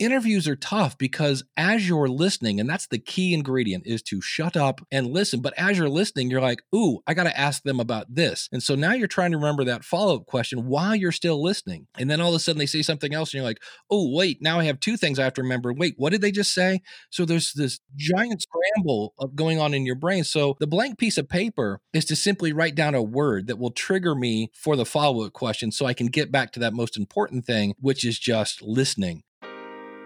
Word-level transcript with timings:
interviews 0.00 0.48
are 0.48 0.56
tough 0.56 0.98
because 0.98 1.44
as 1.56 1.86
you're 1.88 2.08
listening, 2.08 2.58
and 2.58 2.68
that's 2.68 2.88
the 2.88 2.98
key 2.98 3.34
ingredient 3.34 3.86
is 3.86 4.02
to 4.04 4.20
shut 4.20 4.56
up 4.56 4.80
and 4.90 5.06
listen. 5.06 5.40
But 5.40 5.54
as 5.56 5.78
you're 5.78 5.88
listening, 5.88 6.30
you're 6.30 6.40
like, 6.40 6.62
ooh, 6.74 7.00
I 7.06 7.14
got 7.14 7.24
to 7.24 7.38
ask 7.38 7.62
them 7.62 7.78
about 7.78 8.12
this. 8.12 8.48
And 8.50 8.62
so 8.62 8.74
now 8.74 8.94
you're 8.94 9.06
trying 9.06 9.30
to 9.30 9.36
remember 9.36 9.62
that 9.64 9.84
follow 9.84 10.16
up 10.16 10.26
question 10.26 10.66
while 10.66 10.96
you're 10.96 11.12
still 11.12 11.40
listening. 11.40 11.86
And 11.98 12.10
then 12.10 12.20
all 12.20 12.30
of 12.30 12.34
a 12.34 12.38
sudden 12.38 12.58
they 12.58 12.66
say 12.66 12.82
something 12.82 13.14
else, 13.14 13.28
and 13.28 13.38
you're 13.38 13.48
like, 13.48 13.62
oh, 13.90 14.12
wait, 14.12 14.40
now 14.40 14.58
I 14.58 14.64
have 14.64 14.80
two 14.80 14.96
things 14.96 15.18
I 15.18 15.24
have 15.24 15.34
to 15.34 15.42
remember. 15.42 15.72
Wait, 15.72 15.94
what 15.98 16.10
did 16.10 16.22
they 16.22 16.32
just 16.32 16.52
say? 16.52 16.80
So 17.10 17.24
there's 17.24 17.52
this 17.52 17.78
giant 17.94 18.42
scramble 18.42 19.14
of 19.18 19.36
going 19.36 19.60
on 19.60 19.74
in 19.74 19.84
your 19.84 19.94
brain. 19.94 20.24
So 20.24 20.56
the 20.58 20.66
blank 20.66 20.98
piece 20.98 21.18
of 21.18 21.28
paper 21.28 21.80
is 21.92 22.06
to 22.06 22.16
simply 22.16 22.52
write 22.52 22.74
down 22.74 22.94
a 22.94 23.02
word 23.02 23.46
that 23.48 23.58
will 23.58 23.70
trigger 23.70 24.14
me 24.14 24.50
for 24.54 24.76
the 24.76 24.86
follow 24.86 25.24
up 25.26 25.34
question 25.34 25.70
so 25.70 25.86
I 25.86 25.94
can 25.94 26.06
get 26.06 26.32
back 26.32 26.52
to 26.52 26.60
that 26.60 26.72
most 26.72 26.96
important 26.96 27.44
thing, 27.44 27.74
which 27.78 28.04
is 28.04 28.18
just 28.18 28.62
listening. 28.62 29.22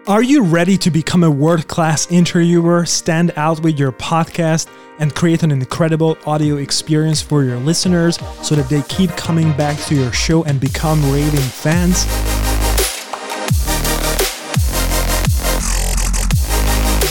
Are 0.07 0.21
you 0.21 0.43
ready 0.43 0.77
to 0.77 0.91
become 0.91 1.23
a 1.23 1.31
world 1.31 1.67
class 1.67 2.11
interviewer, 2.11 2.85
stand 2.85 3.33
out 3.37 3.61
with 3.61 3.79
your 3.79 3.91
podcast, 3.91 4.67
and 4.99 5.15
create 5.15 5.41
an 5.41 5.49
incredible 5.49 6.15
audio 6.27 6.57
experience 6.57 7.23
for 7.23 7.43
your 7.43 7.57
listeners 7.57 8.19
so 8.43 8.53
that 8.53 8.69
they 8.69 8.83
keep 8.83 9.09
coming 9.17 9.51
back 9.57 9.79
to 9.85 9.95
your 9.95 10.13
show 10.13 10.43
and 10.43 10.61
become 10.61 11.01
raving 11.11 11.39
fans? 11.39 12.05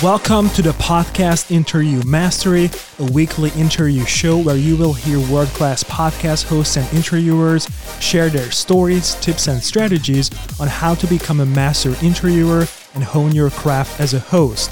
Welcome 0.01 0.49
to 0.51 0.63
the 0.63 0.75
podcast 0.79 1.51
Interview 1.51 2.01
Mastery, 2.05 2.71
a 3.01 3.11
weekly 3.11 3.51
interview 3.57 4.05
show 4.05 4.39
where 4.39 4.55
you 4.55 4.77
will 4.77 4.93
hear 4.93 5.19
world 5.33 5.49
class 5.49 5.83
podcast 5.83 6.45
hosts 6.45 6.77
and 6.77 6.87
interviewers 6.95 7.69
share 7.99 8.29
their 8.29 8.53
stories, 8.53 9.17
tips, 9.17 9.49
and 9.49 9.61
strategies 9.61 10.31
on 10.61 10.69
how 10.69 10.95
to 10.95 11.09
become 11.09 11.41
a 11.41 11.47
master 11.47 11.97
interviewer 12.01 12.69
and 12.95 13.05
hone 13.05 13.33
your 13.33 13.51
craft 13.51 14.01
as 14.01 14.15
a 14.15 14.21
host. 14.21 14.71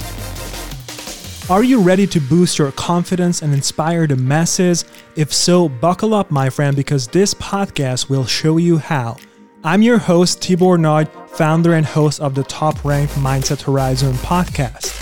Are 1.50 1.64
you 1.64 1.80
ready 1.80 2.06
to 2.06 2.20
boost 2.20 2.58
your 2.58 2.72
confidence 2.72 3.42
and 3.42 3.52
inspire 3.52 4.06
the 4.06 4.16
masses? 4.16 4.84
If 5.16 5.32
so, 5.32 5.68
buckle 5.68 6.14
up, 6.14 6.30
my 6.30 6.48
friend, 6.48 6.76
because 6.76 7.08
this 7.08 7.34
podcast 7.34 8.08
will 8.08 8.24
show 8.24 8.56
you 8.56 8.78
how. 8.78 9.16
I'm 9.64 9.82
your 9.82 9.98
host, 9.98 10.40
Tibor 10.40 10.78
Nagy, 10.78 11.10
founder 11.28 11.74
and 11.74 11.84
host 11.84 12.20
of 12.20 12.34
the 12.34 12.44
top 12.44 12.84
ranked 12.84 13.14
Mindset 13.14 13.62
Horizon 13.62 14.14
podcast. 14.14 14.98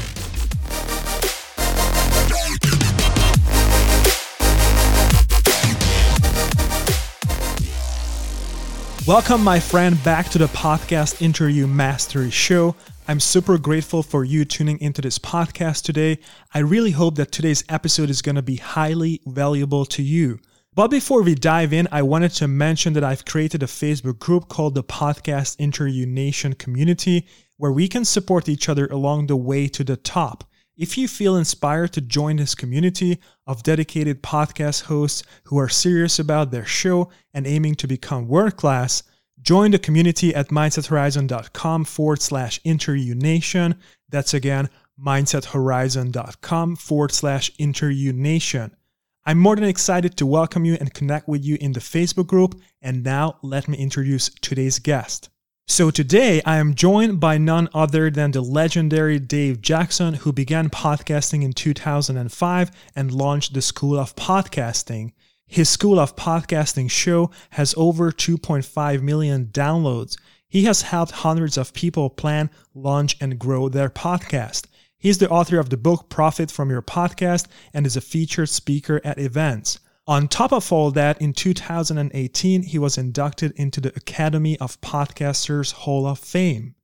Welcome, 9.07 9.43
my 9.43 9.59
friend, 9.59 10.03
back 10.05 10.29
to 10.29 10.39
the 10.39 10.47
podcast 10.47 11.21
Interview 11.21 11.67
Mastery 11.67 12.31
Show. 12.31 12.77
I'm 13.11 13.19
super 13.19 13.59
grateful 13.59 14.05
for 14.05 14.23
you 14.23 14.45
tuning 14.45 14.81
into 14.81 15.03
this 15.03 15.19
podcast 15.19 15.83
today. 15.83 16.21
I 16.55 16.61
really 16.61 16.93
hope 16.93 17.17
that 17.17 17.33
today's 17.33 17.65
episode 17.69 18.09
is 18.09 18.23
going 18.23 18.37
to 18.37 18.41
be 18.41 18.55
highly 18.55 19.21
valuable 19.27 19.85
to 19.87 20.01
you. 20.01 20.39
But 20.77 20.93
before 20.93 21.23
we 21.23 21.35
dive 21.35 21.73
in, 21.73 21.89
I 21.91 22.03
wanted 22.03 22.31
to 22.35 22.47
mention 22.47 22.93
that 22.93 23.03
I've 23.03 23.25
created 23.25 23.65
a 23.65 23.67
Facebook 23.67 24.21
group 24.21 24.47
called 24.47 24.77
the 24.77 24.85
Podcast 24.85 25.57
Interview 25.59 26.07
Nation 26.07 26.53
Community, 26.53 27.27
where 27.57 27.73
we 27.73 27.89
can 27.89 28.05
support 28.05 28.49
each 28.49 28.69
other 28.69 28.87
along 28.87 29.27
the 29.27 29.35
way 29.35 29.67
to 29.67 29.83
the 29.83 29.97
top. 29.97 30.45
If 30.77 30.97
you 30.97 31.09
feel 31.09 31.35
inspired 31.35 31.93
to 31.95 32.01
join 32.01 32.37
this 32.37 32.55
community 32.55 33.19
of 33.45 33.65
dedicated 33.65 34.23
podcast 34.23 34.85
hosts 34.85 35.25
who 35.47 35.59
are 35.59 35.69
serious 35.69 36.21
about 36.21 36.53
their 36.53 36.65
show 36.65 37.11
and 37.35 37.45
aiming 37.45 37.75
to 37.75 37.89
become 37.89 38.29
world 38.29 38.57
class, 38.57 39.03
join 39.43 39.71
the 39.71 39.79
community 39.79 40.35
at 40.35 40.49
mindsethorizon.com 40.49 41.85
forward 41.85 42.23
slash 42.23 42.61
interview 42.65 43.15
nation. 43.15 43.77
That's 44.09 44.35
again, 44.35 44.69
mindsethorizon.com 45.03 46.77
forward 46.77 47.13
slash 47.13 47.51
interview 47.59 48.13
nation. 48.13 48.77
I'm 49.25 49.39
more 49.39 49.55
than 49.55 49.65
excited 49.65 50.17
to 50.17 50.27
welcome 50.27 50.65
you 50.65 50.77
and 50.81 50.95
connect 50.95 51.29
with 51.29 51.45
you 51.45 51.59
in 51.61 51.73
the 51.73 51.81
Facebook 51.81 52.27
group. 52.27 52.61
And 52.81 53.05
now 53.05 53.39
let 53.43 53.69
me 53.69 53.77
introduce 53.79 54.31
today's 54.41 54.79
guest. 54.79 55.29
So 55.69 55.91
today 55.91 56.43
I 56.45 56.57
am 56.57 56.75
joined 56.75 57.21
by 57.21 57.39
none 57.39 57.69
other 57.73 58.11
than 58.11 58.33
the 58.33 58.41
legendary 58.41 59.21
Dave 59.21 59.61
Jackson, 59.61 60.15
who 60.15 60.33
began 60.33 60.69
podcasting 60.69 61.45
in 61.45 61.53
2005 61.53 62.71
and 62.97 63.13
launched 63.13 63.55
the 63.55 63.63
School 63.63 63.99
of 63.99 64.17
Podcasting. 64.17 65.13
His 65.53 65.69
School 65.69 65.99
of 65.99 66.15
Podcasting 66.15 66.89
show 66.89 67.33
has 67.51 67.75
over 67.77 68.13
2.5 68.13 69.03
million 69.03 69.47
downloads. 69.47 70.17
He 70.49 70.63
has 70.67 70.83
helped 70.83 71.11
hundreds 71.11 71.59
of 71.59 71.75
people 71.75 72.09
plan, 72.09 72.51
launch, 72.73 73.17
and 73.21 73.37
grow 73.37 73.69
their 73.69 73.91
podcast. 73.91 74.69
He's 74.97 75.19
the 75.19 75.29
author 75.29 75.59
of 75.59 75.69
the 75.69 75.77
book 75.77 76.09
Profit 76.09 76.53
from 76.53 76.71
Your 76.71 76.83
Podcast 76.83 77.49
and 77.75 77.85
is 77.85 77.97
a 77.97 78.01
featured 78.01 78.49
speaker 78.49 79.01
at 79.03 79.19
events. 79.19 79.81
On 80.07 80.29
top 80.29 80.53
of 80.53 80.73
all 80.73 80.93
that, 80.93 81.21
in 81.21 81.33
2018, 81.33 82.63
he 82.63 82.79
was 82.79 82.97
inducted 82.97 83.51
into 83.57 83.81
the 83.81 83.93
Academy 83.97 84.57
of 84.61 84.81
Podcasters 84.81 85.73
Hall 85.73 86.07
of 86.07 86.21
Fame. 86.21 86.77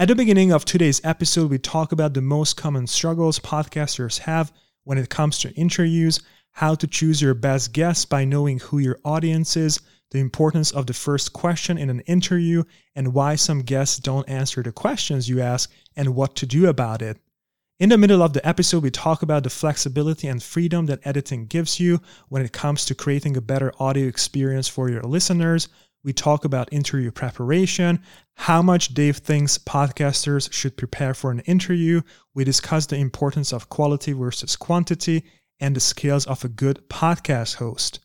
At 0.00 0.08
the 0.08 0.16
beginning 0.16 0.50
of 0.50 0.64
today's 0.64 1.00
episode, 1.04 1.52
we 1.52 1.58
talk 1.58 1.92
about 1.92 2.14
the 2.14 2.20
most 2.20 2.56
common 2.56 2.88
struggles 2.88 3.38
podcasters 3.38 4.18
have 4.18 4.52
when 4.82 4.98
it 4.98 5.08
comes 5.08 5.38
to 5.38 5.54
interviews, 5.54 6.18
how 6.52 6.74
to 6.74 6.86
choose 6.86 7.20
your 7.20 7.34
best 7.34 7.72
guests 7.72 8.04
by 8.04 8.24
knowing 8.24 8.58
who 8.58 8.78
your 8.78 8.98
audience 9.04 9.56
is, 9.56 9.80
the 10.10 10.18
importance 10.18 10.70
of 10.70 10.86
the 10.86 10.92
first 10.92 11.32
question 11.32 11.78
in 11.78 11.90
an 11.90 12.00
interview, 12.00 12.62
and 12.94 13.14
why 13.14 13.34
some 13.34 13.60
guests 13.62 13.96
don't 13.98 14.28
answer 14.28 14.62
the 14.62 14.70
questions 14.70 15.28
you 15.28 15.40
ask, 15.40 15.70
and 15.96 16.14
what 16.14 16.36
to 16.36 16.46
do 16.46 16.68
about 16.68 17.02
it. 17.02 17.18
In 17.80 17.88
the 17.88 17.98
middle 17.98 18.22
of 18.22 18.32
the 18.32 18.46
episode, 18.46 18.82
we 18.82 18.90
talk 18.90 19.22
about 19.22 19.42
the 19.42 19.50
flexibility 19.50 20.28
and 20.28 20.42
freedom 20.42 20.86
that 20.86 21.04
editing 21.04 21.46
gives 21.46 21.80
you 21.80 22.00
when 22.28 22.42
it 22.42 22.52
comes 22.52 22.84
to 22.84 22.94
creating 22.94 23.36
a 23.36 23.40
better 23.40 23.72
audio 23.80 24.06
experience 24.06 24.68
for 24.68 24.88
your 24.88 25.02
listeners. 25.02 25.68
We 26.04 26.12
talk 26.12 26.44
about 26.44 26.72
interview 26.72 27.10
preparation, 27.10 28.00
how 28.34 28.60
much 28.60 28.94
Dave 28.94 29.16
thinks 29.16 29.56
podcasters 29.56 30.52
should 30.52 30.76
prepare 30.76 31.14
for 31.14 31.30
an 31.30 31.40
interview. 31.40 32.02
We 32.34 32.44
discuss 32.44 32.86
the 32.86 32.96
importance 32.96 33.52
of 33.52 33.68
quality 33.68 34.12
versus 34.12 34.54
quantity 34.54 35.24
and 35.60 35.76
the 35.76 35.80
skills 35.80 36.26
of 36.26 36.44
a 36.44 36.48
good 36.48 36.88
podcast 36.88 37.56
host. 37.56 38.00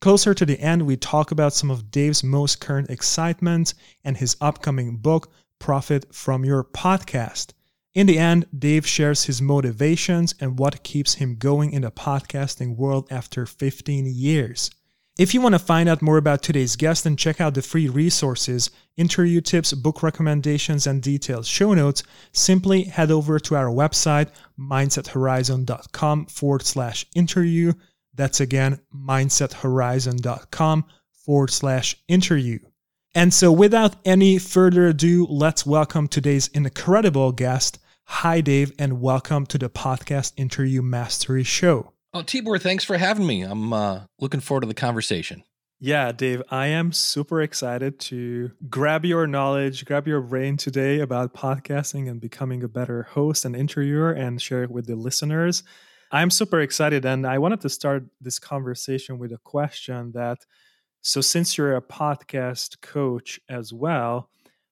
Closer 0.00 0.34
to 0.34 0.44
the 0.44 0.58
end, 0.58 0.82
we 0.82 0.96
talk 0.96 1.30
about 1.30 1.52
some 1.52 1.70
of 1.70 1.90
Dave's 1.90 2.24
most 2.24 2.60
current 2.60 2.90
excitement 2.90 3.74
and 4.02 4.16
his 4.16 4.36
upcoming 4.40 4.96
book, 4.96 5.32
Profit 5.58 6.12
from 6.14 6.44
Your 6.44 6.64
Podcast. 6.64 7.52
In 7.94 8.06
the 8.06 8.18
end, 8.18 8.46
Dave 8.58 8.86
shares 8.86 9.24
his 9.24 9.42
motivations 9.42 10.34
and 10.40 10.58
what 10.58 10.82
keeps 10.82 11.14
him 11.14 11.36
going 11.36 11.72
in 11.72 11.82
the 11.82 11.90
podcasting 11.90 12.76
world 12.76 13.06
after 13.10 13.46
15 13.46 14.06
years. 14.06 14.70
If 15.18 15.34
you 15.34 15.42
want 15.42 15.54
to 15.54 15.58
find 15.58 15.90
out 15.90 16.00
more 16.00 16.16
about 16.16 16.42
today's 16.42 16.74
guest 16.74 17.04
and 17.04 17.18
check 17.18 17.38
out 17.38 17.52
the 17.52 17.60
free 17.60 17.86
resources, 17.86 18.70
interview 18.96 19.42
tips, 19.42 19.74
book 19.74 20.02
recommendations, 20.02 20.86
and 20.86 21.02
details, 21.02 21.46
show 21.46 21.74
notes, 21.74 22.02
simply 22.32 22.84
head 22.84 23.10
over 23.10 23.38
to 23.38 23.54
our 23.54 23.66
website, 23.66 24.30
mindsethorizon.com 24.58 26.26
forward 26.26 26.62
slash 26.62 27.04
interview. 27.14 27.74
That's 28.14 28.40
again, 28.40 28.80
mindsethorizon.com 28.94 30.86
forward 31.26 31.50
slash 31.50 31.94
interview. 32.08 32.60
And 33.14 33.34
so, 33.34 33.52
without 33.52 33.96
any 34.06 34.38
further 34.38 34.86
ado, 34.86 35.26
let's 35.28 35.66
welcome 35.66 36.08
today's 36.08 36.48
incredible 36.48 37.32
guest. 37.32 37.78
Hi, 38.04 38.40
Dave, 38.40 38.72
and 38.78 39.02
welcome 39.02 39.44
to 39.46 39.58
the 39.58 39.68
podcast 39.68 40.32
Interview 40.38 40.80
Mastery 40.80 41.44
Show. 41.44 41.91
Oh, 42.14 42.22
Tibor, 42.22 42.60
thanks 42.60 42.84
for 42.84 42.98
having 42.98 43.26
me. 43.26 43.40
I'm 43.42 43.72
uh, 43.72 44.00
looking 44.20 44.40
forward 44.40 44.62
to 44.62 44.66
the 44.66 44.74
conversation. 44.74 45.44
Yeah, 45.80 46.12
Dave, 46.12 46.42
I 46.50 46.66
am 46.66 46.92
super 46.92 47.40
excited 47.40 47.98
to 48.00 48.50
grab 48.68 49.06
your 49.06 49.26
knowledge, 49.26 49.86
grab 49.86 50.06
your 50.06 50.20
brain 50.20 50.58
today 50.58 51.00
about 51.00 51.34
podcasting 51.34 52.10
and 52.10 52.20
becoming 52.20 52.62
a 52.62 52.68
better 52.68 53.04
host 53.04 53.46
and 53.46 53.56
interviewer 53.56 54.12
and 54.12 54.40
share 54.40 54.62
it 54.62 54.70
with 54.70 54.86
the 54.86 54.94
listeners. 54.94 55.62
I'm 56.12 56.30
super 56.30 56.60
excited, 56.60 57.06
and 57.06 57.26
I 57.26 57.38
wanted 57.38 57.62
to 57.62 57.70
start 57.70 58.04
this 58.20 58.38
conversation 58.38 59.18
with 59.18 59.32
a 59.32 59.38
question 59.38 60.12
that 60.12 60.44
so, 61.00 61.20
since 61.22 61.56
you're 61.56 61.76
a 61.76 61.82
podcast 61.82 62.80
coach 62.82 63.40
as 63.48 63.72
well, 63.72 64.28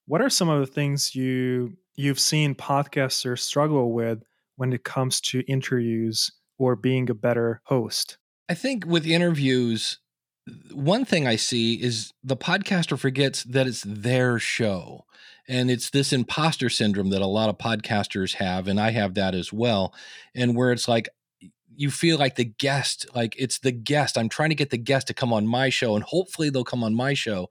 what 0.06 0.20
are 0.20 0.30
some 0.30 0.50
of 0.50 0.60
the 0.60 0.72
things 0.72 1.14
you 1.14 1.72
you've 1.96 2.20
seen 2.20 2.54
podcasters 2.54 3.40
struggle 3.40 3.92
with 3.92 4.22
when 4.56 4.72
it 4.74 4.84
comes 4.84 5.20
to 5.22 5.40
interviews 5.48 6.30
or 6.60 6.76
being 6.76 7.08
a 7.08 7.14
better 7.14 7.62
host? 7.64 8.18
I 8.48 8.54
think 8.54 8.84
with 8.86 9.06
interviews, 9.06 9.98
one 10.72 11.04
thing 11.04 11.26
I 11.26 11.36
see 11.36 11.74
is 11.74 12.12
the 12.22 12.36
podcaster 12.36 12.98
forgets 12.98 13.42
that 13.44 13.66
it's 13.66 13.82
their 13.86 14.38
show. 14.38 15.06
And 15.48 15.70
it's 15.70 15.90
this 15.90 16.12
imposter 16.12 16.68
syndrome 16.68 17.10
that 17.10 17.22
a 17.22 17.26
lot 17.26 17.48
of 17.48 17.58
podcasters 17.58 18.34
have, 18.34 18.68
and 18.68 18.78
I 18.78 18.90
have 18.90 19.14
that 19.14 19.34
as 19.34 19.52
well. 19.52 19.94
And 20.34 20.54
where 20.54 20.70
it's 20.70 20.86
like, 20.86 21.08
you 21.74 21.90
feel 21.90 22.18
like 22.18 22.36
the 22.36 22.44
guest, 22.44 23.06
like 23.14 23.34
it's 23.38 23.58
the 23.58 23.72
guest. 23.72 24.18
I'm 24.18 24.28
trying 24.28 24.50
to 24.50 24.54
get 24.54 24.70
the 24.70 24.76
guest 24.76 25.06
to 25.06 25.14
come 25.14 25.32
on 25.32 25.46
my 25.46 25.70
show, 25.70 25.96
and 25.96 26.04
hopefully 26.04 26.50
they'll 26.50 26.62
come 26.62 26.84
on 26.84 26.94
my 26.94 27.14
show. 27.14 27.48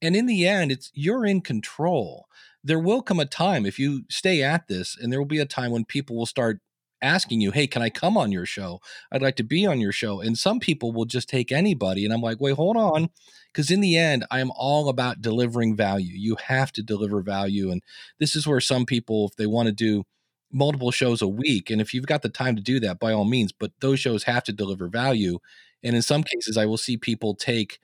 And 0.00 0.14
in 0.14 0.26
the 0.26 0.46
end, 0.46 0.70
it's 0.70 0.90
you're 0.94 1.26
in 1.26 1.40
control. 1.40 2.26
There 2.62 2.78
will 2.78 3.02
come 3.02 3.18
a 3.18 3.26
time 3.26 3.66
if 3.66 3.78
you 3.78 4.04
stay 4.08 4.42
at 4.42 4.68
this, 4.68 4.96
and 4.96 5.12
there 5.12 5.18
will 5.18 5.26
be 5.26 5.40
a 5.40 5.46
time 5.46 5.72
when 5.72 5.84
people 5.84 6.16
will 6.16 6.26
start 6.26 6.60
asking 7.02 7.40
you, 7.40 7.50
Hey, 7.50 7.66
can 7.66 7.82
I 7.82 7.90
come 7.90 8.16
on 8.16 8.32
your 8.32 8.46
show? 8.46 8.80
I'd 9.10 9.22
like 9.22 9.36
to 9.36 9.42
be 9.42 9.66
on 9.66 9.80
your 9.80 9.92
show. 9.92 10.20
And 10.20 10.38
some 10.38 10.60
people 10.60 10.92
will 10.92 11.04
just 11.04 11.28
take 11.28 11.52
anybody. 11.52 12.04
And 12.04 12.14
I'm 12.14 12.22
like, 12.22 12.40
wait, 12.40 12.56
hold 12.56 12.76
on. 12.76 13.10
Because 13.52 13.70
in 13.70 13.80
the 13.80 13.98
end, 13.98 14.24
I 14.30 14.40
am 14.40 14.50
all 14.54 14.88
about 14.88 15.20
delivering 15.20 15.76
value. 15.76 16.14
You 16.16 16.36
have 16.46 16.72
to 16.72 16.82
deliver 16.82 17.20
value. 17.20 17.70
And 17.70 17.82
this 18.18 18.34
is 18.34 18.46
where 18.46 18.60
some 18.60 18.86
people, 18.86 19.28
if 19.28 19.36
they 19.36 19.46
want 19.46 19.66
to 19.66 19.72
do 19.72 20.04
multiple 20.50 20.90
shows 20.90 21.20
a 21.20 21.28
week, 21.28 21.70
and 21.70 21.80
if 21.80 21.92
you've 21.92 22.06
got 22.06 22.22
the 22.22 22.28
time 22.28 22.56
to 22.56 22.62
do 22.62 22.80
that, 22.80 22.98
by 22.98 23.12
all 23.12 23.24
means, 23.24 23.52
but 23.52 23.72
those 23.80 24.00
shows 24.00 24.24
have 24.24 24.44
to 24.44 24.52
deliver 24.52 24.88
value. 24.88 25.38
And 25.82 25.96
in 25.96 26.02
some 26.02 26.22
cases, 26.22 26.56
I 26.56 26.66
will 26.66 26.78
see 26.78 26.96
people 26.96 27.34
take 27.34 27.78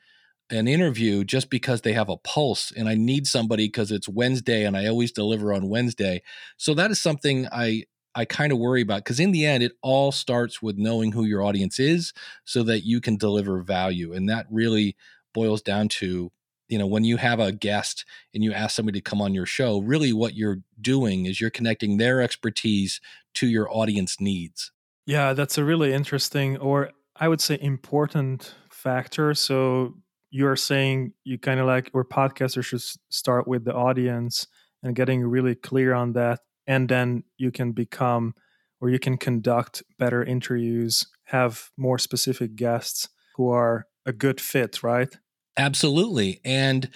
an 0.51 0.67
interview 0.67 1.25
just 1.25 1.51
because 1.51 1.83
they 1.83 1.93
have 1.93 2.09
a 2.09 2.17
pulse 2.17 2.73
and 2.73 2.89
I 2.89 2.95
need 2.95 3.27
somebody 3.27 3.67
because 3.67 3.93
it's 3.93 4.09
Wednesday 4.09 4.65
and 4.65 4.77
I 4.77 4.87
always 4.87 5.13
deliver 5.13 5.53
on 5.53 5.69
Wednesday. 5.69 6.23
So 6.57 6.73
that 6.75 6.91
is 6.91 7.01
something 7.01 7.47
I 7.53 7.85
I 8.19 8.25
kind 8.25 8.51
of 8.51 8.59
worry 8.59 8.83
about 8.83 9.05
because 9.05 9.21
in 9.21 9.31
the 9.31 9.47
end, 9.47 9.63
it 9.63 9.75
all 9.81 10.11
starts 10.11 10.61
with 10.61 10.77
knowing 10.77 11.13
who 11.13 11.25
your 11.25 11.45
audience 11.45 11.79
is 11.79 12.13
so 12.45 12.65
that 12.65 12.81
you 12.85 13.01
can 13.01 13.17
deliver 13.17 13.63
value. 13.63 14.13
And 14.13 14.29
that 14.29 14.47
really 14.51 14.97
boils 15.33 15.63
down 15.63 15.89
to, 15.89 16.33
you 16.67 16.79
know, 16.79 16.87
when 16.89 17.05
you 17.05 17.17
have 17.17 17.39
a 17.39 17.53
guest 17.53 18.05
and 18.35 18.43
you 18.43 18.53
ask 18.53 18.75
somebody 18.75 18.99
to 18.99 19.09
come 19.09 19.23
on 19.23 19.35
your 19.35 19.47
show, 19.47 19.79
really 19.79 20.13
what 20.13 20.35
you're 20.35 20.59
doing 20.81 21.27
is 21.27 21.41
you're 21.41 21.49
connecting 21.49 21.97
their 21.97 22.21
expertise 22.21 23.01
to 23.35 23.47
your 23.47 23.73
audience 23.73 24.21
needs. 24.21 24.73
Yeah, 25.07 25.33
that's 25.33 25.57
a 25.57 25.65
really 25.65 25.93
interesting, 25.93 26.57
or 26.57 26.91
I 27.15 27.29
would 27.29 27.41
say 27.41 27.57
important 27.61 28.53
factor. 28.69 29.33
So 29.33 29.95
you're 30.33 30.57
saying 30.57 31.13
you 31.23 31.39
kind 31.39 31.61
of 31.61 31.67
like, 31.67 31.93
or 31.95 32.05
podcasters 32.05 32.65
should 32.65 32.83
start 33.11 33.47
with 33.47 33.65
the 33.65 33.75
audience 33.75 34.49
and 34.83 34.97
getting 34.97 35.25
really 35.25 35.55
clear 35.55 35.95
on 35.95 36.15
that 36.15 36.41
and 36.69 36.89
then 36.89 37.25
you 37.39 37.51
can 37.51 37.73
become 37.73 38.35
or 38.81 38.91
you 38.91 39.01
can 39.01 39.19
conduct 39.19 39.83
better 39.99 40.23
interviews 40.25 41.07
have 41.25 41.71
more 41.77 41.99
specific 41.99 42.57
guests 42.57 43.09
who 43.37 43.51
are 43.51 43.87
a 44.07 44.13
good 44.13 44.41
fit 44.41 44.85
right? 44.85 45.17
Absolutely 45.57 46.41
and 46.45 46.91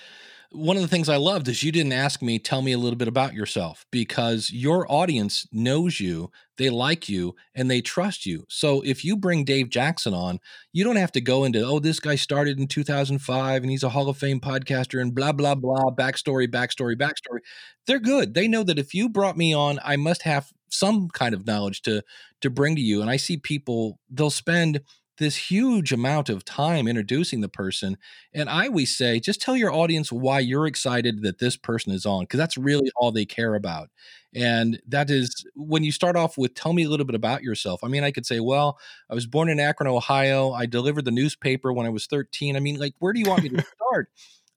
one 0.55 0.77
of 0.77 0.83
the 0.83 0.89
things 0.89 1.09
I 1.09 1.17
loved 1.17 1.49
is 1.49 1.63
you 1.63 1.73
didn't 1.73 1.93
ask 1.93 2.23
me, 2.23 2.39
tell 2.39 2.63
me 2.63 2.73
a 2.73 2.79
little 2.79 2.97
bit 2.97 3.09
about 3.09 3.35
yourself 3.35 3.87
because 3.91 4.53
your 4.53 4.91
audience 4.91 5.47
knows 5.53 6.01
you, 6.01 6.31
they 6.59 6.71
like 6.71 7.09
you, 7.09 7.35
and 7.55 7.71
they 7.71 7.81
trust 7.81 8.27
you. 8.27 8.45
So 8.49 8.83
if 8.83 9.05
you 9.05 9.17
bring 9.17 9.45
Dave 9.45 9.71
Jackson 9.71 10.15
on, 10.15 10.39
you 10.73 10.85
don't 10.85 10.97
have 10.97 11.13
to 11.13 11.21
go 11.21 11.45
into, 11.45 11.65
oh, 11.65 11.79
this 11.79 12.01
guy 12.01 12.15
started 12.15 12.59
in 12.59 12.67
2005 12.67 13.63
and 13.63 13.71
he's 13.71 13.83
a 13.83 13.89
Hall 13.89 14.09
of 14.09 14.19
Fame 14.19 14.41
podcaster 14.41 15.01
and 15.01 15.15
blah, 15.15 15.33
blah, 15.33 15.55
blah, 15.55 15.91
backstory, 15.91 16.47
backstory, 16.47 16.97
backstory. 16.97 17.41
They're 17.87 17.99
good. 17.99 18.35
They 18.35 18.49
know 18.49 18.63
that 18.63 18.79
if 18.79 18.95
you 18.95 19.09
brought 19.09 19.37
me 19.37 19.55
on, 19.55 19.79
I 19.85 19.97
must 19.97 20.23
have 20.23 20.53
some 20.69 21.09
kind 21.09 21.35
of 21.35 21.47
knowledge 21.47 21.83
to 21.83 22.03
to 22.41 22.51
bring 22.51 22.77
to 22.77 22.83
you. 22.83 23.01
And 23.01 23.11
I 23.11 23.17
see 23.17 23.37
people, 23.37 23.99
they'll 24.11 24.31
spend 24.31 24.81
this 25.19 25.37
huge 25.37 25.93
amount 25.93 26.29
of 26.29 26.45
time 26.45 26.89
introducing 26.89 27.41
the 27.41 27.49
person. 27.49 27.97
And 28.35 28.49
I 28.49 28.67
always 28.67 28.97
say, 28.97 29.21
just 29.21 29.41
tell 29.41 29.57
your 29.57 29.73
audience 29.73 30.11
why 30.11 30.41
you're 30.41 30.67
excited 30.67 31.23
that 31.23 31.39
this 31.39 31.57
person 31.57 31.93
is 31.93 32.07
on, 32.07 32.23
because 32.25 32.39
that's 32.39 32.57
really 32.59 32.91
all 32.97 33.13
they 33.13 33.25
care 33.27 33.55
about. 33.55 33.91
And 34.35 34.81
that 34.89 35.11
is 35.11 35.45
when 35.55 35.85
you 35.85 35.93
start 35.93 36.17
off 36.17 36.39
with, 36.39 36.55
tell 36.55 36.73
me 36.73 36.85
a 36.85 36.89
little 36.89 37.07
bit 37.07 37.15
about 37.15 37.43
yourself. 37.43 37.85
I 37.85 37.89
mean, 37.89 38.05
I 38.05 38.11
could 38.11 38.25
say, 38.27 38.41
well, 38.41 38.79
I 39.11 39.15
was 39.15 39.27
born 39.27 39.49
in 39.51 39.61
Akron, 39.61 39.89
Ohio. 39.89 40.53
I 40.53 40.67
delivered 40.67 41.05
the 41.05 41.11
newspaper 41.11 41.73
when 41.73 41.87
I 41.87 41.91
was 41.91 42.07
13. 42.07 42.57
I 42.57 42.61
mean, 42.61 42.79
like, 42.79 42.95
where 42.99 43.13
do 43.13 43.21
you 43.21 43.29
want 43.29 43.43
me 43.43 43.51
to 43.51 43.65
start? 43.91 44.09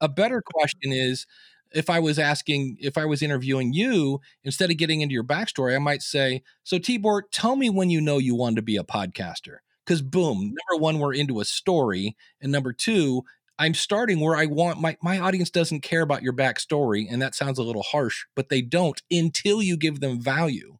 a 0.02 0.10
better 0.10 0.42
question 0.42 0.92
is, 0.92 1.26
if 1.72 1.90
I 1.90 2.00
was 2.00 2.20
asking, 2.20 2.78
if 2.80 2.98
I 2.98 3.06
was 3.06 3.22
interviewing 3.22 3.74
you, 3.74 4.20
instead 4.44 4.72
of 4.72 4.78
getting 4.78 5.02
into 5.02 5.14
your 5.14 5.24
backstory, 5.24 5.76
I 5.76 5.80
might 5.80 6.02
say, 6.02 6.44
So, 6.64 6.78
Tibor, 6.78 7.24
tell 7.32 7.56
me 7.56 7.70
when 7.70 7.90
you 7.90 8.02
know 8.02 8.18
you 8.18 8.36
wanted 8.36 8.58
to 8.58 8.62
be 8.62 8.78
a 8.78 8.84
podcaster 8.84 9.58
because 9.86 10.02
boom 10.02 10.54
number 10.70 10.82
one 10.82 11.00
we're 11.00 11.14
into 11.14 11.40
a 11.40 11.46
story 11.46 12.16
and 12.42 12.52
number 12.52 12.74
two 12.74 13.24
i'm 13.60 13.74
starting 13.74 14.20
where 14.20 14.36
i 14.36 14.46
want 14.46 14.82
my 14.82 14.98
my 15.02 15.20
audience 15.20 15.50
doesn't 15.50 15.82
care 15.82 16.02
about 16.02 16.24
your 16.24 16.34
backstory 16.34 17.06
and 17.10 17.22
that 17.22 17.36
sounds 17.36 17.60
a 17.60 17.64
little 17.64 17.84
harsh 17.84 18.26
but 18.36 18.50
they 18.50 18.62
don't 18.62 19.02
until 19.12 19.62
you 19.62 19.78
give 19.78 20.00
them 20.00 20.20
value. 20.20 20.78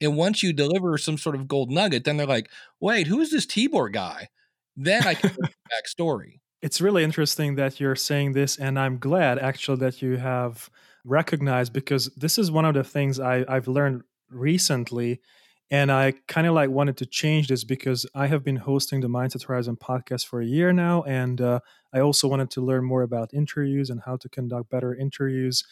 And 0.00 0.16
once 0.16 0.44
you 0.44 0.52
deliver 0.52 0.96
some 0.96 1.18
sort 1.18 1.34
of 1.34 1.48
gold 1.48 1.70
nugget 1.70 2.04
then 2.04 2.16
they're 2.16 2.26
like 2.26 2.50
wait 2.80 3.06
who 3.06 3.20
is 3.20 3.30
this 3.30 3.46
tibor 3.46 3.92
guy? 3.92 4.28
Then 4.76 5.06
i 5.06 5.14
can 5.14 5.30
backstory. 5.72 6.40
It's 6.60 6.80
really 6.80 7.04
interesting 7.04 7.54
that 7.54 7.80
you're 7.80 7.96
saying 7.96 8.32
this 8.32 8.56
and 8.56 8.78
i'm 8.78 8.98
glad 8.98 9.38
actually 9.38 9.78
that 9.78 10.02
you 10.02 10.16
have 10.16 10.68
recognized 11.04 11.72
because 11.72 12.06
this 12.16 12.38
is 12.38 12.50
one 12.50 12.64
of 12.64 12.74
the 12.74 12.84
things 12.84 13.18
I, 13.18 13.44
i've 13.48 13.68
learned 13.68 14.02
recently 14.30 15.20
and 15.70 15.92
I 15.92 16.14
kind 16.26 16.46
of 16.46 16.54
like 16.54 16.70
wanted 16.70 16.96
to 16.98 17.06
change 17.06 17.48
this 17.48 17.64
because 17.64 18.06
I 18.14 18.26
have 18.26 18.42
been 18.42 18.56
hosting 18.56 19.00
the 19.00 19.08
Mindset 19.08 19.44
Horizon 19.46 19.76
podcast 19.76 20.26
for 20.26 20.40
a 20.40 20.46
year 20.46 20.72
now. 20.72 21.02
And 21.02 21.40
uh, 21.40 21.60
I 21.92 22.00
also 22.00 22.26
wanted 22.26 22.50
to 22.52 22.62
learn 22.62 22.84
more 22.84 23.02
about 23.02 23.34
interviews 23.34 23.90
and 23.90 24.00
how 24.04 24.16
to 24.16 24.28
conduct 24.28 24.70
better 24.70 24.94
interviews. 24.94 25.64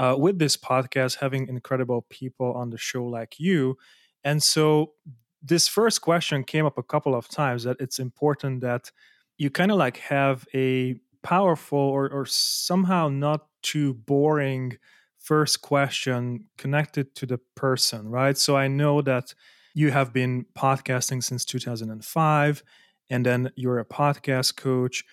Uh, 0.00 0.14
with 0.16 0.38
this 0.38 0.56
podcast, 0.56 1.16
having 1.16 1.48
incredible 1.48 2.06
people 2.08 2.52
on 2.54 2.70
the 2.70 2.78
show 2.78 3.04
like 3.04 3.40
you. 3.40 3.76
And 4.22 4.40
so 4.40 4.92
this 5.42 5.66
first 5.66 6.02
question 6.02 6.44
came 6.44 6.64
up 6.64 6.78
a 6.78 6.84
couple 6.84 7.16
of 7.16 7.28
times 7.28 7.64
that 7.64 7.78
it's 7.80 7.98
important 7.98 8.60
that 8.60 8.92
you 9.38 9.50
kind 9.50 9.72
of 9.72 9.76
like 9.76 9.96
have 9.98 10.46
a 10.54 11.00
powerful 11.22 11.78
or, 11.78 12.08
or 12.10 12.26
somehow 12.26 13.08
not 13.08 13.46
too 13.62 13.94
boring 13.94 14.78
first 15.28 15.60
question 15.60 16.44
connected 16.56 17.14
to 17.14 17.26
the 17.26 17.38
person, 17.54 18.08
right? 18.08 18.38
So 18.38 18.56
I 18.56 18.66
know 18.66 19.02
that 19.02 19.34
you 19.74 19.90
have 19.90 20.10
been 20.10 20.46
podcasting 20.56 21.22
since 21.22 21.44
2005 21.44 22.62
and 23.10 23.26
then 23.26 23.50
you're 23.54 23.78
a 23.78 23.84
podcast 23.84 24.56
coach 24.56 25.04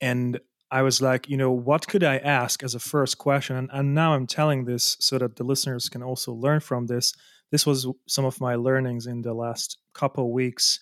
and 0.00 0.40
I 0.72 0.82
was 0.82 1.00
like, 1.00 1.28
you 1.28 1.36
know, 1.36 1.52
what 1.52 1.86
could 1.86 2.02
I 2.02 2.16
ask 2.16 2.64
as 2.64 2.74
a 2.74 2.80
first 2.80 3.18
question? 3.18 3.54
And, 3.54 3.70
and 3.72 3.94
now 3.94 4.14
I'm 4.14 4.26
telling 4.26 4.64
this 4.64 4.96
so 4.98 5.18
that 5.18 5.36
the 5.36 5.44
listeners 5.44 5.88
can 5.88 6.02
also 6.02 6.32
learn 6.32 6.58
from 6.58 6.86
this. 6.88 7.14
This 7.52 7.64
was 7.64 7.86
some 8.08 8.24
of 8.24 8.40
my 8.40 8.56
learnings 8.56 9.06
in 9.06 9.22
the 9.22 9.34
last 9.34 9.78
couple 9.94 10.32
weeks. 10.32 10.80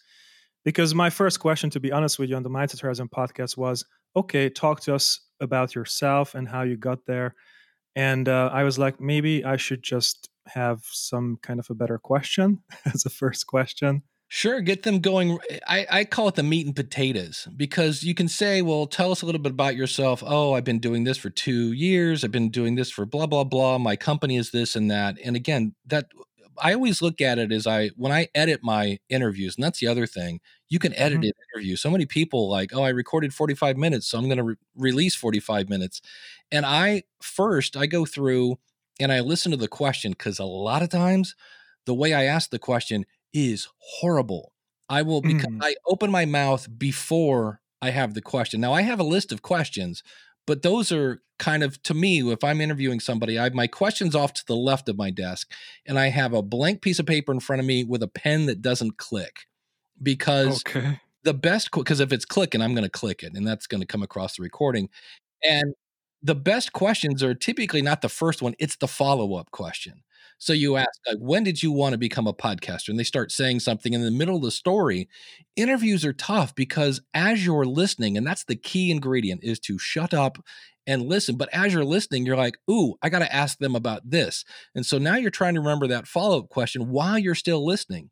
Because 0.64 0.94
my 0.94 1.10
first 1.10 1.40
question, 1.40 1.68
to 1.70 1.80
be 1.80 1.92
honest 1.92 2.18
with 2.18 2.30
you, 2.30 2.36
on 2.36 2.42
the 2.42 2.50
Mindset 2.50 2.80
Horizon 2.80 3.08
podcast 3.08 3.58
was 3.58 3.84
okay, 4.16 4.48
talk 4.48 4.80
to 4.80 4.94
us 4.94 5.20
about 5.40 5.74
yourself 5.74 6.34
and 6.34 6.48
how 6.48 6.62
you 6.62 6.78
got 6.78 7.04
there 7.04 7.34
and 7.98 8.28
uh, 8.28 8.48
I 8.52 8.62
was 8.62 8.78
like, 8.78 9.00
maybe 9.00 9.44
I 9.44 9.56
should 9.56 9.82
just 9.82 10.28
have 10.46 10.82
some 10.84 11.36
kind 11.42 11.58
of 11.58 11.68
a 11.68 11.74
better 11.74 11.98
question 11.98 12.62
as 12.84 13.04
a 13.04 13.10
first 13.10 13.48
question. 13.48 14.04
Sure, 14.28 14.60
get 14.60 14.84
them 14.84 15.00
going. 15.00 15.40
I, 15.66 15.86
I 15.90 16.04
call 16.04 16.28
it 16.28 16.36
the 16.36 16.44
meat 16.44 16.64
and 16.64 16.76
potatoes 16.76 17.48
because 17.56 18.04
you 18.04 18.14
can 18.14 18.28
say, 18.28 18.62
well, 18.62 18.86
tell 18.86 19.10
us 19.10 19.22
a 19.22 19.26
little 19.26 19.40
bit 19.40 19.50
about 19.50 19.74
yourself. 19.74 20.22
Oh, 20.24 20.52
I've 20.52 20.62
been 20.62 20.78
doing 20.78 21.02
this 21.02 21.18
for 21.18 21.30
two 21.30 21.72
years. 21.72 22.22
I've 22.22 22.30
been 22.30 22.50
doing 22.50 22.76
this 22.76 22.88
for 22.88 23.04
blah, 23.04 23.26
blah, 23.26 23.42
blah. 23.42 23.78
My 23.78 23.96
company 23.96 24.36
is 24.36 24.52
this 24.52 24.76
and 24.76 24.88
that. 24.92 25.16
And 25.24 25.34
again, 25.34 25.74
that 25.86 26.06
I 26.62 26.74
always 26.74 27.02
look 27.02 27.20
at 27.20 27.38
it 27.38 27.50
as 27.50 27.66
I 27.66 27.88
when 27.96 28.12
I 28.12 28.28
edit 28.32 28.60
my 28.62 28.98
interviews, 29.08 29.56
and 29.56 29.64
that's 29.64 29.80
the 29.80 29.88
other 29.88 30.06
thing. 30.06 30.38
You 30.68 30.78
can 30.78 30.94
edit 30.94 31.20
mm-hmm. 31.20 31.24
an 31.24 31.32
interview. 31.54 31.76
So 31.76 31.90
many 31.90 32.06
people 32.06 32.48
like, 32.48 32.74
oh, 32.74 32.82
I 32.82 32.90
recorded 32.90 33.32
45 33.32 33.76
minutes, 33.76 34.06
so 34.06 34.18
I'm 34.18 34.26
going 34.26 34.38
to 34.38 34.44
re- 34.44 34.56
release 34.76 35.14
45 35.14 35.68
minutes. 35.68 36.00
And 36.52 36.66
I 36.66 37.04
first 37.22 37.76
I 37.76 37.86
go 37.86 38.04
through 38.04 38.58
and 39.00 39.12
I 39.12 39.20
listen 39.20 39.50
to 39.52 39.56
the 39.56 39.68
question 39.68 40.12
because 40.12 40.38
a 40.38 40.44
lot 40.44 40.82
of 40.82 40.88
times 40.88 41.34
the 41.86 41.94
way 41.94 42.12
I 42.12 42.24
ask 42.24 42.50
the 42.50 42.58
question 42.58 43.06
is 43.32 43.68
horrible. 43.78 44.52
I 44.88 45.02
will 45.02 45.20
because 45.20 45.46
mm. 45.46 45.60
I 45.62 45.74
open 45.86 46.10
my 46.10 46.24
mouth 46.24 46.66
before 46.78 47.60
I 47.80 47.90
have 47.90 48.14
the 48.14 48.22
question. 48.22 48.60
Now 48.60 48.72
I 48.72 48.82
have 48.82 49.00
a 49.00 49.04
list 49.04 49.32
of 49.32 49.42
questions, 49.42 50.02
but 50.46 50.62
those 50.62 50.90
are 50.90 51.22
kind 51.38 51.62
of 51.62 51.80
to 51.84 51.94
me 51.94 52.20
if 52.32 52.42
i'm 52.42 52.60
interviewing 52.60 52.98
somebody 52.98 53.38
i 53.38 53.44
have 53.44 53.54
my 53.54 53.66
questions 53.66 54.14
off 54.14 54.32
to 54.32 54.44
the 54.46 54.56
left 54.56 54.88
of 54.88 54.98
my 54.98 55.10
desk 55.10 55.52
and 55.86 55.98
i 55.98 56.08
have 56.08 56.32
a 56.32 56.42
blank 56.42 56.82
piece 56.82 56.98
of 56.98 57.06
paper 57.06 57.32
in 57.32 57.40
front 57.40 57.60
of 57.60 57.66
me 57.66 57.84
with 57.84 58.02
a 58.02 58.08
pen 58.08 58.46
that 58.46 58.60
doesn't 58.60 58.96
click 58.96 59.46
because 60.02 60.62
okay. 60.66 61.00
the 61.24 61.34
best 61.34 61.70
because 61.72 62.00
if 62.00 62.12
it's 62.12 62.24
clicking 62.24 62.60
i'm 62.60 62.74
going 62.74 62.84
to 62.84 62.90
click 62.90 63.22
it 63.22 63.32
and 63.34 63.46
that's 63.46 63.66
going 63.66 63.80
to 63.80 63.86
come 63.86 64.02
across 64.02 64.36
the 64.36 64.42
recording 64.42 64.88
and 65.42 65.74
the 66.22 66.34
best 66.34 66.72
questions 66.72 67.22
are 67.22 67.34
typically 67.34 67.82
not 67.82 68.02
the 68.02 68.08
first 68.08 68.42
one 68.42 68.54
it's 68.58 68.76
the 68.76 68.88
follow-up 68.88 69.50
question 69.50 70.02
so 70.38 70.52
you 70.52 70.76
ask, 70.76 71.00
like, 71.06 71.18
when 71.18 71.42
did 71.42 71.62
you 71.62 71.72
want 71.72 71.92
to 71.94 71.98
become 71.98 72.28
a 72.28 72.32
podcaster? 72.32 72.90
And 72.90 72.98
they 72.98 73.04
start 73.04 73.32
saying 73.32 73.58
something 73.58 73.92
in 73.92 74.02
the 74.02 74.10
middle 74.10 74.36
of 74.36 74.42
the 74.42 74.52
story. 74.52 75.08
Interviews 75.56 76.04
are 76.04 76.12
tough 76.12 76.54
because 76.54 77.00
as 77.12 77.44
you're 77.44 77.66
listening, 77.66 78.16
and 78.16 78.24
that's 78.24 78.44
the 78.44 78.54
key 78.54 78.92
ingredient 78.92 79.42
is 79.42 79.58
to 79.60 79.78
shut 79.78 80.14
up 80.14 80.38
and 80.86 81.02
listen. 81.02 81.36
But 81.36 81.52
as 81.52 81.74
you're 81.74 81.84
listening, 81.84 82.24
you're 82.24 82.36
like, 82.36 82.56
ooh, 82.70 82.94
I 83.02 83.08
got 83.08 83.18
to 83.18 83.34
ask 83.34 83.58
them 83.58 83.74
about 83.74 84.08
this. 84.08 84.44
And 84.76 84.86
so 84.86 84.96
now 84.96 85.16
you're 85.16 85.30
trying 85.30 85.54
to 85.54 85.60
remember 85.60 85.88
that 85.88 86.06
follow 86.06 86.38
up 86.38 86.48
question 86.50 86.88
while 86.88 87.18
you're 87.18 87.34
still 87.34 87.66
listening. 87.66 88.10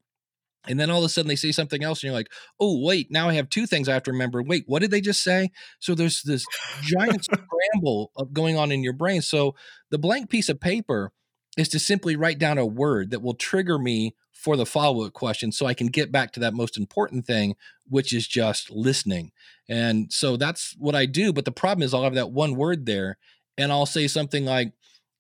And 0.69 0.79
then 0.81 0.91
all 0.91 0.99
of 0.99 1.05
a 1.05 1.09
sudden 1.09 1.29
they 1.29 1.37
say 1.37 1.53
something 1.53 1.83
else, 1.83 2.03
and 2.03 2.09
you're 2.09 2.19
like, 2.19 2.31
oh, 2.61 2.85
wait, 2.85 3.11
now 3.11 3.29
I 3.29 3.35
have 3.35 3.49
two 3.49 3.67
things 3.67 3.89
I 3.89 3.95
have 3.95 4.03
to 4.05 4.13
remember. 4.13 4.43
Wait, 4.43 4.65
what 4.67 4.81
did 4.81 4.91
they 4.91 5.01
just 5.01 5.23
say? 5.23 5.51
So 5.79 5.95
there's 5.95 6.23
this 6.23 6.45
giant 6.83 7.25
scramble 7.25 8.13
of 8.17 8.33
going 8.33 8.57
on 8.57 8.73
in 8.73 8.83
your 8.83 8.93
brain. 8.93 9.23
So 9.23 9.55
the 9.91 9.99
blank 9.99 10.31
piece 10.31 10.49
of 10.49 10.61
paper 10.61 11.13
is 11.57 11.69
to 11.71 11.79
simply 11.79 12.17
write 12.17 12.39
down 12.39 12.59
a 12.59 12.67
word 12.67 13.11
that 13.11 13.23
will 13.23 13.35
trigger 13.35 13.79
me 13.79 14.15
for 14.33 14.57
the 14.57 14.67
follow 14.67 15.05
up 15.07 15.13
question 15.15 15.51
so 15.51 15.67
I 15.67 15.75
can 15.75 15.87
get 15.87 16.13
back 16.13 16.33
to 16.33 16.41
that 16.41 16.53
most 16.53 16.77
important 16.77 17.27
thing, 17.27 17.57
which 17.89 18.13
is 18.13 18.29
just 18.29 18.71
listening. 18.71 19.33
And 19.69 20.13
so 20.13 20.37
that's 20.37 20.75
what 20.79 20.95
I 20.95 21.07
do. 21.07 21.33
But 21.33 21.47
the 21.47 21.53
problem 21.53 21.83
is, 21.83 21.95
I'll 21.95 22.05
have 22.05 22.15
that 22.15 22.33
one 22.33 22.55
word 22.55 22.85
there 22.87 23.17
and 23.57 23.73
I'll 23.73 23.87
say 23.87 24.07
something 24.07 24.45
like, 24.45 24.73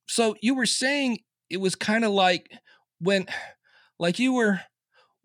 So 0.06 0.36
you 0.42 0.54
were 0.54 0.66
saying 0.66 1.20
it 1.48 1.56
was 1.56 1.74
kind 1.74 2.04
of 2.04 2.12
like 2.12 2.52
when, 3.00 3.26
like 3.98 4.18
you 4.18 4.34
were, 4.34 4.60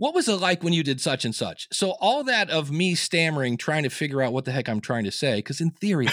what 0.01 0.15
was 0.15 0.27
it 0.27 0.38
like 0.38 0.63
when 0.63 0.74
you 0.74 0.81
did 0.81 1.00
such 1.00 1.25
and 1.25 1.36
such? 1.36 1.67
So 1.72 1.91
all 2.01 2.24
that 2.24 2.50
of 2.50 2.72
me 2.72 2.96
stammering, 2.96 3.55
trying 3.55 3.84
to 3.84 3.89
figure 3.91 4.20
out 4.20 4.34
what 4.34 4.46
the 4.46 4.51
heck 4.51 4.67
I'm 4.67 4.81
trying 4.81 5.03
to 5.03 5.12
say, 5.12 5.36
because 5.36 5.62
in 5.62 5.70
theory, 5.70 6.08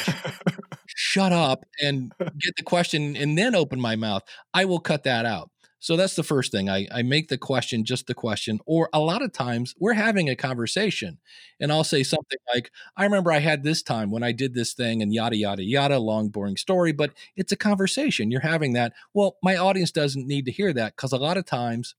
shut 0.87 1.33
up 1.33 1.64
and 1.83 2.12
get 2.18 2.54
the 2.59 2.64
question 2.64 3.16
and 3.16 3.38
then 3.38 3.54
open 3.54 3.80
my 3.80 3.97
mouth. 3.97 4.25
I 4.52 4.66
will 4.66 4.78
cut 4.78 5.04
that 5.04 5.25
out. 5.25 5.50
So 5.78 5.97
that's 5.97 6.16
the 6.16 6.23
first 6.23 6.52
thing. 6.52 6.68
I, 6.68 6.87
I 6.92 7.00
make 7.00 7.28
the 7.28 7.38
question 7.38 7.83
just 7.83 8.09
the 8.09 8.14
question. 8.14 8.61
Or 8.66 8.90
a 8.92 9.00
lot 9.00 9.23
of 9.23 9.33
times 9.33 9.75
we're 9.78 9.95
having 9.95 10.28
a 10.28 10.37
conversation 10.37 11.16
and 11.59 11.73
I'll 11.73 11.83
say 11.83 12.02
something 12.02 12.38
like, 12.54 12.71
I 12.95 13.04
remember 13.04 13.33
I 13.33 13.38
had 13.38 13.62
this 13.62 13.83
time 13.83 14.11
when 14.11 14.23
I 14.23 14.33
did 14.33 14.52
this 14.52 14.75
thing 14.75 15.00
and 15.00 15.14
yada, 15.14 15.37
yada, 15.37 15.62
yada, 15.62 15.99
long, 15.99 16.28
boring 16.28 16.59
story, 16.59 16.92
but 16.92 17.12
it's 17.37 17.52
a 17.52 17.57
conversation. 17.57 18.30
You're 18.30 18.42
having 18.42 18.75
that. 18.75 18.92
Well, 19.14 19.38
my 19.42 19.57
audience 19.57 19.92
doesn't 19.92 20.26
need 20.26 20.45
to 20.45 20.52
hear 20.52 20.75
that 20.75 20.95
because 20.95 21.12
a 21.12 21.16
lot 21.16 21.38
of 21.38 21.47
times 21.47 21.95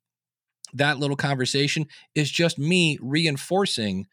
that 0.73 0.99
little 0.99 1.15
conversation 1.15 1.85
is 2.15 2.29
just 2.31 2.57
me 2.59 2.97
reinforcing 3.01 4.07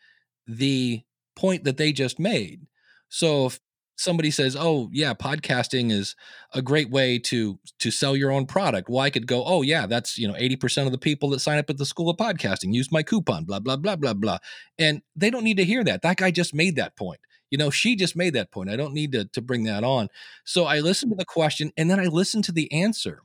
the 0.46 1.02
point 1.36 1.64
that 1.64 1.76
they 1.76 1.92
just 1.92 2.18
made. 2.18 2.66
So 3.08 3.46
if 3.46 3.60
somebody 3.96 4.30
says, 4.30 4.56
"Oh, 4.58 4.88
yeah, 4.92 5.14
podcasting 5.14 5.90
is 5.90 6.14
a 6.52 6.62
great 6.62 6.90
way 6.90 7.18
to 7.20 7.58
to 7.78 7.90
sell 7.90 8.16
your 8.16 8.30
own 8.30 8.46
product." 8.46 8.88
Well, 8.88 9.00
I 9.00 9.10
could 9.10 9.26
go, 9.26 9.44
"Oh, 9.44 9.62
yeah, 9.62 9.86
that's, 9.86 10.18
you 10.18 10.28
know, 10.28 10.34
80% 10.38 10.86
of 10.86 10.92
the 10.92 10.98
people 10.98 11.30
that 11.30 11.40
sign 11.40 11.58
up 11.58 11.70
at 11.70 11.78
the 11.78 11.86
School 11.86 12.10
of 12.10 12.16
Podcasting 12.16 12.75
use 12.75 12.92
my 12.92 13.02
coupon, 13.02 13.44
blah 13.44 13.60
blah 13.60 13.76
blah 13.76 13.96
blah 13.96 14.14
blah." 14.14 14.38
And 14.78 15.02
they 15.14 15.30
don't 15.30 15.44
need 15.44 15.56
to 15.58 15.64
hear 15.64 15.84
that. 15.84 16.02
That 16.02 16.16
guy 16.18 16.30
just 16.30 16.54
made 16.54 16.76
that 16.76 16.96
point. 16.96 17.20
You 17.50 17.58
know, 17.58 17.70
she 17.70 17.96
just 17.96 18.16
made 18.16 18.34
that 18.34 18.50
point. 18.50 18.70
I 18.70 18.76
don't 18.76 18.94
need 18.94 19.12
to 19.12 19.25
to 19.26 19.40
bring 19.42 19.64
that 19.64 19.84
on. 19.84 20.08
So 20.44 20.64
I 20.64 20.80
listen 20.80 21.08
to 21.10 21.16
the 21.16 21.25
question 21.25 21.72
and 21.76 21.90
then 21.90 22.00
I 22.00 22.06
listen 22.06 22.42
to 22.42 22.52
the 22.52 22.70
answer 22.72 23.22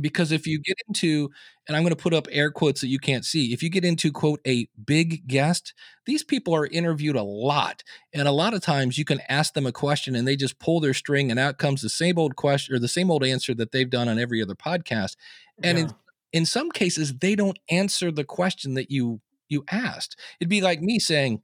because 0.00 0.32
if 0.32 0.46
you 0.46 0.58
get 0.60 0.76
into 0.88 1.30
and 1.68 1.76
i'm 1.76 1.82
going 1.82 1.94
to 1.94 2.02
put 2.02 2.14
up 2.14 2.26
air 2.30 2.50
quotes 2.50 2.80
that 2.80 2.88
you 2.88 2.98
can't 2.98 3.24
see 3.24 3.52
if 3.52 3.62
you 3.62 3.68
get 3.68 3.84
into 3.84 4.10
quote 4.10 4.40
a 4.46 4.68
big 4.86 5.26
guest 5.26 5.74
these 6.06 6.22
people 6.22 6.54
are 6.54 6.66
interviewed 6.66 7.16
a 7.16 7.22
lot 7.22 7.82
and 8.14 8.26
a 8.26 8.32
lot 8.32 8.54
of 8.54 8.62
times 8.62 8.96
you 8.96 9.04
can 9.04 9.20
ask 9.28 9.54
them 9.54 9.66
a 9.66 9.72
question 9.72 10.16
and 10.16 10.26
they 10.26 10.36
just 10.36 10.58
pull 10.58 10.80
their 10.80 10.94
string 10.94 11.30
and 11.30 11.38
out 11.38 11.58
comes 11.58 11.82
the 11.82 11.88
same 11.88 12.18
old 12.18 12.36
question 12.36 12.74
or 12.74 12.78
the 12.78 12.88
same 12.88 13.10
old 13.10 13.24
answer 13.24 13.54
that 13.54 13.72
they've 13.72 13.90
done 13.90 14.08
on 14.08 14.18
every 14.18 14.42
other 14.42 14.54
podcast 14.54 15.16
and 15.62 15.78
yeah. 15.78 15.84
in, 15.84 15.94
in 16.32 16.46
some 16.46 16.70
cases 16.70 17.14
they 17.18 17.34
don't 17.34 17.58
answer 17.70 18.10
the 18.10 18.24
question 18.24 18.74
that 18.74 18.90
you 18.90 19.20
you 19.52 19.64
asked. 19.70 20.18
It'd 20.40 20.48
be 20.48 20.62
like 20.62 20.80
me 20.80 20.98
saying 20.98 21.42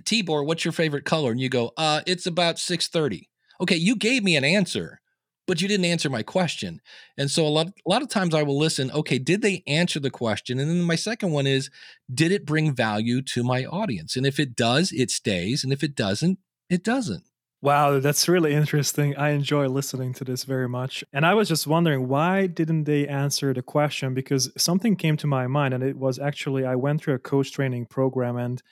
tibor 0.00 0.46
what's 0.46 0.64
your 0.64 0.72
favorite 0.72 1.04
color? 1.04 1.30
and 1.30 1.40
you 1.40 1.48
go 1.48 1.70
uh 1.76 2.00
it's 2.06 2.26
about 2.26 2.58
630 2.58 3.28
okay 3.60 3.76
you 3.76 3.94
gave 3.94 4.24
me 4.24 4.34
an 4.34 4.42
answer 4.42 5.00
but 5.46 5.60
you 5.60 5.68
didn't 5.68 5.86
answer 5.86 6.08
my 6.08 6.22
question. 6.22 6.80
And 7.16 7.30
so 7.30 7.46
a 7.46 7.48
lot 7.48 7.68
a 7.68 7.88
lot 7.88 8.02
of 8.02 8.08
times 8.08 8.34
I 8.34 8.42
will 8.42 8.58
listen, 8.58 8.90
okay, 8.90 9.18
did 9.18 9.42
they 9.42 9.62
answer 9.66 10.00
the 10.00 10.10
question? 10.10 10.58
And 10.58 10.70
then 10.70 10.82
my 10.82 10.96
second 10.96 11.32
one 11.32 11.46
is 11.46 11.70
did 12.12 12.32
it 12.32 12.46
bring 12.46 12.74
value 12.74 13.22
to 13.22 13.42
my 13.42 13.64
audience? 13.64 14.16
And 14.16 14.26
if 14.26 14.38
it 14.38 14.56
does, 14.56 14.92
it 14.92 15.10
stays, 15.10 15.64
and 15.64 15.72
if 15.72 15.82
it 15.82 15.94
doesn't, 15.94 16.38
it 16.70 16.82
doesn't. 16.82 17.24
Wow, 17.62 17.98
that's 17.98 18.28
really 18.28 18.52
interesting. 18.52 19.16
I 19.16 19.30
enjoy 19.30 19.68
listening 19.68 20.12
to 20.14 20.24
this 20.24 20.44
very 20.44 20.68
much. 20.68 21.02
And 21.14 21.24
I 21.24 21.32
was 21.32 21.48
just 21.48 21.66
wondering 21.66 22.08
why 22.08 22.46
didn't 22.46 22.84
they 22.84 23.08
answer 23.08 23.54
the 23.54 23.62
question 23.62 24.12
because 24.12 24.50
something 24.54 24.96
came 24.96 25.16
to 25.16 25.26
my 25.26 25.46
mind 25.46 25.72
and 25.72 25.82
it 25.82 25.96
was 25.96 26.18
actually 26.18 26.66
I 26.66 26.74
went 26.74 27.00
through 27.00 27.14
a 27.14 27.18
coach 27.18 27.52
training 27.52 27.86
program 27.86 28.36
and 28.36 28.62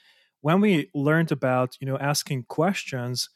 when 0.43 0.59
we 0.59 0.91
learned 0.93 1.31
about, 1.31 1.77
you 1.79 1.87
know, 1.87 1.97
asking 1.99 2.43
questions, 2.49 3.29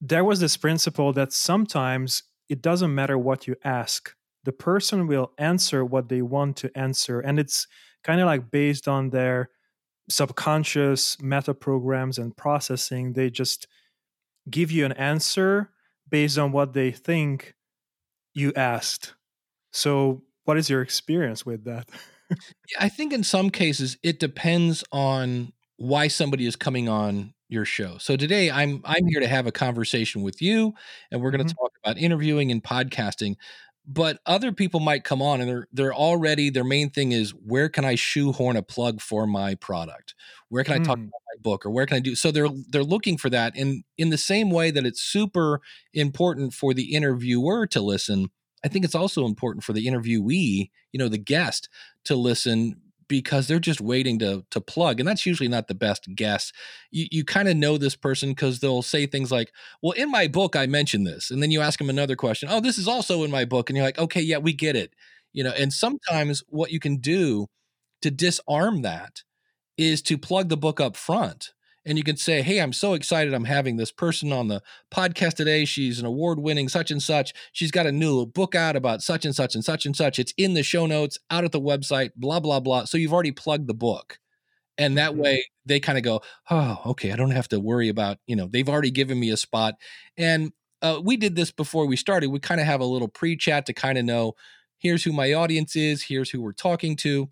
there 0.00 0.24
was 0.24 0.40
this 0.40 0.56
principle 0.56 1.12
that 1.12 1.30
sometimes 1.30 2.22
it 2.52 2.62
doesn't 2.62 2.94
matter 2.94 3.18
what 3.18 3.46
you 3.46 3.56
ask 3.64 4.14
the 4.44 4.52
person 4.52 5.06
will 5.06 5.32
answer 5.38 5.84
what 5.84 6.08
they 6.08 6.22
want 6.22 6.56
to 6.56 6.70
answer 6.76 7.20
and 7.20 7.38
it's 7.38 7.66
kind 8.04 8.20
of 8.20 8.26
like 8.26 8.50
based 8.50 8.86
on 8.88 9.10
their 9.10 9.48
subconscious 10.08 11.20
meta 11.22 11.54
programs 11.54 12.18
and 12.18 12.36
processing 12.36 13.12
they 13.12 13.30
just 13.30 13.66
give 14.50 14.70
you 14.70 14.84
an 14.84 14.92
answer 14.92 15.70
based 16.08 16.38
on 16.38 16.52
what 16.52 16.72
they 16.72 16.90
think 16.90 17.54
you 18.34 18.52
asked. 18.54 19.14
So 19.72 20.22
what 20.44 20.58
is 20.58 20.68
your 20.68 20.82
experience 20.82 21.46
with 21.46 21.64
that? 21.64 21.88
I 22.78 22.88
think 22.88 23.12
in 23.12 23.24
some 23.24 23.50
cases 23.50 23.96
it 24.02 24.18
depends 24.18 24.84
on 24.92 25.52
why 25.82 26.06
somebody 26.06 26.46
is 26.46 26.54
coming 26.54 26.88
on 26.88 27.34
your 27.48 27.64
show. 27.64 27.98
So 27.98 28.16
today 28.16 28.52
I'm 28.52 28.82
I'm 28.84 29.04
here 29.08 29.18
to 29.18 29.26
have 29.26 29.48
a 29.48 29.52
conversation 29.52 30.22
with 30.22 30.40
you 30.40 30.74
and 31.10 31.20
we're 31.20 31.32
going 31.32 31.44
to 31.44 31.52
mm-hmm. 31.52 31.60
talk 31.60 31.72
about 31.84 31.98
interviewing 31.98 32.52
and 32.52 32.62
podcasting. 32.62 33.34
But 33.84 34.20
other 34.24 34.52
people 34.52 34.78
might 34.78 35.02
come 35.02 35.20
on 35.20 35.40
and 35.40 35.50
they're 35.50 35.66
they're 35.72 35.94
already 35.94 36.50
their 36.50 36.62
main 36.62 36.90
thing 36.90 37.10
is 37.10 37.30
where 37.30 37.68
can 37.68 37.84
I 37.84 37.96
shoehorn 37.96 38.56
a 38.56 38.62
plug 38.62 39.00
for 39.00 39.26
my 39.26 39.56
product? 39.56 40.14
Where 40.50 40.62
can 40.62 40.74
I 40.74 40.78
talk 40.78 40.98
mm. 40.98 41.08
about 41.08 41.20
my 41.34 41.42
book 41.42 41.66
or 41.66 41.70
where 41.70 41.86
can 41.86 41.96
I 41.96 42.00
do 42.00 42.14
so 42.14 42.30
they're 42.30 42.48
they're 42.68 42.84
looking 42.84 43.18
for 43.18 43.28
that 43.30 43.56
and 43.56 43.82
in 43.98 44.10
the 44.10 44.18
same 44.18 44.50
way 44.50 44.70
that 44.70 44.86
it's 44.86 45.02
super 45.02 45.60
important 45.92 46.54
for 46.54 46.72
the 46.74 46.94
interviewer 46.94 47.66
to 47.66 47.80
listen, 47.80 48.28
I 48.64 48.68
think 48.68 48.84
it's 48.84 48.94
also 48.94 49.26
important 49.26 49.64
for 49.64 49.72
the 49.72 49.84
interviewee, 49.84 50.70
you 50.92 50.98
know, 50.98 51.08
the 51.08 51.18
guest 51.18 51.68
to 52.04 52.14
listen 52.14 52.76
because 53.08 53.46
they're 53.48 53.58
just 53.58 53.80
waiting 53.80 54.18
to 54.18 54.44
to 54.50 54.60
plug 54.60 55.00
and 55.00 55.08
that's 55.08 55.26
usually 55.26 55.48
not 55.48 55.68
the 55.68 55.74
best 55.74 56.08
guess. 56.14 56.52
You, 56.90 57.06
you 57.10 57.24
kind 57.24 57.48
of 57.48 57.56
know 57.56 57.78
this 57.78 57.96
person 57.96 58.30
because 58.30 58.60
they'll 58.60 58.82
say 58.82 59.06
things 59.06 59.30
like 59.32 59.52
well 59.82 59.92
in 59.92 60.10
my 60.10 60.28
book 60.28 60.56
i 60.56 60.66
mentioned 60.66 61.06
this 61.06 61.30
and 61.30 61.42
then 61.42 61.50
you 61.50 61.60
ask 61.60 61.78
them 61.78 61.90
another 61.90 62.16
question 62.16 62.48
oh 62.50 62.60
this 62.60 62.78
is 62.78 62.88
also 62.88 63.24
in 63.24 63.30
my 63.30 63.44
book 63.44 63.70
and 63.70 63.76
you're 63.76 63.86
like 63.86 63.98
okay 63.98 64.20
yeah 64.20 64.38
we 64.38 64.52
get 64.52 64.76
it 64.76 64.94
you 65.32 65.42
know 65.44 65.52
and 65.52 65.72
sometimes 65.72 66.42
what 66.48 66.70
you 66.70 66.78
can 66.80 66.96
do 66.96 67.46
to 68.02 68.10
disarm 68.10 68.82
that 68.82 69.22
is 69.78 70.02
to 70.02 70.18
plug 70.18 70.48
the 70.48 70.56
book 70.56 70.80
up 70.80 70.96
front 70.96 71.52
and 71.84 71.98
you 71.98 72.04
can 72.04 72.16
say, 72.16 72.42
Hey, 72.42 72.60
I'm 72.60 72.72
so 72.72 72.94
excited. 72.94 73.34
I'm 73.34 73.44
having 73.44 73.76
this 73.76 73.92
person 73.92 74.32
on 74.32 74.48
the 74.48 74.62
podcast 74.92 75.34
today. 75.34 75.64
She's 75.64 75.98
an 75.98 76.06
award 76.06 76.38
winning 76.38 76.68
such 76.68 76.90
and 76.90 77.02
such. 77.02 77.32
She's 77.52 77.70
got 77.70 77.86
a 77.86 77.92
new 77.92 78.26
book 78.26 78.54
out 78.54 78.76
about 78.76 79.02
such 79.02 79.24
and 79.24 79.34
such 79.34 79.54
and 79.54 79.64
such 79.64 79.86
and 79.86 79.96
such. 79.96 80.18
It's 80.18 80.32
in 80.36 80.54
the 80.54 80.62
show 80.62 80.86
notes, 80.86 81.18
out 81.30 81.44
at 81.44 81.52
the 81.52 81.60
website, 81.60 82.10
blah, 82.16 82.40
blah, 82.40 82.60
blah. 82.60 82.84
So 82.84 82.98
you've 82.98 83.12
already 83.12 83.32
plugged 83.32 83.66
the 83.66 83.74
book. 83.74 84.18
And 84.78 84.96
that 84.96 85.12
mm-hmm. 85.12 85.22
way 85.22 85.44
they 85.66 85.80
kind 85.80 85.98
of 85.98 86.04
go, 86.04 86.22
Oh, 86.50 86.80
okay. 86.86 87.12
I 87.12 87.16
don't 87.16 87.30
have 87.30 87.48
to 87.48 87.60
worry 87.60 87.88
about, 87.88 88.18
you 88.26 88.36
know, 88.36 88.48
they've 88.50 88.68
already 88.68 88.90
given 88.90 89.18
me 89.18 89.30
a 89.30 89.36
spot. 89.36 89.74
And 90.16 90.52
uh, 90.80 91.00
we 91.02 91.16
did 91.16 91.36
this 91.36 91.52
before 91.52 91.86
we 91.86 91.96
started. 91.96 92.30
We 92.30 92.40
kind 92.40 92.60
of 92.60 92.66
have 92.66 92.80
a 92.80 92.86
little 92.86 93.08
pre 93.08 93.36
chat 93.36 93.66
to 93.66 93.72
kind 93.72 93.98
of 93.98 94.04
know 94.04 94.34
here's 94.78 95.04
who 95.04 95.12
my 95.12 95.32
audience 95.32 95.76
is, 95.76 96.02
here's 96.02 96.30
who 96.30 96.42
we're 96.42 96.52
talking 96.52 96.96
to 96.96 97.30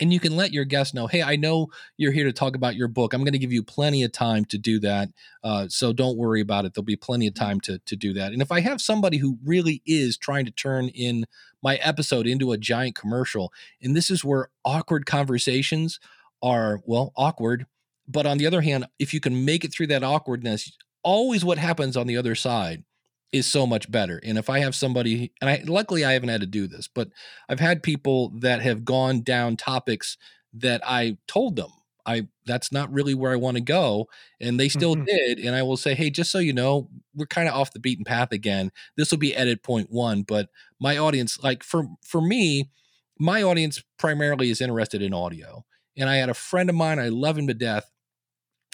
and 0.00 0.12
you 0.12 0.20
can 0.20 0.36
let 0.36 0.52
your 0.52 0.64
guests 0.64 0.94
know 0.94 1.06
hey 1.06 1.22
i 1.22 1.36
know 1.36 1.68
you're 1.96 2.12
here 2.12 2.24
to 2.24 2.32
talk 2.32 2.56
about 2.56 2.76
your 2.76 2.88
book. 2.88 3.12
I'm 3.12 3.22
going 3.22 3.32
to 3.32 3.38
give 3.38 3.52
you 3.52 3.62
plenty 3.62 4.02
of 4.02 4.12
time 4.12 4.44
to 4.46 4.58
do 4.58 4.80
that 4.80 5.10
uh, 5.42 5.66
so 5.68 5.92
don't 5.92 6.18
worry 6.18 6.40
about 6.40 6.64
it. 6.64 6.74
There'll 6.74 6.84
be 6.84 6.96
plenty 6.96 7.26
of 7.26 7.34
time 7.34 7.60
to, 7.60 7.78
to 7.78 7.96
do 7.96 8.12
that. 8.14 8.32
And 8.32 8.42
if 8.42 8.52
i 8.52 8.60
have 8.60 8.80
somebody 8.80 9.18
who 9.18 9.38
really 9.44 9.82
is 9.86 10.16
trying 10.16 10.44
to 10.46 10.50
turn 10.50 10.88
in 10.88 11.26
my 11.62 11.76
episode 11.76 12.26
into 12.26 12.52
a 12.52 12.58
giant 12.58 12.94
commercial 12.94 13.52
and 13.82 13.94
this 13.94 14.10
is 14.10 14.24
where 14.24 14.50
awkward 14.64 15.06
conversations 15.06 16.00
are 16.42 16.80
well 16.84 17.12
awkward 17.16 17.66
but 18.08 18.26
on 18.26 18.38
the 18.38 18.46
other 18.46 18.62
hand 18.62 18.86
if 18.98 19.12
you 19.12 19.20
can 19.20 19.44
make 19.44 19.64
it 19.64 19.72
through 19.72 19.86
that 19.86 20.02
awkwardness 20.02 20.76
always 21.02 21.44
what 21.44 21.58
happens 21.58 21.96
on 21.96 22.06
the 22.06 22.16
other 22.16 22.34
side 22.34 22.84
is 23.32 23.46
so 23.46 23.66
much 23.66 23.90
better. 23.90 24.20
And 24.24 24.38
if 24.38 24.50
I 24.50 24.60
have 24.60 24.74
somebody, 24.74 25.32
and 25.40 25.48
I 25.48 25.62
luckily 25.66 26.04
I 26.04 26.12
haven't 26.12 26.30
had 26.30 26.40
to 26.40 26.46
do 26.46 26.66
this, 26.66 26.88
but 26.88 27.10
I've 27.48 27.60
had 27.60 27.82
people 27.82 28.30
that 28.40 28.62
have 28.62 28.84
gone 28.84 29.22
down 29.22 29.56
topics 29.56 30.16
that 30.54 30.80
I 30.84 31.18
told 31.26 31.56
them 31.56 31.70
I 32.06 32.28
that's 32.46 32.72
not 32.72 32.92
really 32.92 33.14
where 33.14 33.32
I 33.32 33.36
want 33.36 33.56
to 33.56 33.62
go, 33.62 34.08
and 34.40 34.58
they 34.58 34.68
still 34.68 34.96
mm-hmm. 34.96 35.04
did. 35.04 35.38
And 35.38 35.54
I 35.54 35.62
will 35.62 35.76
say, 35.76 35.94
hey, 35.94 36.10
just 36.10 36.32
so 36.32 36.38
you 36.38 36.52
know, 36.52 36.88
we're 37.14 37.26
kind 37.26 37.48
of 37.48 37.54
off 37.54 37.72
the 37.72 37.78
beaten 37.78 38.04
path 38.04 38.32
again. 38.32 38.72
This 38.96 39.10
will 39.10 39.18
be 39.18 39.34
edit 39.34 39.62
point 39.62 39.90
one, 39.90 40.22
but 40.22 40.48
my 40.80 40.98
audience, 40.98 41.42
like 41.42 41.62
for 41.62 41.84
for 42.04 42.20
me, 42.20 42.70
my 43.18 43.42
audience 43.42 43.82
primarily 43.98 44.50
is 44.50 44.60
interested 44.60 45.02
in 45.02 45.14
audio. 45.14 45.64
And 45.96 46.08
I 46.08 46.16
had 46.16 46.30
a 46.30 46.34
friend 46.34 46.70
of 46.70 46.76
mine, 46.76 46.98
I 46.98 47.08
love 47.08 47.36
him 47.36 47.46
to 47.48 47.54
death 47.54 47.90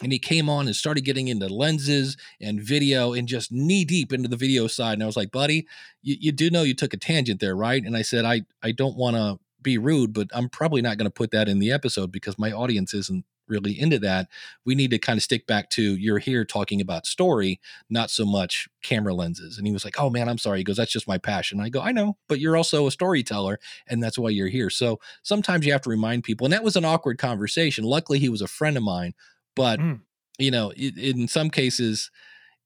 and 0.03 0.13
he 0.13 0.19
came 0.19 0.49
on 0.49 0.67
and 0.67 0.77
started 0.77 1.05
getting 1.05 1.29
into 1.29 1.49
lenses 1.49 2.17
and 2.41 2.61
video 2.61 3.13
and 3.13 3.29
just 3.29 3.51
knee 3.51 3.85
deep 3.85 4.13
into 4.13 4.29
the 4.29 4.37
video 4.37 4.67
side 4.67 4.95
and 4.95 5.03
i 5.03 5.07
was 5.07 5.17
like 5.17 5.31
buddy 5.31 5.67
you, 6.03 6.17
you 6.21 6.33
do 6.33 6.51
know 6.51 6.63
you 6.63 6.75
took 6.75 6.95
a 6.95 6.99
tangent 6.99 7.41
there 7.41 7.57
right 7.57 7.85
and 7.85 7.97
i 7.97 8.03
said 8.03 8.25
i 8.25 8.43
i 8.63 8.73
don't 8.73 8.97
want 8.97 9.17
to 9.17 9.39
be 9.67 9.77
rude, 9.79 10.15
but 10.15 10.29
I'm 10.33 10.49
probably 10.49 10.81
not 10.81 10.97
going 10.97 11.09
to 11.09 11.13
put 11.13 11.33
that 11.33 11.49
in 11.49 11.59
the 11.59 11.73
episode 11.73 12.13
because 12.13 12.39
my 12.39 12.53
audience 12.53 12.95
isn't 12.95 13.25
really 13.49 13.79
into 13.79 13.99
that. 13.99 14.29
We 14.65 14.77
need 14.77 14.93
to 14.93 14.99
kind 14.99 15.17
of 15.17 15.25
stick 15.25 15.47
back 15.47 15.71
to 15.71 15.83
you're 15.97 16.21
here 16.21 16.45
talking 16.45 16.81
about 16.81 17.05
story, 17.05 17.61
not 17.91 18.09
so 18.09 18.25
much 18.25 18.69
camera 18.83 19.13
lenses. 19.13 19.59
And 19.59 19.67
he 19.67 19.73
was 19.73 19.85
like, 19.85 19.99
Oh 19.99 20.09
man, 20.09 20.29
I'm 20.29 20.39
sorry. 20.39 20.59
He 20.59 20.65
goes, 20.65 20.77
That's 20.77 20.93
just 20.93 21.09
my 21.09 21.19
passion. 21.19 21.61
I 21.61 21.69
go, 21.69 21.81
I 21.81 21.91
know, 21.91 22.17
but 22.29 22.39
you're 22.39 22.57
also 22.57 22.87
a 22.87 22.93
storyteller, 22.93 23.59
and 23.89 24.01
that's 24.01 24.19
why 24.19 24.31
you're 24.31 24.49
here. 24.49 24.71
So 24.71 25.01
sometimes 25.25 25.67
you 25.67 25.73
have 25.73 25.83
to 25.83 25.91
remind 25.91 26.23
people. 26.23 26.47
And 26.47 26.53
that 26.53 26.65
was 26.65 26.77
an 26.77 26.85
awkward 26.85 27.19
conversation. 27.19 27.85
Luckily, 27.85 28.21
he 28.21 28.29
was 28.29 28.43
a 28.43 28.49
friend 28.49 28.77
of 28.77 28.85
mine, 28.85 29.15
but 29.57 29.81
mm. 29.81 30.01
you 30.39 30.53
know, 30.53 30.73
it, 30.77 30.97
in 30.97 31.27
some 31.27 31.51
cases, 31.51 32.11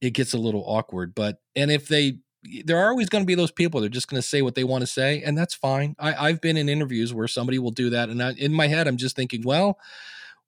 it 0.02 0.11
gets 0.11 0.35
a 0.35 0.38
little 0.38 0.64
awkward. 0.66 1.14
But 1.14 1.38
and 1.56 1.70
if 1.70 1.88
they 1.88 2.18
there 2.64 2.78
are 2.78 2.90
always 2.90 3.09
going 3.09 3.23
to 3.23 3.26
be 3.26 3.35
those 3.35 3.52
people 3.52 3.82
they're 3.82 3.90
just 3.90 4.09
going 4.09 4.20
to 4.20 4.26
say 4.26 4.40
what 4.40 4.54
they 4.54 4.64
want 4.64 4.80
to 4.80 4.87
say 4.87 5.23
and 5.23 5.37
that's 5.37 5.52
fine 5.52 5.94
I, 5.99 6.28
i've 6.28 6.40
been 6.40 6.56
in 6.56 6.70
interviews 6.70 7.12
where 7.12 7.28
somebody 7.28 7.59
will 7.59 7.70
do 7.70 7.90
that 7.90 8.09
and 8.09 8.23
I, 8.23 8.32
in 8.32 8.54
my 8.54 8.66
head 8.66 8.88
i'm 8.88 8.97
just 8.97 9.14
thinking 9.14 9.42
well 9.44 9.78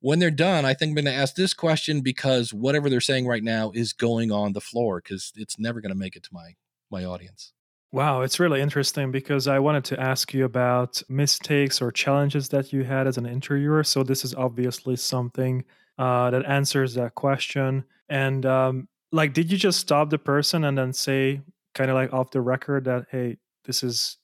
when 0.02 0.18
they're 0.18 0.30
done, 0.30 0.64
I 0.64 0.74
think 0.74 0.90
I'm 0.90 0.94
going 0.96 1.14
to 1.14 1.20
ask 1.20 1.36
this 1.36 1.54
question 1.54 2.00
because 2.00 2.52
whatever 2.52 2.90
they're 2.90 3.00
saying 3.00 3.26
right 3.26 3.42
now 3.42 3.70
is 3.72 3.92
going 3.92 4.32
on 4.32 4.52
the 4.52 4.60
floor 4.60 5.00
because 5.00 5.32
it's 5.36 5.58
never 5.58 5.80
going 5.80 5.92
to 5.92 5.98
make 5.98 6.16
it 6.16 6.24
to 6.24 6.30
my 6.32 6.56
my 6.90 7.04
audience. 7.04 7.52
Wow, 7.92 8.22
it's 8.22 8.40
really 8.40 8.60
interesting 8.60 9.10
because 9.10 9.48
I 9.48 9.58
wanted 9.60 9.84
to 9.84 10.00
ask 10.00 10.34
you 10.34 10.44
about 10.44 11.02
mistakes 11.08 11.80
or 11.80 11.90
challenges 11.92 12.48
that 12.48 12.72
you 12.72 12.84
had 12.84 13.06
as 13.06 13.16
an 13.16 13.26
interviewer. 13.26 13.84
So 13.84 14.02
this 14.02 14.24
is 14.24 14.34
obviously 14.34 14.96
something 14.96 15.64
uh, 16.02 16.30
that 16.32 16.44
answers 16.46 16.94
that 16.94 17.14
question. 17.14 17.84
And 18.08 18.44
um, 18.44 18.88
like, 19.12 19.34
did 19.34 19.52
you 19.52 19.56
just 19.56 19.78
stop 19.78 20.10
the 20.10 20.18
person 20.18 20.64
and 20.64 20.76
then 20.76 20.92
say, 20.92 21.42
kind 21.74 21.90
of 21.90 21.94
like 21.94 22.12
off 22.12 22.32
the 22.32 22.40
record, 22.40 22.86
that 22.86 23.06
hey, 23.12 23.36
this 23.66 23.84
is 23.84 24.16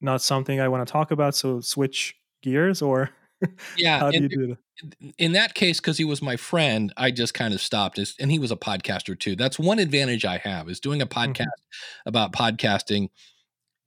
not 0.00 0.22
something 0.22 0.60
I 0.60 0.68
want 0.68 0.86
to 0.86 0.90
talk 0.90 1.10
about, 1.10 1.34
so 1.34 1.60
switch 1.60 2.16
gears, 2.42 2.80
or 2.80 3.10
yeah, 3.76 3.98
how 3.98 4.10
do 4.10 4.22
you 4.22 4.28
do 4.30 4.46
that? 4.46 4.58
in 5.18 5.32
that 5.32 5.52
case, 5.52 5.78
because 5.78 5.98
he 5.98 6.06
was 6.06 6.22
my 6.22 6.36
friend, 6.36 6.90
I 6.96 7.10
just 7.10 7.34
kind 7.34 7.52
of 7.52 7.60
stopped. 7.60 7.98
And 8.18 8.32
he 8.32 8.38
was 8.38 8.50
a 8.50 8.56
podcaster 8.56 9.18
too. 9.18 9.36
That's 9.36 9.58
one 9.58 9.78
advantage 9.78 10.24
I 10.24 10.38
have 10.38 10.70
is 10.70 10.80
doing 10.80 11.02
a 11.02 11.06
mm-hmm. 11.06 11.32
podcast 11.32 11.42
mm-hmm. 11.42 12.08
about 12.08 12.32
podcasting. 12.32 13.10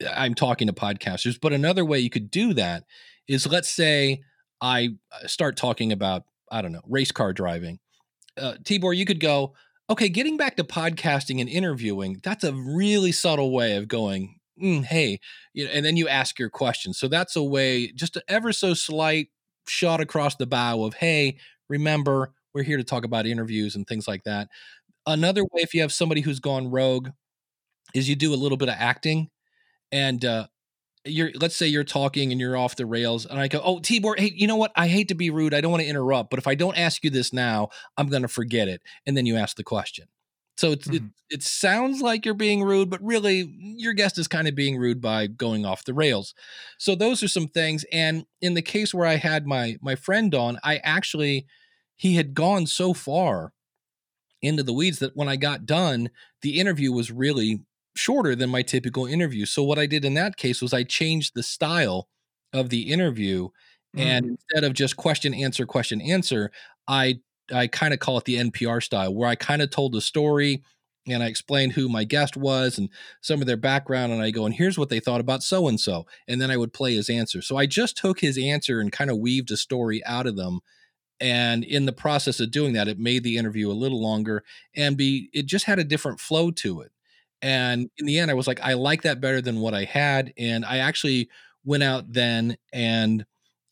I'm 0.07 0.35
talking 0.35 0.67
to 0.67 0.73
podcasters, 0.73 1.41
but 1.41 1.51
another 1.51 1.83
way 1.83 1.97
you 1.97 2.11
could 2.11 2.29
do 2.29 2.53
that 2.53 2.83
is 3.27 3.47
let's 3.47 3.71
say 3.71 4.21
I 4.61 4.89
uh, 5.11 5.25
start 5.25 5.57
talking 5.57 5.91
about 5.91 6.25
I 6.53 6.61
don't 6.61 6.71
know 6.71 6.81
race 6.87 7.11
car 7.11 7.33
driving. 7.33 7.79
Uh, 8.37 8.53
Tibor, 8.63 8.95
you 8.95 9.05
could 9.05 9.19
go, 9.19 9.53
okay, 9.89 10.09
getting 10.09 10.37
back 10.37 10.55
to 10.57 10.63
podcasting 10.63 11.39
and 11.41 11.49
interviewing. 11.49 12.19
That's 12.23 12.43
a 12.43 12.53
really 12.53 13.11
subtle 13.11 13.51
way 13.51 13.75
of 13.75 13.87
going. 13.87 14.39
Mm, 14.61 14.85
hey, 14.85 15.19
you 15.53 15.65
know, 15.65 15.71
and 15.71 15.85
then 15.85 15.97
you 15.97 16.07
ask 16.07 16.39
your 16.39 16.49
question. 16.49 16.93
So 16.93 17.07
that's 17.07 17.35
a 17.35 17.43
way, 17.43 17.91
just 17.91 18.15
an 18.15 18.21
ever 18.27 18.53
so 18.53 18.73
slight 18.73 19.29
shot 19.67 19.99
across 19.99 20.35
the 20.35 20.45
bow 20.45 20.83
of, 20.83 20.93
hey, 20.95 21.37
remember, 21.69 22.33
we're 22.53 22.63
here 22.63 22.77
to 22.77 22.83
talk 22.83 23.03
about 23.03 23.25
interviews 23.25 23.75
and 23.75 23.87
things 23.87 24.07
like 24.07 24.23
that. 24.23 24.47
Another 25.05 25.43
way, 25.43 25.61
if 25.61 25.73
you 25.73 25.81
have 25.81 25.91
somebody 25.91 26.21
who's 26.21 26.39
gone 26.39 26.69
rogue, 26.69 27.09
is 27.93 28.07
you 28.09 28.15
do 28.15 28.33
a 28.33 28.35
little 28.35 28.57
bit 28.57 28.69
of 28.69 28.75
acting 28.77 29.29
and 29.91 30.23
uh, 30.25 30.47
you're 31.05 31.31
let's 31.35 31.55
say 31.55 31.67
you're 31.67 31.83
talking 31.83 32.31
and 32.31 32.39
you're 32.39 32.57
off 32.57 32.75
the 32.75 32.85
rails 32.85 33.25
and 33.25 33.39
I 33.39 33.47
go, 33.47 33.61
"Oh, 33.63 33.79
Tibor, 33.79 34.17
hey, 34.17 34.31
you 34.35 34.47
know 34.47 34.55
what? 34.55 34.71
I 34.75 34.87
hate 34.87 35.09
to 35.09 35.15
be 35.15 35.29
rude. 35.29 35.53
I 35.53 35.61
don't 35.61 35.71
want 35.71 35.83
to 35.83 35.89
interrupt, 35.89 36.29
but 36.29 36.39
if 36.39 36.47
I 36.47 36.55
don't 36.55 36.77
ask 36.77 37.03
you 37.03 37.09
this 37.09 37.33
now, 37.33 37.69
I'm 37.97 38.07
going 38.07 38.21
to 38.21 38.27
forget 38.27 38.67
it." 38.67 38.81
And 39.05 39.15
then 39.17 39.25
you 39.25 39.35
ask 39.35 39.57
the 39.57 39.63
question. 39.63 40.07
So 40.55 40.71
it's, 40.71 40.87
mm-hmm. 40.87 41.07
it, 41.29 41.37
it 41.37 41.43
sounds 41.43 42.01
like 42.01 42.25
you're 42.25 42.35
being 42.35 42.63
rude, 42.63 42.89
but 42.89 43.03
really 43.03 43.51
your 43.59 43.93
guest 43.93 44.17
is 44.17 44.27
kind 44.27 44.47
of 44.47 44.55
being 44.55 44.77
rude 44.77 45.01
by 45.01 45.27
going 45.27 45.65
off 45.65 45.83
the 45.83 45.93
rails. 45.93 46.35
So 46.77 46.95
those 46.95 47.23
are 47.23 47.27
some 47.27 47.47
things. 47.47 47.85
And 47.91 48.25
in 48.41 48.53
the 48.53 48.61
case 48.61 48.93
where 48.93 49.07
I 49.07 49.15
had 49.15 49.47
my 49.47 49.77
my 49.81 49.95
friend 49.95 50.33
on, 50.35 50.59
I 50.63 50.77
actually 50.83 51.47
he 51.95 52.15
had 52.15 52.33
gone 52.33 52.67
so 52.67 52.93
far 52.93 53.53
into 54.41 54.63
the 54.63 54.73
weeds 54.73 54.99
that 54.99 55.15
when 55.15 55.29
I 55.29 55.37
got 55.37 55.65
done, 55.65 56.09
the 56.41 56.59
interview 56.59 56.91
was 56.91 57.11
really 57.11 57.61
shorter 57.95 58.35
than 58.35 58.49
my 58.49 58.61
typical 58.61 59.05
interview. 59.05 59.45
So 59.45 59.63
what 59.63 59.79
I 59.79 59.85
did 59.85 60.05
in 60.05 60.13
that 60.15 60.37
case 60.37 60.61
was 60.61 60.73
I 60.73 60.83
changed 60.83 61.33
the 61.35 61.43
style 61.43 62.07
of 62.51 62.69
the 62.69 62.91
interview. 62.91 63.49
Mm-hmm. 63.95 63.99
And 63.99 64.25
instead 64.25 64.63
of 64.63 64.73
just 64.73 64.97
question, 64.97 65.33
answer, 65.33 65.65
question, 65.65 66.01
answer, 66.01 66.51
I 66.87 67.19
I 67.51 67.67
kind 67.67 67.93
of 67.93 67.99
call 67.99 68.17
it 68.17 68.25
the 68.25 68.37
NPR 68.37 68.81
style, 68.81 69.13
where 69.13 69.29
I 69.29 69.35
kind 69.35 69.61
of 69.61 69.69
told 69.69 69.91
the 69.93 70.01
story 70.01 70.63
and 71.07 71.21
I 71.21 71.27
explained 71.27 71.73
who 71.73 71.89
my 71.89 72.05
guest 72.05 72.37
was 72.37 72.77
and 72.77 72.89
some 73.21 73.41
of 73.41 73.47
their 73.47 73.57
background. 73.57 74.13
And 74.13 74.21
I 74.21 74.31
go, 74.31 74.45
and 74.45 74.55
here's 74.55 74.77
what 74.77 74.87
they 74.87 75.01
thought 75.01 75.19
about 75.19 75.43
so 75.43 75.67
and 75.67 75.77
so. 75.77 76.05
And 76.27 76.41
then 76.41 76.49
I 76.49 76.57
would 76.57 76.71
play 76.71 76.95
his 76.95 77.09
answer. 77.09 77.41
So 77.41 77.57
I 77.57 77.65
just 77.65 77.97
took 77.97 78.21
his 78.21 78.37
answer 78.37 78.79
and 78.79 78.91
kind 78.91 79.09
of 79.09 79.17
weaved 79.17 79.51
a 79.51 79.57
story 79.57 80.03
out 80.05 80.25
of 80.25 80.37
them. 80.37 80.61
And 81.19 81.65
in 81.65 81.85
the 81.85 81.91
process 81.91 82.39
of 82.39 82.51
doing 82.51 82.73
that, 82.73 82.87
it 82.87 82.99
made 82.99 83.23
the 83.23 83.37
interview 83.37 83.69
a 83.69 83.73
little 83.73 84.01
longer 84.01 84.43
and 84.75 84.95
be 84.95 85.29
it 85.33 85.45
just 85.45 85.65
had 85.65 85.79
a 85.79 85.83
different 85.83 86.21
flow 86.21 86.51
to 86.51 86.79
it. 86.81 86.92
And 87.43 87.89
in 87.97 88.05
the 88.05 88.17
end, 88.17 88.31
I 88.31 88.35
was 88.35 88.47
like, 88.47 88.61
I 88.61 88.73
like 88.73 89.01
that 89.03 89.21
better 89.21 89.41
than 89.41 89.59
what 89.59 89.73
I 89.73 89.83
had. 89.83 90.33
And 90.37 90.63
I 90.65 90.77
actually 90.77 91.29
went 91.65 91.83
out 91.83 92.11
then 92.11 92.57
and 92.71 93.25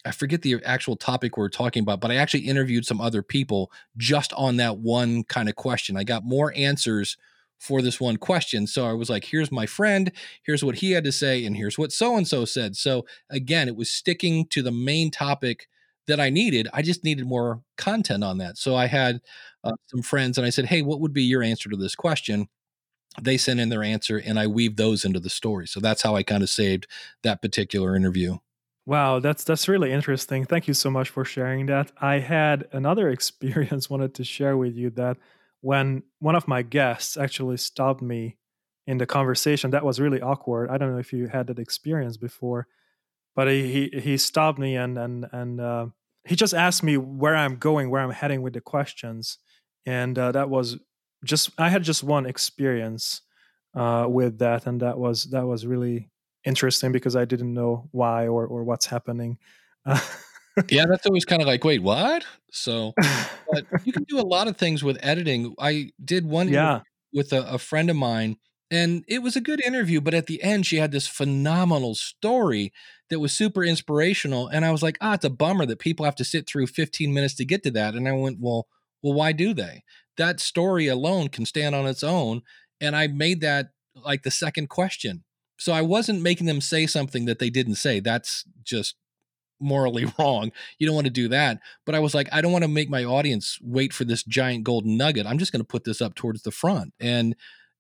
I 0.04 0.12
forget 0.12 0.42
the 0.42 0.62
actual 0.66 0.98
topic 0.98 1.38
we 1.38 1.44
are 1.44 1.50
talking 1.50 1.82
about, 1.82 2.02
but 2.02 2.12
I 2.12 2.16
actually 2.16 2.42
interviewed 2.42 2.86
some 2.86 3.00
other 3.00 3.24
people 3.24 3.72
just 3.98 4.34
on 4.34 4.58
that 4.58 4.80
one 4.80 5.24
kind 5.24 5.48
of 5.48 5.56
question. 5.56 5.96
I 5.96 6.04
got 6.04 6.26
more 6.26 6.54
answers 6.56 7.18
for 7.60 7.82
this 7.82 8.02
one 8.02 8.18
question. 8.18 8.68
So 8.68 8.86
I 8.86 8.94
was 8.94 9.10
like, 9.10 9.24
here's 9.24 9.52
my 9.52 9.68
friend, 9.68 10.12
here's 10.44 10.64
what 10.66 10.76
he 10.76 10.92
had 10.92 11.04
to 11.04 11.12
say, 11.12 11.46
and 11.46 11.56
here's 11.56 11.78
what 11.78 11.92
so 11.92 12.18
and 12.18 12.28
so 12.28 12.44
said. 12.44 12.76
So 12.76 13.06
again, 13.30 13.68
it 13.68 13.76
was 13.76 13.92
sticking 13.92 14.48
to 14.48 14.64
the 14.64 14.72
main 14.72 15.12
topic 15.12 15.68
that 16.08 16.20
I 16.20 16.30
needed. 16.30 16.68
I 16.74 16.82
just 16.82 17.04
needed 17.04 17.26
more 17.28 17.62
content 17.78 18.24
on 18.24 18.40
that. 18.40 18.58
So 18.58 18.76
I 18.76 18.88
had 18.88 19.22
uh, 19.64 19.74
some 19.86 20.02
friends 20.02 20.38
and 20.40 20.46
I 20.46 20.50
said, 20.50 20.66
hey, 20.66 20.82
what 20.82 21.00
would 21.00 21.14
be 21.14 21.24
your 21.24 21.44
answer 21.44 21.70
to 21.70 21.78
this 21.78 21.96
question? 21.96 22.50
They 23.20 23.38
sent 23.38 23.60
in 23.60 23.70
their 23.70 23.84
answer 23.84 24.18
and 24.18 24.40
I 24.40 24.48
weaved 24.48 24.78
those 24.78 25.04
into 25.04 25.20
the 25.20 25.30
story. 25.30 25.68
So 25.68 25.80
that's 25.80 26.02
how 26.02 26.16
I 26.16 26.24
kind 26.24 26.44
of 26.44 26.50
saved 26.50 26.88
that 27.24 27.42
particular 27.42 27.96
interview. 27.96 28.38
Wow, 28.86 29.20
that's 29.20 29.44
that's 29.44 29.68
really 29.68 29.92
interesting. 29.92 30.46
Thank 30.46 30.68
you 30.68 30.74
so 30.74 30.90
much 30.90 31.10
for 31.10 31.24
sharing 31.24 31.68
that. 31.68 31.92
I 32.02 32.20
had 32.20 32.68
another 32.72 33.10
experience 33.18 33.90
wanted 33.90 34.16
to 34.16 34.24
share 34.24 34.58
with 34.58 34.76
you 34.76 34.90
that 34.92 35.18
when 35.62 36.04
one 36.20 36.36
of 36.36 36.48
my 36.48 36.64
guests 36.64 37.18
actually 37.18 37.58
stopped 37.58 38.02
me 38.02 38.38
in 38.88 38.98
the 38.98 39.06
conversation, 39.06 39.70
that 39.72 39.86
was 39.86 40.00
really 40.00 40.22
awkward. 40.22 40.70
I 40.70 40.78
don't 40.78 40.92
know 40.92 40.98
if 40.98 41.14
you 41.14 41.28
had 41.28 41.48
that 41.48 41.60
experience 41.60 42.18
before, 42.18 42.68
but 43.36 43.48
he 43.48 43.90
he, 43.94 44.00
he 44.00 44.18
stopped 44.18 44.58
me 44.58 44.76
and 44.76 44.98
and 44.98 45.28
and 45.32 45.62
uh, 45.62 45.88
he 46.24 46.36
just 46.36 46.54
asked 46.54 46.82
me 46.82 46.98
where 46.98 47.36
I'm 47.36 47.58
going, 47.58 47.90
where 47.90 48.02
I'm 48.02 48.12
heading 48.12 48.42
with 48.42 48.54
the 48.54 48.62
questions, 48.62 49.38
and 49.86 50.18
uh, 50.18 50.32
that 50.32 50.50
was 50.50 50.78
just 51.24 51.52
I 51.58 51.70
had 51.70 51.84
just 51.84 52.04
one 52.04 52.26
experience 52.26 53.22
uh, 53.76 54.06
with 54.10 54.40
that, 54.40 54.66
and 54.66 54.82
that 54.82 54.98
was 54.98 55.26
that 55.26 55.46
was 55.46 55.66
really 55.66 56.10
interesting 56.44 56.92
because 56.92 57.16
I 57.16 57.26
didn't 57.26 57.54
know 57.54 57.88
why 57.92 58.28
or 58.28 58.46
or 58.46 58.64
what's 58.64 58.88
happening. 58.88 59.38
yeah, 60.70 60.86
that's 60.86 61.06
always 61.06 61.26
kind 61.26 61.42
of 61.42 61.48
like, 61.48 61.64
wait, 61.64 61.82
what? 61.82 62.26
So, 62.52 62.94
but 63.52 63.66
you 63.86 63.94
can 63.94 64.04
do 64.04 64.20
a 64.20 64.22
lot 64.22 64.48
of 64.48 64.58
things 64.58 64.84
with 64.84 64.98
editing. 65.02 65.56
I 65.60 65.92
did 66.04 66.26
one 66.26 66.50
yeah. 66.50 66.82
with 67.14 67.34
a, 67.34 67.54
a 67.54 67.58
friend 67.58 67.90
of 67.90 67.96
mine, 67.96 68.38
and 68.70 69.04
it 69.08 69.22
was 69.22 69.36
a 69.36 69.42
good 69.42 69.62
interview. 69.62 70.02
But 70.02 70.14
at 70.14 70.28
the 70.28 70.42
end, 70.44 70.66
she 70.66 70.78
had 70.78 70.92
this 70.92 71.08
phenomenal 71.08 71.96
story 71.96 72.74
that 73.10 73.20
was 73.20 73.34
super 73.34 73.64
inspirational, 73.64 74.48
and 74.48 74.66
I 74.66 74.72
was 74.72 74.84
like, 74.84 74.98
ah, 75.02 75.14
it's 75.14 75.26
a 75.26 75.30
bummer 75.30 75.66
that 75.66 75.80
people 75.80 76.06
have 76.06 76.16
to 76.16 76.26
sit 76.26 76.48
through 76.48 76.68
15 76.68 77.14
minutes 77.14 77.36
to 77.36 77.46
get 77.46 77.64
to 77.64 77.72
that. 77.72 77.96
And 77.96 78.08
I 78.08 78.12
went, 78.12 78.38
well, 78.40 78.68
well, 79.02 79.14
why 79.14 79.32
do 79.32 79.54
they? 79.54 79.84
That 80.22 80.40
story 80.40 80.88
alone 80.88 81.30
can 81.30 81.46
stand 81.46 81.74
on 81.76 81.88
its 81.88 82.04
own. 82.04 82.44
And 82.80 82.96
I 82.96 83.08
made 83.08 83.42
that 83.42 83.72
like 83.96 84.24
the 84.24 84.32
second 84.32 84.70
question 84.70 85.24
so 85.62 85.74
I 85.74 85.84
wasn't 85.84 86.24
making 86.24 86.48
them 86.48 86.60
say 86.60 86.88
something 86.88 87.26
that 87.26 87.38
they 87.38 87.52
didn't 87.52 87.76
say. 87.76 88.00
That's 88.00 88.46
just 88.64 88.96
morally 89.60 90.12
wrong. 90.20 90.52
You 90.80 90.88
don't 90.88 90.96
want 90.96 91.06
to 91.06 91.12
do 91.12 91.28
that. 91.28 91.60
But 91.86 91.94
I 91.94 92.00
was 92.00 92.16
like, 92.16 92.28
I 92.32 92.42
don't 92.42 92.52
want 92.52 92.64
to 92.64 92.68
make 92.68 92.90
my 92.90 93.04
audience 93.04 93.60
wait 93.62 93.94
for 93.94 94.04
this 94.04 94.24
giant 94.24 94.64
golden 94.64 94.98
nugget. 94.98 95.28
I'm 95.28 95.38
just 95.38 95.52
going 95.52 95.62
to 95.62 95.68
put 95.68 95.84
this 95.84 96.02
up 96.02 96.16
towards 96.16 96.42
the 96.42 96.50
front. 96.50 96.96
And 97.00 97.36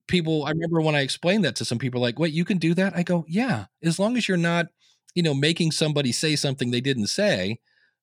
people, 0.07 0.45
I 0.45 0.51
remember 0.51 0.79
when 0.79 0.93
I 0.93 0.99
explained 0.99 1.43
that 1.43 1.55
to 1.55 1.65
some 1.65 1.79
people, 1.79 1.99
like, 1.99 2.19
wait, 2.19 2.33
you 2.33 2.45
can 2.45 2.59
do 2.59 2.75
that? 2.75 2.95
I 2.95 3.01
go, 3.01 3.25
yeah, 3.27 3.65
as 3.81 3.97
long 3.97 4.15
as 4.15 4.27
you're 4.27 4.37
not, 4.37 4.67
you 5.15 5.23
know, 5.23 5.33
making 5.33 5.71
somebody 5.71 6.11
say 6.11 6.35
something 6.35 6.69
they 6.69 6.81
didn't 6.81 7.07
say. 7.07 7.61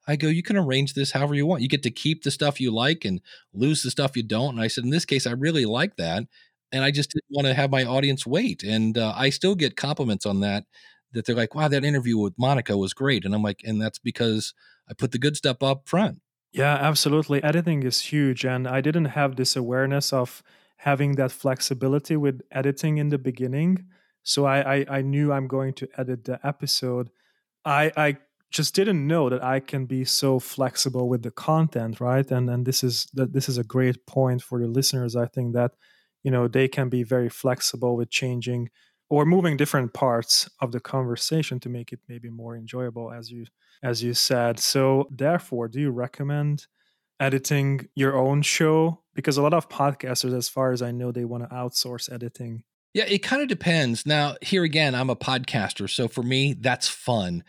I 0.08 0.16
go, 0.16 0.28
you 0.28 0.42
can 0.42 0.56
arrange 0.56 0.94
this 0.94 1.12
however 1.12 1.34
you 1.34 1.46
want. 1.46 1.62
You 1.62 1.68
get 1.68 1.84
to 1.84 1.90
keep 1.90 2.24
the 2.24 2.30
stuff 2.30 2.60
you 2.60 2.72
like 2.72 3.04
and 3.04 3.20
lose 3.52 3.82
the 3.82 3.90
stuff 3.90 4.16
you 4.16 4.24
don't. 4.24 4.54
And 4.54 4.60
I 4.60 4.66
said, 4.66 4.84
in 4.84 4.90
this 4.90 5.04
case, 5.04 5.26
I 5.26 5.32
really 5.32 5.66
like 5.66 5.96
that 5.96 6.24
and 6.72 6.84
I 6.84 6.90
just 6.90 7.10
didn't 7.10 7.30
want 7.30 7.46
to 7.46 7.54
have 7.54 7.70
my 7.70 7.84
audience 7.84 8.26
wait. 8.26 8.62
And 8.62 8.96
uh, 8.98 9.12
I 9.16 9.30
still 9.30 9.54
get 9.54 9.76
compliments 9.76 10.26
on 10.26 10.40
that. 10.40 10.64
That 11.12 11.24
they're 11.24 11.34
like, 11.34 11.54
"Wow, 11.54 11.68
that 11.68 11.84
interview 11.84 12.18
with 12.18 12.34
Monica 12.38 12.76
was 12.76 12.92
great," 12.92 13.24
and 13.24 13.34
I'm 13.34 13.42
like, 13.42 13.62
and 13.64 13.80
that's 13.80 13.98
because 13.98 14.52
I 14.90 14.92
put 14.92 15.10
the 15.10 15.18
good 15.18 15.36
stuff 15.38 15.62
up 15.62 15.88
front. 15.88 16.20
Yeah, 16.52 16.74
absolutely. 16.74 17.42
Editing 17.42 17.82
is 17.82 18.02
huge, 18.02 18.44
and 18.44 18.68
I 18.68 18.82
didn't 18.82 19.06
have 19.06 19.36
this 19.36 19.56
awareness 19.56 20.12
of 20.12 20.42
having 20.76 21.12
that 21.12 21.32
flexibility 21.32 22.16
with 22.16 22.42
editing 22.50 22.98
in 22.98 23.08
the 23.08 23.16
beginning. 23.16 23.86
So 24.22 24.44
I, 24.44 24.76
I, 24.76 24.86
I 24.98 25.02
knew 25.02 25.32
I'm 25.32 25.48
going 25.48 25.72
to 25.74 25.88
edit 25.96 26.24
the 26.24 26.38
episode 26.46 27.08
I 27.64 27.92
I 27.96 28.16
just 28.50 28.74
didn't 28.74 29.06
know 29.06 29.28
that 29.28 29.44
I 29.44 29.60
can 29.60 29.86
be 29.86 30.04
so 30.04 30.38
flexible 30.38 31.08
with 31.08 31.22
the 31.22 31.30
content, 31.30 32.00
right? 32.00 32.28
And 32.30 32.48
and 32.48 32.66
this 32.66 32.82
is 32.82 33.06
that 33.14 33.32
this 33.32 33.48
is 33.48 33.58
a 33.58 33.64
great 33.64 34.06
point 34.06 34.42
for 34.42 34.60
the 34.60 34.66
listeners. 34.66 35.16
I 35.16 35.26
think 35.26 35.54
that 35.54 35.72
you 36.22 36.30
know 36.30 36.48
they 36.48 36.68
can 36.68 36.88
be 36.88 37.02
very 37.02 37.28
flexible 37.28 37.96
with 37.96 38.10
changing 38.10 38.70
or 39.10 39.24
moving 39.24 39.56
different 39.56 39.94
parts 39.94 40.48
of 40.60 40.72
the 40.72 40.80
conversation 40.80 41.60
to 41.60 41.68
make 41.68 41.92
it 41.92 42.00
maybe 42.08 42.30
more 42.30 42.56
enjoyable 42.56 43.12
as 43.12 43.30
you 43.30 43.46
as 43.82 44.02
you 44.02 44.14
said. 44.14 44.58
So 44.58 45.08
therefore, 45.10 45.68
do 45.68 45.80
you 45.80 45.90
recommend 45.90 46.66
editing 47.20 47.88
your 47.94 48.16
own 48.16 48.42
show 48.42 49.02
because 49.14 49.36
a 49.36 49.42
lot 49.42 49.52
of 49.52 49.68
podcasters 49.68 50.36
as 50.36 50.48
far 50.48 50.72
as 50.72 50.82
I 50.82 50.92
know 50.92 51.10
they 51.10 51.24
want 51.24 51.42
to 51.42 51.54
outsource 51.54 52.12
editing 52.12 52.62
yeah, 52.94 53.04
it 53.04 53.18
kind 53.18 53.42
of 53.42 53.48
depends. 53.48 54.06
Now, 54.06 54.36
here 54.40 54.64
again, 54.64 54.94
I'm 54.94 55.10
a 55.10 55.14
podcaster, 55.14 55.88
so 55.88 56.08
for 56.08 56.22
me, 56.22 56.54
that's 56.54 56.88
fun. 56.88 57.44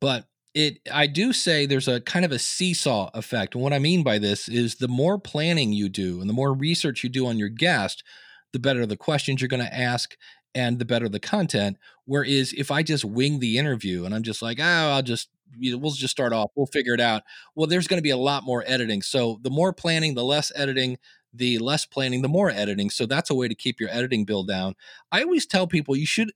But 0.00 0.26
it 0.54 0.78
I 0.90 1.06
do 1.06 1.32
say 1.32 1.66
there's 1.66 1.88
a 1.88 2.00
kind 2.00 2.24
of 2.24 2.32
a 2.32 2.38
seesaw 2.38 3.10
effect. 3.14 3.54
And 3.54 3.62
what 3.62 3.72
I 3.72 3.78
mean 3.78 4.02
by 4.02 4.18
this 4.18 4.48
is 4.48 4.76
the 4.76 4.88
more 4.88 5.18
planning 5.18 5.72
you 5.72 5.88
do 5.88 6.20
and 6.20 6.30
the 6.30 6.34
more 6.34 6.54
research 6.54 7.02
you 7.02 7.10
do 7.10 7.26
on 7.26 7.38
your 7.38 7.48
guest, 7.48 8.04
the 8.52 8.58
better 8.60 8.86
the 8.86 8.96
questions 8.96 9.40
you're 9.40 9.48
going 9.48 9.64
to 9.64 9.74
ask 9.74 10.16
and 10.54 10.78
the 10.78 10.84
better 10.84 11.08
the 11.08 11.20
content. 11.20 11.76
Whereas 12.04 12.52
if 12.52 12.70
I 12.70 12.82
just 12.82 13.04
wing 13.04 13.40
the 13.40 13.58
interview 13.58 14.04
and 14.04 14.14
I'm 14.14 14.22
just 14.22 14.42
like, 14.42 14.60
oh, 14.60 14.62
I'll 14.62 15.02
just 15.02 15.28
we'll 15.60 15.92
just 15.92 16.12
start 16.12 16.32
off, 16.32 16.50
we'll 16.56 16.66
figure 16.66 16.94
it 16.94 17.00
out. 17.00 17.22
Well, 17.54 17.66
there's 17.66 17.86
going 17.86 17.98
to 17.98 18.02
be 18.02 18.10
a 18.10 18.16
lot 18.16 18.44
more 18.44 18.64
editing. 18.66 19.02
So 19.02 19.40
the 19.42 19.50
more 19.50 19.72
planning, 19.72 20.14
the 20.14 20.24
less 20.24 20.50
editing, 20.54 20.98
the 21.32 21.58
less 21.58 21.84
planning, 21.84 22.22
the 22.22 22.28
more 22.28 22.50
editing. 22.50 22.90
So 22.90 23.06
that's 23.06 23.30
a 23.30 23.34
way 23.34 23.48
to 23.48 23.54
keep 23.54 23.80
your 23.80 23.90
editing 23.90 24.24
bill 24.24 24.44
down. 24.44 24.74
I 25.10 25.22
always 25.22 25.46
tell 25.46 25.66
people 25.66 25.96
you 25.96 26.06
should 26.06 26.32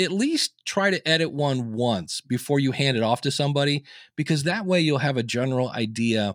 at 0.00 0.12
least 0.12 0.54
try 0.64 0.90
to 0.90 1.08
edit 1.08 1.32
one 1.32 1.72
once 1.72 2.20
before 2.20 2.58
you 2.58 2.72
hand 2.72 2.96
it 2.96 3.02
off 3.02 3.20
to 3.22 3.30
somebody 3.30 3.84
because 4.16 4.44
that 4.44 4.66
way 4.66 4.80
you'll 4.80 4.98
have 4.98 5.16
a 5.16 5.22
general 5.22 5.70
idea 5.70 6.34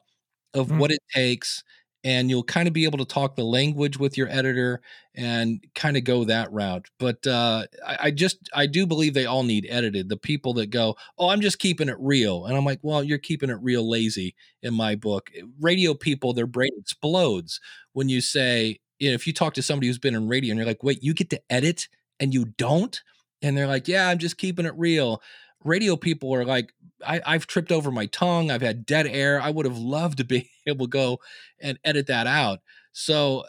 of 0.53 0.67
mm. 0.67 0.77
what 0.79 0.91
it 0.91 1.01
takes 1.13 1.63
and 2.05 2.29
you'll 2.29 2.43
kind 2.43 2.67
of 2.67 2.73
be 2.73 2.85
able 2.85 2.99
to 2.99 3.05
talk 3.05 3.35
the 3.35 3.43
language 3.43 3.97
with 3.97 4.15
your 4.15 4.29
editor 4.29 4.79
and 5.15 5.65
kind 5.73 5.97
of 5.97 6.03
go 6.03 6.23
that 6.23 6.51
route. 6.51 6.87
But 6.99 7.25
uh, 7.25 7.65
I, 7.85 7.97
I, 7.99 8.11
just 8.11 8.47
I 8.53 8.67
do 8.67 8.85
believe 8.85 9.15
they 9.15 9.25
all 9.25 9.41
need 9.41 9.65
edited. 9.67 10.07
The 10.07 10.15
people 10.15 10.53
that 10.53 10.67
go, 10.67 10.95
oh, 11.17 11.29
I'm 11.29 11.41
just 11.41 11.57
keeping 11.57 11.89
it 11.89 11.97
real, 11.99 12.45
and 12.45 12.55
I'm 12.55 12.63
like, 12.63 12.77
well, 12.83 13.03
you're 13.03 13.17
keeping 13.17 13.49
it 13.49 13.57
real 13.59 13.89
lazy 13.89 14.35
in 14.61 14.75
my 14.75 14.93
book. 14.93 15.31
Radio 15.59 15.95
people, 15.95 16.31
their 16.31 16.45
brain 16.45 16.69
explodes 16.77 17.59
when 17.93 18.07
you 18.07 18.21
say, 18.21 18.79
you 18.99 19.09
know, 19.09 19.15
if 19.15 19.25
you 19.25 19.33
talk 19.33 19.55
to 19.55 19.63
somebody 19.63 19.87
who's 19.87 19.97
been 19.97 20.15
in 20.15 20.27
radio 20.27 20.51
and 20.51 20.59
you're 20.59 20.67
like, 20.67 20.83
wait, 20.83 21.01
you 21.01 21.15
get 21.15 21.31
to 21.31 21.41
edit 21.49 21.87
and 22.19 22.35
you 22.35 22.45
don't, 22.59 23.01
and 23.45 23.55
they're 23.55 23.67
like, 23.67 23.87
yeah, 23.87 24.09
I'm 24.09 24.17
just 24.17 24.37
keeping 24.37 24.65
it 24.65 24.73
real. 24.75 25.21
Radio 25.63 25.95
people 25.95 26.33
are 26.33 26.45
like 26.45 26.73
I, 27.05 27.21
have 27.25 27.45
tripped 27.45 27.71
over 27.71 27.91
my 27.91 28.07
tongue 28.07 28.49
i've 28.49 28.61
had 28.61 28.85
dead 28.85 29.05
air 29.05 29.41
i 29.41 29.49
would 29.49 29.65
have 29.65 29.77
loved 29.77 30.17
to 30.19 30.23
be 30.23 30.49
able 30.67 30.85
to 30.85 30.89
go 30.89 31.19
and 31.61 31.79
edit 31.83 32.07
that 32.07 32.27
out. 32.27 32.59
So 32.91 33.43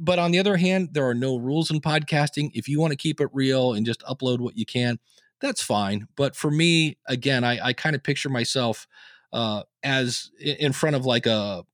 but 0.00 0.18
on 0.18 0.30
the 0.30 0.38
other 0.38 0.56
hand 0.56 0.90
there 0.92 1.06
are 1.06 1.14
no 1.14 1.36
rules 1.36 1.70
in 1.70 1.80
podcasting. 1.80 2.50
If 2.54 2.68
you 2.68 2.80
want 2.80 2.92
to 2.92 2.96
keep 2.96 3.20
it 3.20 3.28
real 3.32 3.74
and 3.74 3.84
just 3.84 4.00
upload 4.02 4.40
what 4.40 4.56
you 4.56 4.66
can 4.66 4.98
that's 5.40 5.62
fine. 5.62 6.08
But 6.16 6.36
for 6.36 6.50
me 6.50 6.96
again 7.06 7.44
i, 7.44 7.68
I 7.68 7.72
kind 7.74 7.94
of 7.94 8.02
picture 8.02 8.30
myself 8.30 8.86
uh, 9.32 9.64
as 9.82 10.30
in 10.40 10.72
front 10.72 10.96
of 10.96 11.04
like 11.04 11.26
a 11.26 11.64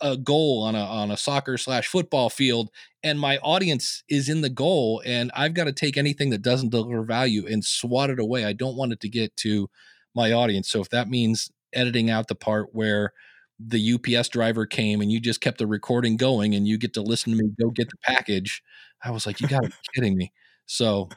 a 0.00 0.16
goal 0.16 0.62
on 0.62 0.74
a 0.74 0.84
on 0.84 1.10
a 1.10 1.16
soccer 1.16 1.56
slash 1.56 1.86
football 1.86 2.28
field 2.28 2.70
and 3.02 3.18
my 3.18 3.38
audience 3.38 4.02
is 4.08 4.28
in 4.28 4.40
the 4.40 4.50
goal 4.50 5.00
and 5.04 5.30
i've 5.36 5.54
got 5.54 5.64
to 5.64 5.72
take 5.72 5.96
anything 5.96 6.30
that 6.30 6.42
doesn't 6.42 6.70
deliver 6.70 7.02
value 7.02 7.46
and 7.46 7.64
swat 7.64 8.10
it 8.10 8.18
away. 8.18 8.44
I 8.44 8.52
don't 8.52 8.76
want 8.76 8.92
it 8.92 9.00
to 9.00 9.08
get 9.08 9.36
to 9.38 9.68
my 10.14 10.32
audience. 10.32 10.70
So 10.70 10.80
if 10.80 10.90
that 10.90 11.08
means 11.08 11.50
editing 11.72 12.10
out 12.10 12.28
the 12.28 12.34
part 12.34 12.68
where 12.72 13.12
the 13.60 13.92
ups 13.94 14.28
driver 14.28 14.66
came 14.66 15.00
and 15.00 15.10
you 15.10 15.20
just 15.20 15.40
kept 15.40 15.58
the 15.58 15.66
recording 15.66 16.16
going 16.16 16.54
and 16.54 16.66
you 16.66 16.78
get 16.78 16.94
to 16.94 17.02
listen 17.02 17.36
to 17.36 17.42
me 17.42 17.50
go 17.60 17.70
get 17.70 17.88
the 17.90 17.96
package 18.04 18.62
i 19.02 19.10
was 19.10 19.26
like 19.26 19.40
you 19.40 19.48
gotta 19.48 19.66
be 19.68 19.74
kidding 19.94 20.16
me. 20.16 20.32
So 20.66 21.08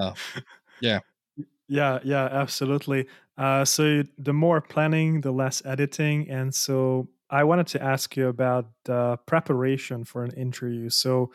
uh, 0.00 0.12
yeah. 0.80 1.00
Yeah 1.68 1.98
yeah 2.02 2.24
absolutely. 2.26 3.06
Uh, 3.36 3.64
so 3.64 4.02
the 4.18 4.32
more 4.32 4.60
planning 4.60 5.20
the 5.20 5.32
less 5.32 5.64
editing 5.64 6.28
and 6.30 6.54
so 6.54 7.08
I 7.30 7.44
wanted 7.44 7.68
to 7.68 7.82
ask 7.82 8.16
you 8.16 8.28
about 8.28 8.70
the 8.84 9.18
preparation 9.26 10.04
for 10.04 10.24
an 10.24 10.32
interview. 10.32 10.90
So, 10.90 11.32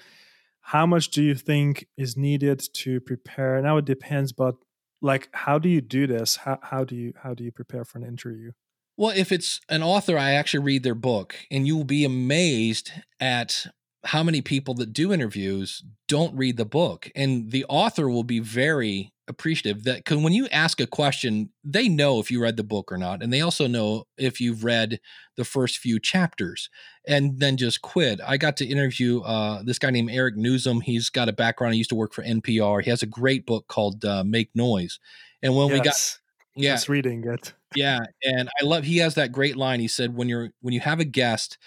how 0.61 0.85
much 0.85 1.09
do 1.09 1.21
you 1.21 1.35
think 1.35 1.87
is 1.95 2.17
needed 2.17 2.59
to 2.73 2.99
prepare? 2.99 3.61
Now 3.61 3.77
it 3.77 3.85
depends, 3.85 4.33
but 4.33 4.55
like, 5.01 5.29
how 5.31 5.59
do 5.59 5.69
you 5.69 5.81
do 5.81 6.07
this? 6.07 6.37
How 6.37 6.59
how 6.61 6.83
do 6.83 6.95
you 6.95 7.13
how 7.21 7.33
do 7.33 7.43
you 7.43 7.51
prepare 7.51 7.85
for 7.85 7.99
an 7.99 8.03
interview? 8.03 8.51
Well, 8.97 9.13
if 9.15 9.31
it's 9.31 9.59
an 9.69 9.83
author, 9.83 10.17
I 10.17 10.31
actually 10.31 10.63
read 10.63 10.83
their 10.83 10.95
book, 10.95 11.35
and 11.51 11.67
you 11.67 11.75
will 11.75 11.83
be 11.83 12.05
amazed 12.05 12.91
at 13.19 13.67
how 14.05 14.23
many 14.23 14.41
people 14.41 14.73
that 14.75 14.93
do 14.93 15.11
interviews 15.11 15.83
don't 16.07 16.35
read 16.35 16.57
the 16.57 16.65
book, 16.65 17.11
and 17.15 17.51
the 17.51 17.65
author 17.65 18.09
will 18.09 18.23
be 18.23 18.39
very 18.39 19.11
appreciative 19.27 19.83
that 19.83 19.97
because 19.97 20.17
when 20.17 20.33
you 20.33 20.47
ask 20.47 20.79
a 20.79 20.87
question, 20.87 21.49
they 21.63 21.89
know 21.89 22.19
if 22.19 22.29
you 22.29 22.41
read 22.41 22.57
the 22.57 22.63
book 22.63 22.91
or 22.91 22.97
not, 22.97 23.23
and 23.23 23.31
they 23.31 23.41
also 23.41 23.67
know 23.67 24.05
if 24.17 24.39
you've 24.39 24.63
read 24.63 24.99
the 25.35 25.45
first 25.45 25.77
few 25.77 25.99
chapters 25.99 26.69
and 27.07 27.39
then 27.39 27.57
just 27.57 27.81
quit. 27.81 28.19
I 28.25 28.37
got 28.37 28.57
to 28.57 28.65
interview 28.65 29.21
uh, 29.21 29.63
this 29.63 29.79
guy 29.79 29.89
named 29.89 30.11
Eric 30.11 30.35
Nuzum. 30.35 30.81
He's 30.83 31.09
got 31.09 31.29
a 31.29 31.33
background. 31.33 31.73
He 31.73 31.79
used 31.79 31.89
to 31.89 31.95
work 31.95 32.13
for 32.13 32.23
NPR. 32.23 32.83
He 32.83 32.89
has 32.89 33.03
a 33.03 33.07
great 33.07 33.45
book 33.45 33.67
called 33.67 34.03
uh, 34.05 34.23
Make 34.23 34.49
Noise. 34.55 34.99
And 35.41 35.55
when 35.55 35.69
yes. 35.69 35.73
we 35.73 35.83
got 35.83 36.19
yeah, 36.55 36.73
just 36.73 36.89
reading 36.89 37.23
it. 37.25 37.53
yeah, 37.75 37.99
and 38.23 38.49
I 38.61 38.65
love. 38.65 38.83
He 38.83 38.97
has 38.97 39.15
that 39.15 39.31
great 39.31 39.57
line. 39.57 39.79
He 39.79 39.89
said, 39.89 40.15
"When 40.15 40.29
you're 40.29 40.51
when 40.61 40.73
you 40.73 40.79
have 40.81 40.99
a 40.99 41.05
guest." 41.05 41.57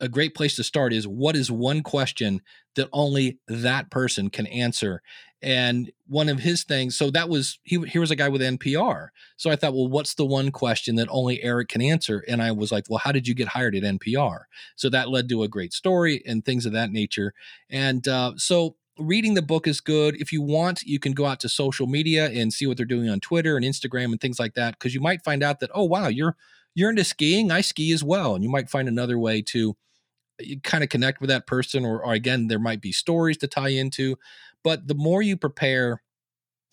a 0.00 0.08
great 0.08 0.34
place 0.34 0.56
to 0.56 0.64
start 0.64 0.92
is 0.92 1.06
what 1.06 1.36
is 1.36 1.48
one 1.48 1.80
question 1.80 2.42
that 2.74 2.88
only 2.92 3.38
that 3.46 3.88
person 3.88 4.30
can 4.30 4.48
answer 4.48 5.00
and 5.42 5.90
one 6.06 6.28
of 6.28 6.38
his 6.38 6.62
things 6.62 6.96
so 6.96 7.10
that 7.10 7.28
was 7.28 7.58
he 7.64 7.80
here 7.86 8.00
was 8.00 8.10
a 8.10 8.16
guy 8.16 8.28
with 8.28 8.40
npr 8.40 9.08
so 9.36 9.50
i 9.50 9.56
thought 9.56 9.74
well 9.74 9.88
what's 9.88 10.14
the 10.14 10.24
one 10.24 10.50
question 10.50 10.94
that 10.94 11.08
only 11.10 11.42
eric 11.42 11.68
can 11.68 11.82
answer? 11.82 12.24
And 12.28 12.40
i 12.42 12.52
was 12.52 12.70
like 12.70 12.84
well 12.88 13.00
how 13.02 13.12
did 13.12 13.26
you 13.26 13.34
get 13.34 13.48
hired 13.48 13.74
at 13.74 13.82
npr 13.82 14.42
so 14.76 14.88
that 14.88 15.08
led 15.08 15.28
to 15.28 15.42
a 15.42 15.48
great 15.48 15.72
story 15.72 16.22
and 16.26 16.44
things 16.44 16.66
of 16.66 16.72
that 16.72 16.90
nature. 16.90 17.34
And 17.68 18.06
uh, 18.06 18.34
so 18.36 18.76
reading 18.98 19.34
the 19.34 19.42
book 19.42 19.66
is 19.66 19.80
good. 19.80 20.20
If 20.20 20.32
you 20.32 20.42
want 20.42 20.82
you 20.82 21.00
can 21.00 21.12
go 21.12 21.26
out 21.26 21.40
to 21.40 21.48
social 21.48 21.86
media 21.86 22.30
and 22.30 22.52
see 22.52 22.66
what 22.66 22.76
they're 22.76 22.86
doing 22.86 23.08
on 23.08 23.20
twitter 23.20 23.56
and 23.56 23.64
instagram 23.64 24.06
and 24.06 24.20
things 24.20 24.38
like 24.38 24.54
that 24.54 24.74
because 24.78 24.94
you 24.94 25.00
might 25.00 25.24
find 25.24 25.42
out 25.42 25.60
that 25.60 25.70
oh 25.74 25.84
wow 25.84 26.08
you're 26.08 26.36
you're 26.74 26.90
into 26.90 27.04
skiing 27.04 27.50
i 27.50 27.60
ski 27.60 27.92
as 27.92 28.04
well. 28.04 28.34
And 28.34 28.44
you 28.44 28.50
might 28.50 28.70
find 28.70 28.88
another 28.88 29.18
way 29.18 29.42
to 29.42 29.76
kind 30.62 30.82
of 30.82 30.90
connect 30.90 31.20
with 31.20 31.28
that 31.28 31.46
person 31.46 31.84
or, 31.84 32.02
or 32.02 32.12
again 32.12 32.48
there 32.48 32.58
might 32.58 32.80
be 32.80 32.92
stories 32.92 33.36
to 33.38 33.46
tie 33.46 33.68
into 33.68 34.16
but 34.64 34.86
the 34.88 34.94
more 34.94 35.22
you 35.22 35.36
prepare 35.36 36.02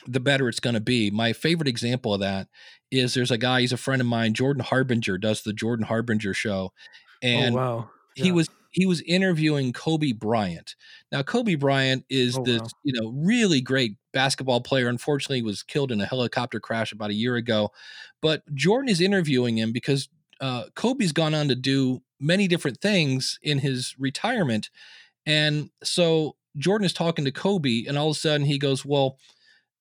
the 0.08 0.20
better 0.20 0.48
it's 0.48 0.60
going 0.60 0.74
to 0.74 0.80
be 0.80 1.12
my 1.12 1.34
favorite 1.34 1.68
example 1.68 2.14
of 2.14 2.22
that 2.22 2.48
is 2.90 3.14
there's 3.14 3.32
a 3.32 3.38
guy 3.38 3.62
he's 3.62 3.74
a 3.74 3.78
friend 3.78 4.02
of 4.02 4.08
mine 4.08 4.34
jordan 4.34 4.64
harbinger 4.64 5.18
does 5.18 5.42
the 5.42 5.54
jordan 5.54 5.86
harbinger 5.86 6.34
show 6.34 6.72
oh, 6.72 7.18
and 7.22 7.56
oh, 7.56 7.58
wow. 7.58 7.90
yeah. 8.16 8.24
he 8.24 8.32
was 8.32 8.48
he 8.72 8.86
was 8.86 9.02
interviewing 9.02 9.74
kobe 9.74 10.14
bryant 10.14 10.76
now 11.12 11.22
kobe 11.22 11.56
bryant 11.56 12.06
is 12.10 12.38
oh, 12.38 12.44
this 12.44 12.62
wow. 12.62 12.68
you 12.84 12.94
know 12.94 13.10
really 13.26 13.60
great 13.60 13.96
basketball 14.14 14.62
player 14.62 14.88
unfortunately 14.88 15.42
was 15.42 15.64
killed 15.64 15.92
in 15.92 16.00
a 16.00 16.06
helicopter 16.06 16.60
crash 16.60 16.94
about 16.94 17.10
a 17.10 17.16
year 17.16 17.36
ago 17.36 17.70
but 18.22 18.42
jordan 18.56 18.90
is 18.90 19.02
interviewing 19.02 19.58
him 19.58 19.74
because 19.74 20.08
uh, 20.40 20.64
kobe's 20.76 21.12
gone 21.12 21.36
on 21.36 21.50
to 21.50 21.56
do 21.56 22.02
many 22.20 22.48
different 22.48 22.80
things 22.82 23.40
in 23.42 23.60
his 23.60 23.96
retirement. 23.98 24.70
And 25.26 25.70
so 25.84 26.36
Jordan 26.58 26.86
is 26.86 26.94
talking 26.94 27.26
to 27.26 27.32
Kobe, 27.32 27.86
and 27.88 27.98
all 27.98 28.10
of 28.10 28.16
a 28.16 28.20
sudden 28.20 28.46
he 28.46 28.58
goes, 28.58 28.86
Well, 28.86 29.18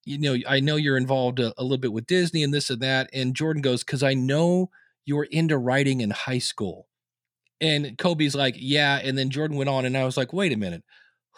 you 0.04 0.18
know, 0.18 0.36
I 0.48 0.60
know 0.60 0.76
you're 0.76 0.96
involved 0.96 1.40
a, 1.40 1.52
a 1.58 1.62
little 1.62 1.78
bit 1.78 1.92
with 1.92 2.06
Disney 2.06 2.42
and 2.42 2.52
this 2.52 2.70
and 2.70 2.80
that. 2.80 3.10
And 3.12 3.34
Jordan 3.34 3.62
goes, 3.62 3.84
Because 3.84 4.02
I 4.02 4.14
know 4.14 4.70
you 5.04 5.16
were 5.16 5.28
into 5.30 5.58
writing 5.58 6.00
in 6.00 6.10
high 6.10 6.38
school. 6.38 6.88
And 7.60 7.96
Kobe's 7.98 8.34
like, 8.34 8.54
Yeah. 8.58 9.00
And 9.02 9.18
then 9.18 9.30
Jordan 9.30 9.56
went 9.56 9.70
on, 9.70 9.84
and 9.84 9.96
I 9.96 10.04
was 10.04 10.16
like, 10.16 10.32
Wait 10.32 10.52
a 10.52 10.56
minute. 10.56 10.84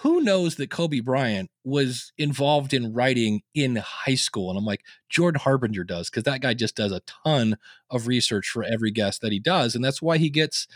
Who 0.02 0.22
knows 0.22 0.54
that 0.54 0.70
Kobe 0.70 1.00
Bryant 1.00 1.50
was 1.62 2.12
involved 2.16 2.72
in 2.72 2.94
writing 2.94 3.42
in 3.54 3.76
high 3.76 4.14
school? 4.14 4.48
And 4.48 4.58
I'm 4.58 4.64
like, 4.64 4.80
Jordan 5.10 5.40
Harbinger 5.40 5.84
does, 5.84 6.08
because 6.08 6.22
that 6.22 6.40
guy 6.40 6.54
just 6.54 6.74
does 6.74 6.90
a 6.90 7.02
ton 7.22 7.58
of 7.90 8.06
research 8.06 8.48
for 8.48 8.64
every 8.64 8.92
guest 8.92 9.20
that 9.20 9.30
he 9.30 9.38
does. 9.38 9.74
And 9.74 9.84
that's 9.84 10.00
why 10.00 10.16
he 10.16 10.30
gets 10.30 10.66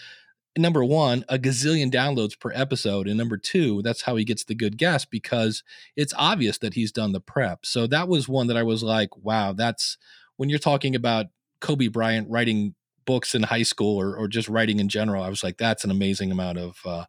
number 0.57 0.85
one, 0.85 1.25
a 1.29 1.39
gazillion 1.39 1.91
downloads 1.91 2.39
per 2.39 2.53
episode. 2.55 3.09
And 3.09 3.19
number 3.19 3.37
two, 3.37 3.83
that's 3.83 4.03
how 4.03 4.17
he 4.17 4.25
gets 4.25 4.45
the 4.45 4.55
good 4.55 4.79
guests 4.79 5.07
because 5.11 5.63
it's 5.97 6.15
obvious 6.17 6.59
that 6.59 6.75
he's 6.75 6.93
done 6.93 7.13
the 7.13 7.21
prep. 7.21 7.67
So 7.67 7.87
that 7.89 8.09
was 8.09 8.29
one 8.29 8.47
that 8.47 8.57
I 8.57 8.63
was 8.63 8.83
like, 8.83 9.17
wow, 9.17 9.53
that's 9.53 9.99
when 10.37 10.49
you're 10.49 10.59
talking 10.59 10.95
about 10.95 11.27
Kobe 11.61 11.89
Bryant 11.89 12.29
writing 12.31 12.75
books 13.05 13.35
in 13.35 13.43
high 13.43 13.63
school 13.63 14.01
or, 14.01 14.17
or 14.17 14.29
just 14.29 14.49
writing 14.49 14.81
in 14.81 14.89
general, 14.89 15.23
I 15.23 15.29
was 15.29 15.43
like, 15.43 15.59
that's 15.59 15.85
an 15.85 15.91
amazing 15.91 16.31
amount 16.31 16.59
of, 16.59 16.79
uh, 16.85 17.05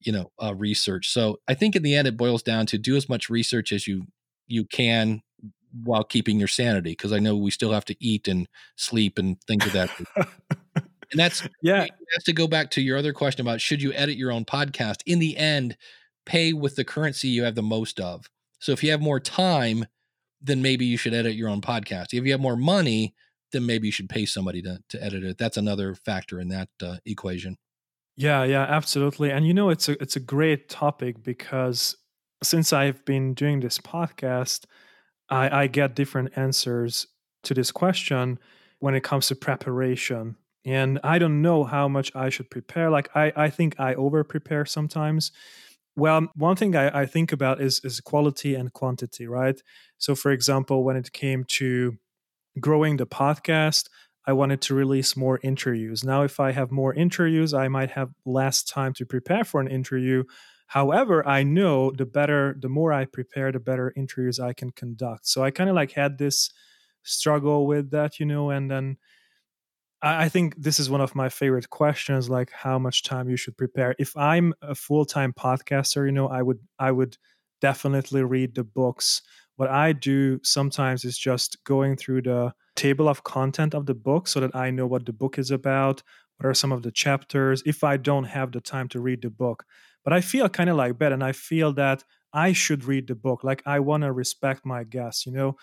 you 0.00 0.12
know, 0.12 0.32
uh, 0.42 0.54
research. 0.54 1.10
So 1.10 1.38
I 1.48 1.54
think 1.54 1.76
in 1.76 1.82
the 1.82 1.94
end, 1.94 2.08
it 2.08 2.16
boils 2.16 2.42
down 2.42 2.66
to 2.66 2.78
do 2.78 2.96
as 2.96 3.08
much 3.08 3.30
research 3.30 3.72
as 3.72 3.86
you, 3.86 4.06
you 4.46 4.64
can 4.64 5.22
while 5.82 6.04
keeping 6.04 6.38
your 6.38 6.48
sanity 6.48 6.92
because 6.92 7.12
I 7.12 7.18
know 7.18 7.36
we 7.36 7.50
still 7.50 7.72
have 7.72 7.84
to 7.86 7.96
eat 8.04 8.28
and 8.28 8.48
sleep 8.76 9.18
and 9.18 9.40
things 9.42 9.66
of 9.66 9.72
that. 9.72 9.90
and 11.10 11.18
that's 11.18 11.46
yeah. 11.62 11.86
Has 12.14 12.24
to 12.24 12.32
go 12.32 12.46
back 12.46 12.70
to 12.72 12.80
your 12.80 12.96
other 12.96 13.12
question 13.12 13.40
about 13.40 13.60
should 13.60 13.82
you 13.82 13.92
edit 13.92 14.16
your 14.16 14.32
own 14.32 14.44
podcast. 14.44 14.96
In 15.06 15.18
the 15.18 15.36
end, 15.36 15.76
pay 16.26 16.52
with 16.52 16.76
the 16.76 16.84
currency 16.84 17.28
you 17.28 17.44
have 17.44 17.54
the 17.54 17.62
most 17.62 18.00
of. 18.00 18.28
So 18.58 18.72
if 18.72 18.82
you 18.82 18.90
have 18.90 19.00
more 19.00 19.20
time, 19.20 19.84
then 20.40 20.62
maybe 20.62 20.84
you 20.84 20.96
should 20.96 21.14
edit 21.14 21.34
your 21.34 21.48
own 21.48 21.60
podcast. 21.60 22.12
If 22.12 22.24
you 22.24 22.32
have 22.32 22.40
more 22.40 22.56
money, 22.56 23.14
then 23.52 23.66
maybe 23.66 23.88
you 23.88 23.92
should 23.92 24.08
pay 24.08 24.26
somebody 24.26 24.62
to, 24.62 24.78
to 24.90 25.02
edit 25.02 25.24
it. 25.24 25.38
That's 25.38 25.56
another 25.56 25.94
factor 25.94 26.40
in 26.40 26.48
that 26.48 26.68
uh, 26.82 26.96
equation. 27.06 27.56
Yeah, 28.16 28.44
yeah, 28.44 28.62
absolutely. 28.62 29.30
And 29.30 29.46
you 29.46 29.54
know, 29.54 29.70
it's 29.70 29.88
a 29.88 30.00
it's 30.00 30.16
a 30.16 30.20
great 30.20 30.68
topic 30.68 31.22
because 31.22 31.96
since 32.42 32.72
I've 32.72 33.04
been 33.04 33.34
doing 33.34 33.60
this 33.60 33.78
podcast, 33.78 34.66
I, 35.28 35.62
I 35.62 35.66
get 35.66 35.96
different 35.96 36.36
answers 36.36 37.06
to 37.44 37.54
this 37.54 37.72
question 37.72 38.38
when 38.78 38.94
it 38.94 39.02
comes 39.02 39.28
to 39.28 39.34
preparation. 39.34 40.36
And 40.64 40.98
I 41.04 41.18
don't 41.18 41.42
know 41.42 41.64
how 41.64 41.88
much 41.88 42.10
I 42.14 42.30
should 42.30 42.50
prepare. 42.50 42.90
Like 42.90 43.10
I, 43.14 43.32
I 43.36 43.50
think 43.50 43.78
I 43.78 43.94
over 43.94 44.24
prepare 44.24 44.64
sometimes. 44.64 45.30
Well, 45.96 46.28
one 46.34 46.56
thing 46.56 46.74
I, 46.76 47.02
I 47.02 47.06
think 47.06 47.32
about 47.32 47.60
is 47.60 47.80
is 47.84 48.00
quality 48.00 48.54
and 48.54 48.72
quantity, 48.72 49.26
right? 49.26 49.60
So 49.98 50.14
for 50.14 50.32
example, 50.32 50.84
when 50.84 50.96
it 50.96 51.12
came 51.12 51.44
to 51.60 51.96
growing 52.60 52.96
the 52.96 53.06
podcast, 53.06 53.88
I 54.26 54.32
wanted 54.32 54.60
to 54.62 54.74
release 54.74 55.16
more 55.16 55.38
interviews. 55.42 56.04
Now, 56.04 56.22
if 56.22 56.40
I 56.40 56.52
have 56.52 56.70
more 56.70 56.94
interviews, 56.94 57.52
I 57.52 57.68
might 57.68 57.90
have 57.90 58.10
less 58.24 58.62
time 58.62 58.94
to 58.94 59.06
prepare 59.06 59.44
for 59.44 59.60
an 59.60 59.68
interview. 59.68 60.24
However, 60.68 61.26
I 61.28 61.42
know 61.42 61.90
the 61.90 62.06
better, 62.06 62.56
the 62.58 62.68
more 62.70 62.92
I 62.92 63.04
prepare, 63.04 63.52
the 63.52 63.60
better 63.60 63.92
interviews 63.96 64.40
I 64.40 64.54
can 64.54 64.70
conduct. 64.70 65.28
So 65.28 65.44
I 65.44 65.50
kind 65.50 65.68
of 65.68 65.76
like 65.76 65.92
had 65.92 66.18
this 66.18 66.50
struggle 67.02 67.66
with 67.66 67.90
that, 67.90 68.18
you 68.18 68.24
know, 68.26 68.50
and 68.50 68.70
then 68.70 68.96
I, 70.04 70.28
think 70.28 70.54
this 70.56 70.78
is 70.78 70.90
one 70.90 71.00
of 71.00 71.14
my 71.14 71.30
favorite 71.30 71.70
questions, 71.70 72.28
like 72.28 72.50
how 72.52 72.78
much 72.78 73.02
time 73.04 73.30
you 73.30 73.36
should 73.36 73.56
prepare. 73.56 73.94
If 73.98 74.14
I'm 74.16 74.52
a 74.60 74.74
full-time 74.74 75.32
podcaster, 75.32 76.04
you 76.04 76.12
know, 76.12 76.28
I 76.28 76.42
would 76.42 76.58
I 76.78 76.90
would 76.90 77.16
definitely 77.60 78.22
read 78.22 78.54
the 78.54 78.64
books. 78.64 79.22
What 79.56 79.70
I 79.70 79.92
do 79.92 80.40
sometimes 80.42 81.04
is 81.04 81.16
just 81.16 81.62
going 81.64 81.96
through 81.96 82.22
the 82.22 82.52
table 82.76 83.08
of 83.08 83.24
content 83.24 83.74
of 83.74 83.86
the 83.86 83.94
book 83.94 84.28
so 84.28 84.40
that 84.40 84.54
I 84.54 84.70
know 84.70 84.86
what 84.86 85.06
the 85.06 85.12
book 85.12 85.38
is 85.38 85.50
about, 85.50 86.02
what 86.36 86.48
are 86.48 86.54
some 86.54 86.72
of 86.72 86.82
the 86.82 86.90
chapters, 86.90 87.62
if 87.64 87.82
I 87.82 87.96
don't 87.96 88.24
have 88.24 88.52
the 88.52 88.60
time 88.60 88.88
to 88.88 89.00
read 89.00 89.22
the 89.22 89.30
book. 89.30 89.64
But 90.02 90.12
I 90.12 90.20
feel 90.20 90.48
kind 90.50 90.68
of 90.68 90.76
like 90.76 90.98
that, 90.98 91.12
and 91.12 91.24
I 91.24 91.32
feel 91.32 91.72
that 91.74 92.04
I 92.32 92.52
should 92.52 92.84
read 92.84 93.06
the 93.06 93.14
book. 93.14 93.42
Like 93.42 93.62
I 93.64 93.80
want 93.80 94.02
to 94.02 94.12
respect 94.12 94.66
my 94.66 94.84
guests, 94.84 95.24
you 95.24 95.32
know. 95.32 95.56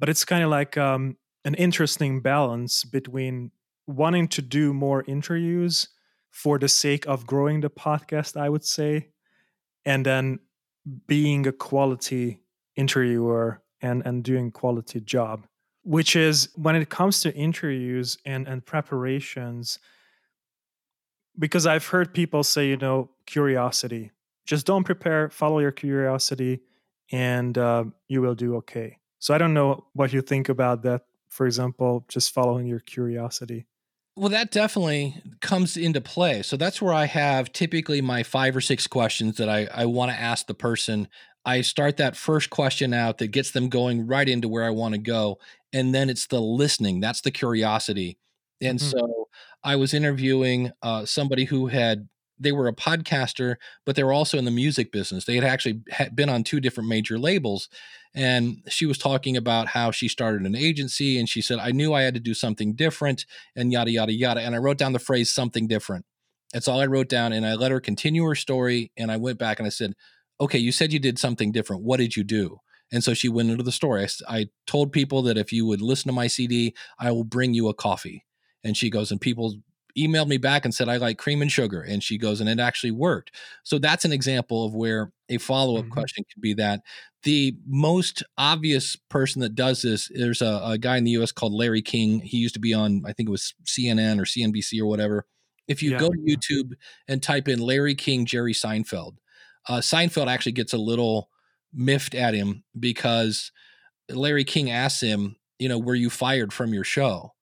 But 0.00 0.08
it's 0.08 0.24
kind 0.24 0.42
of 0.42 0.50
like 0.50 0.76
um, 0.76 1.16
an 1.44 1.54
interesting 1.54 2.22
balance 2.22 2.84
between 2.84 3.52
wanting 3.88 4.28
to 4.28 4.42
do 4.42 4.72
more 4.72 5.02
interviews 5.08 5.88
for 6.30 6.58
the 6.58 6.68
sake 6.68 7.06
of 7.06 7.26
growing 7.26 7.60
the 7.62 7.70
podcast, 7.70 8.40
I 8.40 8.48
would 8.48 8.64
say, 8.64 9.08
and 9.84 10.06
then 10.06 10.38
being 11.06 11.46
a 11.46 11.52
quality 11.52 12.42
interviewer 12.76 13.60
and 13.82 14.02
and 14.06 14.22
doing 14.22 14.50
quality 14.50 15.00
job 15.00 15.46
which 15.82 16.14
is 16.14 16.50
when 16.54 16.76
it 16.76 16.90
comes 16.90 17.20
to 17.22 17.34
interviews 17.34 18.18
and 18.24 18.46
and 18.46 18.64
preparations 18.64 19.78
because 21.38 21.66
i've 21.66 21.86
heard 21.86 22.12
people 22.12 22.44
say 22.44 22.68
you 22.68 22.76
know 22.76 23.10
curiosity 23.26 24.10
just 24.46 24.66
don't 24.66 24.84
prepare 24.84 25.28
follow 25.30 25.58
your 25.58 25.72
curiosity 25.72 26.60
and 27.10 27.56
uh, 27.56 27.84
you 28.08 28.20
will 28.20 28.34
do 28.34 28.56
okay. 28.56 28.98
So 29.18 29.34
i 29.34 29.38
don't 29.38 29.54
know 29.54 29.86
what 29.94 30.12
you 30.12 30.20
think 30.20 30.48
about 30.48 30.82
that 30.82 31.02
for 31.28 31.46
example 31.46 32.04
just 32.08 32.32
following 32.32 32.66
your 32.66 32.80
curiosity 32.80 33.66
well, 34.18 34.30
that 34.30 34.50
definitely 34.50 35.22
comes 35.40 35.76
into 35.76 36.00
play. 36.00 36.42
So 36.42 36.56
that's 36.56 36.82
where 36.82 36.92
I 36.92 37.06
have 37.06 37.52
typically 37.52 38.00
my 38.00 38.22
five 38.22 38.56
or 38.56 38.60
six 38.60 38.86
questions 38.86 39.36
that 39.36 39.48
I, 39.48 39.68
I 39.72 39.86
want 39.86 40.10
to 40.10 40.18
ask 40.18 40.46
the 40.46 40.54
person. 40.54 41.08
I 41.44 41.62
start 41.62 41.96
that 41.96 42.16
first 42.16 42.50
question 42.50 42.92
out 42.92 43.18
that 43.18 43.28
gets 43.28 43.52
them 43.52 43.68
going 43.68 44.06
right 44.06 44.28
into 44.28 44.48
where 44.48 44.64
I 44.64 44.70
want 44.70 44.94
to 44.94 45.00
go 45.00 45.38
and 45.72 45.94
then 45.94 46.08
it's 46.08 46.26
the 46.26 46.40
listening 46.40 47.00
that's 47.00 47.20
the 47.20 47.30
curiosity 47.30 48.18
and 48.60 48.78
mm-hmm. 48.78 48.98
so 48.98 49.28
i 49.64 49.76
was 49.76 49.94
interviewing 49.94 50.70
uh, 50.82 51.04
somebody 51.04 51.44
who 51.44 51.66
had 51.66 52.08
they 52.38 52.52
were 52.52 52.68
a 52.68 52.72
podcaster 52.72 53.56
but 53.84 53.96
they 53.96 54.02
were 54.02 54.12
also 54.12 54.38
in 54.38 54.44
the 54.44 54.50
music 54.50 54.92
business 54.92 55.24
they 55.24 55.34
had 55.34 55.44
actually 55.44 55.80
been 56.14 56.28
on 56.28 56.44
two 56.44 56.60
different 56.60 56.88
major 56.88 57.18
labels 57.18 57.68
and 58.14 58.62
she 58.68 58.86
was 58.86 58.98
talking 58.98 59.36
about 59.36 59.68
how 59.68 59.90
she 59.90 60.08
started 60.08 60.42
an 60.42 60.54
agency 60.54 61.18
and 61.18 61.28
she 61.28 61.40
said 61.40 61.58
i 61.58 61.70
knew 61.70 61.92
i 61.92 62.02
had 62.02 62.14
to 62.14 62.20
do 62.20 62.34
something 62.34 62.74
different 62.74 63.26
and 63.56 63.72
yada 63.72 63.90
yada 63.90 64.12
yada 64.12 64.40
and 64.40 64.54
i 64.54 64.58
wrote 64.58 64.78
down 64.78 64.92
the 64.92 64.98
phrase 64.98 65.32
something 65.32 65.66
different 65.66 66.04
that's 66.52 66.68
all 66.68 66.80
i 66.80 66.86
wrote 66.86 67.08
down 67.08 67.32
and 67.32 67.46
i 67.46 67.54
let 67.54 67.70
her 67.70 67.80
continue 67.80 68.24
her 68.24 68.34
story 68.34 68.90
and 68.96 69.10
i 69.10 69.16
went 69.16 69.38
back 69.38 69.58
and 69.58 69.66
i 69.66 69.70
said 69.70 69.94
okay 70.40 70.58
you 70.58 70.72
said 70.72 70.92
you 70.92 70.98
did 70.98 71.18
something 71.18 71.52
different 71.52 71.82
what 71.82 71.98
did 71.98 72.16
you 72.16 72.24
do 72.24 72.58
and 72.90 73.04
so 73.04 73.14
she 73.14 73.28
went 73.28 73.50
into 73.50 73.62
the 73.62 73.72
story. 73.72 74.04
I, 74.04 74.38
I 74.38 74.46
told 74.66 74.92
people 74.92 75.22
that 75.22 75.36
if 75.36 75.52
you 75.52 75.66
would 75.66 75.82
listen 75.82 76.08
to 76.08 76.14
my 76.14 76.26
CD, 76.26 76.74
I 76.98 77.10
will 77.10 77.24
bring 77.24 77.54
you 77.54 77.68
a 77.68 77.74
coffee. 77.74 78.24
And 78.64 78.76
she 78.76 78.90
goes, 78.90 79.10
and 79.10 79.20
people 79.20 79.56
emailed 79.98 80.28
me 80.28 80.38
back 80.38 80.64
and 80.64 80.74
said, 80.74 80.88
I 80.88 80.96
like 80.96 81.18
cream 81.18 81.42
and 81.42 81.50
sugar. 81.50 81.82
And 81.82 82.02
she 82.02 82.18
goes, 82.18 82.40
and 82.40 82.48
it 82.48 82.60
actually 82.60 82.90
worked. 82.90 83.34
So 83.64 83.78
that's 83.78 84.04
an 84.04 84.12
example 84.12 84.64
of 84.64 84.74
where 84.74 85.12
a 85.28 85.38
follow 85.38 85.76
up 85.76 85.84
mm-hmm. 85.84 85.92
question 85.92 86.24
could 86.32 86.40
be 86.40 86.54
that. 86.54 86.82
The 87.24 87.56
most 87.66 88.22
obvious 88.36 88.96
person 88.96 89.40
that 89.42 89.54
does 89.54 89.82
this, 89.82 90.10
there's 90.14 90.40
a, 90.40 90.60
a, 90.64 90.78
guy 90.78 90.96
in 90.96 91.04
the 91.04 91.10
US 91.12 91.32
called 91.32 91.52
Larry 91.52 91.82
King. 91.82 92.20
He 92.20 92.36
used 92.36 92.54
to 92.54 92.60
be 92.60 92.72
on, 92.72 93.02
I 93.06 93.12
think 93.12 93.28
it 93.28 93.32
was 93.32 93.54
CNN 93.64 94.20
or 94.20 94.24
CNBC 94.24 94.80
or 94.80 94.86
whatever. 94.86 95.26
If 95.66 95.82
you 95.82 95.92
yeah. 95.92 95.98
go 95.98 96.08
to 96.08 96.18
YouTube 96.18 96.72
and 97.08 97.22
type 97.22 97.48
in 97.48 97.58
Larry 97.58 97.94
King, 97.94 98.24
Jerry 98.24 98.54
Seinfeld, 98.54 99.16
uh, 99.68 99.78
Seinfeld 99.78 100.28
actually 100.28 100.52
gets 100.52 100.72
a 100.72 100.78
little 100.78 101.28
miffed 101.74 102.14
at 102.14 102.34
him 102.34 102.64
because 102.78 103.52
Larry 104.08 104.44
King 104.44 104.70
asks 104.70 105.02
him, 105.02 105.36
you 105.58 105.68
know, 105.68 105.78
were 105.78 105.94
you 105.94 106.08
fired 106.08 106.52
from 106.52 106.72
your 106.72 106.84
show? 106.84 107.34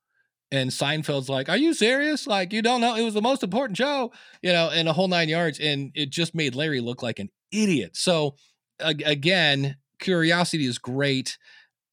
And 0.52 0.70
Seinfeld's 0.70 1.28
like, 1.28 1.48
Are 1.48 1.56
you 1.56 1.74
serious? 1.74 2.26
Like, 2.26 2.52
you 2.52 2.62
don't 2.62 2.80
know 2.80 2.94
it 2.94 3.02
was 3.02 3.14
the 3.14 3.22
most 3.22 3.42
important 3.42 3.76
show, 3.76 4.12
you 4.42 4.52
know, 4.52 4.70
and 4.70 4.88
a 4.88 4.92
whole 4.92 5.08
nine 5.08 5.28
yards. 5.28 5.58
And 5.58 5.90
it 5.94 6.10
just 6.10 6.34
made 6.34 6.54
Larry 6.54 6.80
look 6.80 7.02
like 7.02 7.18
an 7.18 7.30
idiot. 7.50 7.96
So, 7.96 8.36
again, 8.78 9.76
curiosity 9.98 10.66
is 10.66 10.78
great. 10.78 11.38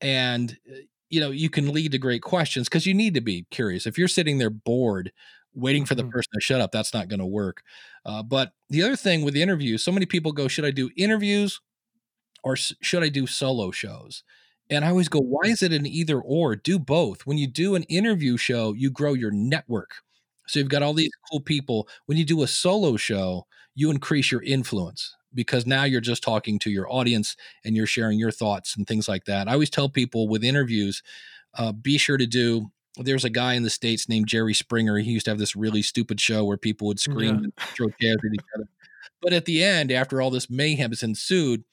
And, 0.01 0.57
uh, 0.71 0.77
you 1.09 1.19
know, 1.19 1.31
you 1.31 1.49
can 1.49 1.71
lead 1.71 1.91
to 1.91 1.97
great 1.97 2.21
questions 2.21 2.67
because 2.67 2.85
you 2.85 2.93
need 2.93 3.13
to 3.13 3.21
be 3.21 3.45
curious. 3.51 3.85
If 3.85 3.97
you're 3.97 4.07
sitting 4.07 4.37
there 4.37 4.49
bored, 4.49 5.11
waiting 5.53 5.85
for 5.85 5.95
the 5.95 6.03
mm-hmm. 6.03 6.11
person 6.11 6.31
to 6.33 6.41
shut 6.41 6.61
up, 6.61 6.71
that's 6.71 6.93
not 6.93 7.07
going 7.07 7.19
to 7.19 7.25
work. 7.25 7.63
Uh, 8.05 8.23
but 8.23 8.51
the 8.69 8.83
other 8.83 8.95
thing 8.95 9.23
with 9.23 9.33
the 9.33 9.41
interview, 9.41 9.77
so 9.77 9.91
many 9.91 10.05
people 10.05 10.31
go, 10.31 10.47
Should 10.47 10.65
I 10.65 10.71
do 10.71 10.91
interviews 10.95 11.59
or 12.43 12.55
should 12.55 13.03
I 13.03 13.09
do 13.09 13.25
solo 13.25 13.71
shows? 13.71 14.23
And 14.69 14.85
I 14.85 14.89
always 14.89 15.09
go, 15.09 15.19
why 15.19 15.49
is 15.49 15.61
it 15.61 15.73
an 15.73 15.85
either 15.85 16.19
or? 16.19 16.55
Do 16.55 16.79
both. 16.79 17.25
When 17.25 17.37
you 17.37 17.47
do 17.47 17.75
an 17.75 17.83
interview 17.83 18.37
show, 18.37 18.73
you 18.73 18.89
grow 18.89 19.13
your 19.13 19.31
network. 19.31 19.95
So 20.47 20.59
you've 20.59 20.69
got 20.69 20.83
all 20.83 20.93
these 20.93 21.11
cool 21.29 21.41
people. 21.41 21.87
When 22.05 22.17
you 22.17 22.25
do 22.25 22.43
a 22.43 22.47
solo 22.47 22.97
show, 22.97 23.45
you 23.75 23.91
increase 23.91 24.31
your 24.31 24.43
influence 24.43 25.15
because 25.33 25.65
now 25.65 25.83
you're 25.83 26.01
just 26.01 26.23
talking 26.23 26.59
to 26.59 26.69
your 26.69 26.91
audience 26.91 27.35
and 27.65 27.75
you're 27.75 27.87
sharing 27.87 28.19
your 28.19 28.31
thoughts 28.31 28.75
and 28.77 28.87
things 28.87 29.07
like 29.07 29.25
that. 29.25 29.47
I 29.47 29.53
always 29.53 29.69
tell 29.69 29.89
people 29.89 30.27
with 30.27 30.43
interviews, 30.43 31.01
uh, 31.57 31.71
be 31.71 31.97
sure 31.97 32.17
to 32.17 32.27
do. 32.27 32.71
There's 32.97 33.25
a 33.25 33.29
guy 33.29 33.53
in 33.53 33.63
the 33.63 33.71
States 33.71 34.07
named 34.07 34.27
Jerry 34.27 34.53
Springer. 34.53 34.99
He 34.99 35.11
used 35.11 35.25
to 35.25 35.31
have 35.31 35.39
this 35.39 35.55
really 35.55 35.81
stupid 35.81 36.21
show 36.21 36.45
where 36.45 36.57
people 36.57 36.87
would 36.87 36.99
scream 36.99 37.35
yeah. 37.35 37.43
and 37.43 37.53
throw 37.57 37.87
chairs 37.99 38.17
at 38.23 38.33
each 38.33 38.45
other. 38.55 38.67
But 39.21 39.33
at 39.33 39.45
the 39.45 39.63
end, 39.63 39.91
after 39.91 40.21
all 40.21 40.29
this 40.29 40.49
mayhem 40.49 40.91
has 40.91 41.01
ensued, 41.01 41.63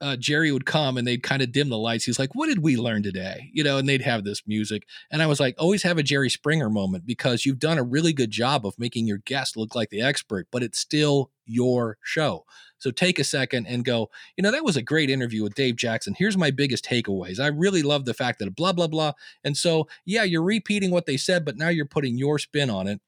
uh, 0.00 0.16
Jerry 0.16 0.50
would 0.52 0.66
come 0.66 0.96
and 0.96 1.06
they'd 1.06 1.22
kind 1.22 1.42
of 1.42 1.52
dim 1.52 1.68
the 1.68 1.78
lights. 1.78 2.04
He's 2.04 2.18
like, 2.18 2.34
"What 2.34 2.46
did 2.48 2.60
we 2.60 2.76
learn 2.76 3.02
today?" 3.02 3.50
You 3.52 3.64
know, 3.64 3.78
and 3.78 3.88
they'd 3.88 4.02
have 4.02 4.24
this 4.24 4.42
music, 4.46 4.86
and 5.10 5.22
I 5.22 5.26
was 5.26 5.40
like, 5.40 5.54
"Always 5.58 5.82
have 5.82 5.98
a 5.98 6.02
Jerry 6.02 6.30
Springer 6.30 6.70
moment 6.70 7.06
because 7.06 7.44
you've 7.44 7.58
done 7.58 7.78
a 7.78 7.82
really 7.82 8.12
good 8.12 8.30
job 8.30 8.66
of 8.66 8.78
making 8.78 9.06
your 9.06 9.18
guest 9.18 9.56
look 9.56 9.74
like 9.74 9.90
the 9.90 10.02
expert, 10.02 10.48
but 10.50 10.62
it's 10.62 10.78
still 10.78 11.30
your 11.44 11.98
show." 12.02 12.44
So 12.80 12.90
take 12.90 13.18
a 13.18 13.24
second 13.24 13.66
and 13.66 13.84
go, 13.84 14.10
you 14.36 14.42
know, 14.42 14.50
that 14.50 14.64
was 14.64 14.76
a 14.76 14.82
great 14.82 15.10
interview 15.10 15.42
with 15.42 15.54
Dave 15.54 15.76
Jackson. 15.76 16.14
Here's 16.16 16.38
my 16.38 16.50
biggest 16.50 16.82
takeaways. 16.84 17.38
I 17.38 17.48
really 17.48 17.82
love 17.82 18.06
the 18.06 18.14
fact 18.14 18.38
that 18.38 18.56
blah 18.56 18.72
blah 18.72 18.86
blah. 18.86 19.12
And 19.44 19.56
so, 19.56 19.86
yeah, 20.06 20.24
you're 20.24 20.42
repeating 20.42 20.90
what 20.90 21.06
they 21.06 21.18
said, 21.18 21.44
but 21.44 21.56
now 21.56 21.68
you're 21.68 21.84
putting 21.84 22.16
your 22.16 22.38
spin 22.38 22.70
on 22.70 22.88
it. 22.88 23.00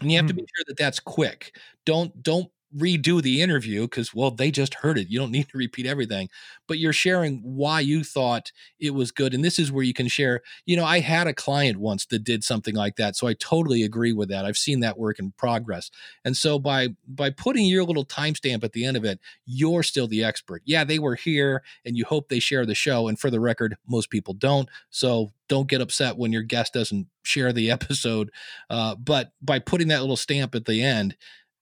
And 0.00 0.10
you 0.10 0.16
have 0.16 0.26
mm-hmm. 0.26 0.36
to 0.38 0.42
be 0.42 0.48
sure 0.56 0.64
that 0.68 0.78
that's 0.78 1.00
quick. 1.00 1.56
Don't 1.84 2.22
don't 2.22 2.50
redo 2.76 3.20
the 3.20 3.40
interview 3.42 3.82
because 3.82 4.14
well 4.14 4.30
they 4.30 4.50
just 4.50 4.74
heard 4.74 4.98
it 4.98 5.08
you 5.08 5.18
don't 5.18 5.30
need 5.32 5.48
to 5.48 5.58
repeat 5.58 5.86
everything 5.86 6.28
but 6.68 6.78
you're 6.78 6.92
sharing 6.92 7.40
why 7.42 7.80
you 7.80 8.04
thought 8.04 8.52
it 8.78 8.94
was 8.94 9.10
good 9.10 9.34
and 9.34 9.44
this 9.44 9.58
is 9.58 9.72
where 9.72 9.84
you 9.84 9.94
can 9.94 10.08
share 10.08 10.40
you 10.66 10.76
know 10.76 10.84
i 10.84 11.00
had 11.00 11.26
a 11.26 11.34
client 11.34 11.78
once 11.78 12.06
that 12.06 12.24
did 12.24 12.44
something 12.44 12.74
like 12.74 12.96
that 12.96 13.16
so 13.16 13.26
i 13.26 13.34
totally 13.34 13.82
agree 13.82 14.12
with 14.12 14.28
that 14.28 14.44
i've 14.44 14.56
seen 14.56 14.80
that 14.80 14.98
work 14.98 15.18
in 15.18 15.32
progress 15.32 15.90
and 16.24 16.36
so 16.36 16.58
by 16.58 16.88
by 17.08 17.30
putting 17.30 17.66
your 17.66 17.84
little 17.84 18.04
timestamp 18.04 18.62
at 18.62 18.72
the 18.72 18.84
end 18.84 18.96
of 18.96 19.04
it 19.04 19.18
you're 19.46 19.82
still 19.82 20.06
the 20.06 20.24
expert. 20.24 20.62
Yeah 20.64 20.84
they 20.84 20.98
were 20.98 21.14
here 21.14 21.62
and 21.84 21.96
you 21.96 22.04
hope 22.04 22.28
they 22.28 22.38
share 22.38 22.64
the 22.64 22.74
show 22.74 23.08
and 23.08 23.18
for 23.18 23.30
the 23.30 23.40
record 23.40 23.76
most 23.86 24.10
people 24.10 24.34
don't 24.34 24.68
so 24.90 25.32
don't 25.48 25.68
get 25.68 25.80
upset 25.80 26.16
when 26.16 26.32
your 26.32 26.42
guest 26.42 26.72
doesn't 26.72 27.08
share 27.22 27.52
the 27.52 27.70
episode 27.80 28.30
uh, 28.68 28.94
but 28.94 29.32
by 29.42 29.58
putting 29.58 29.88
that 29.88 30.00
little 30.00 30.16
stamp 30.16 30.54
at 30.54 30.64
the 30.64 30.82
end 30.82 31.16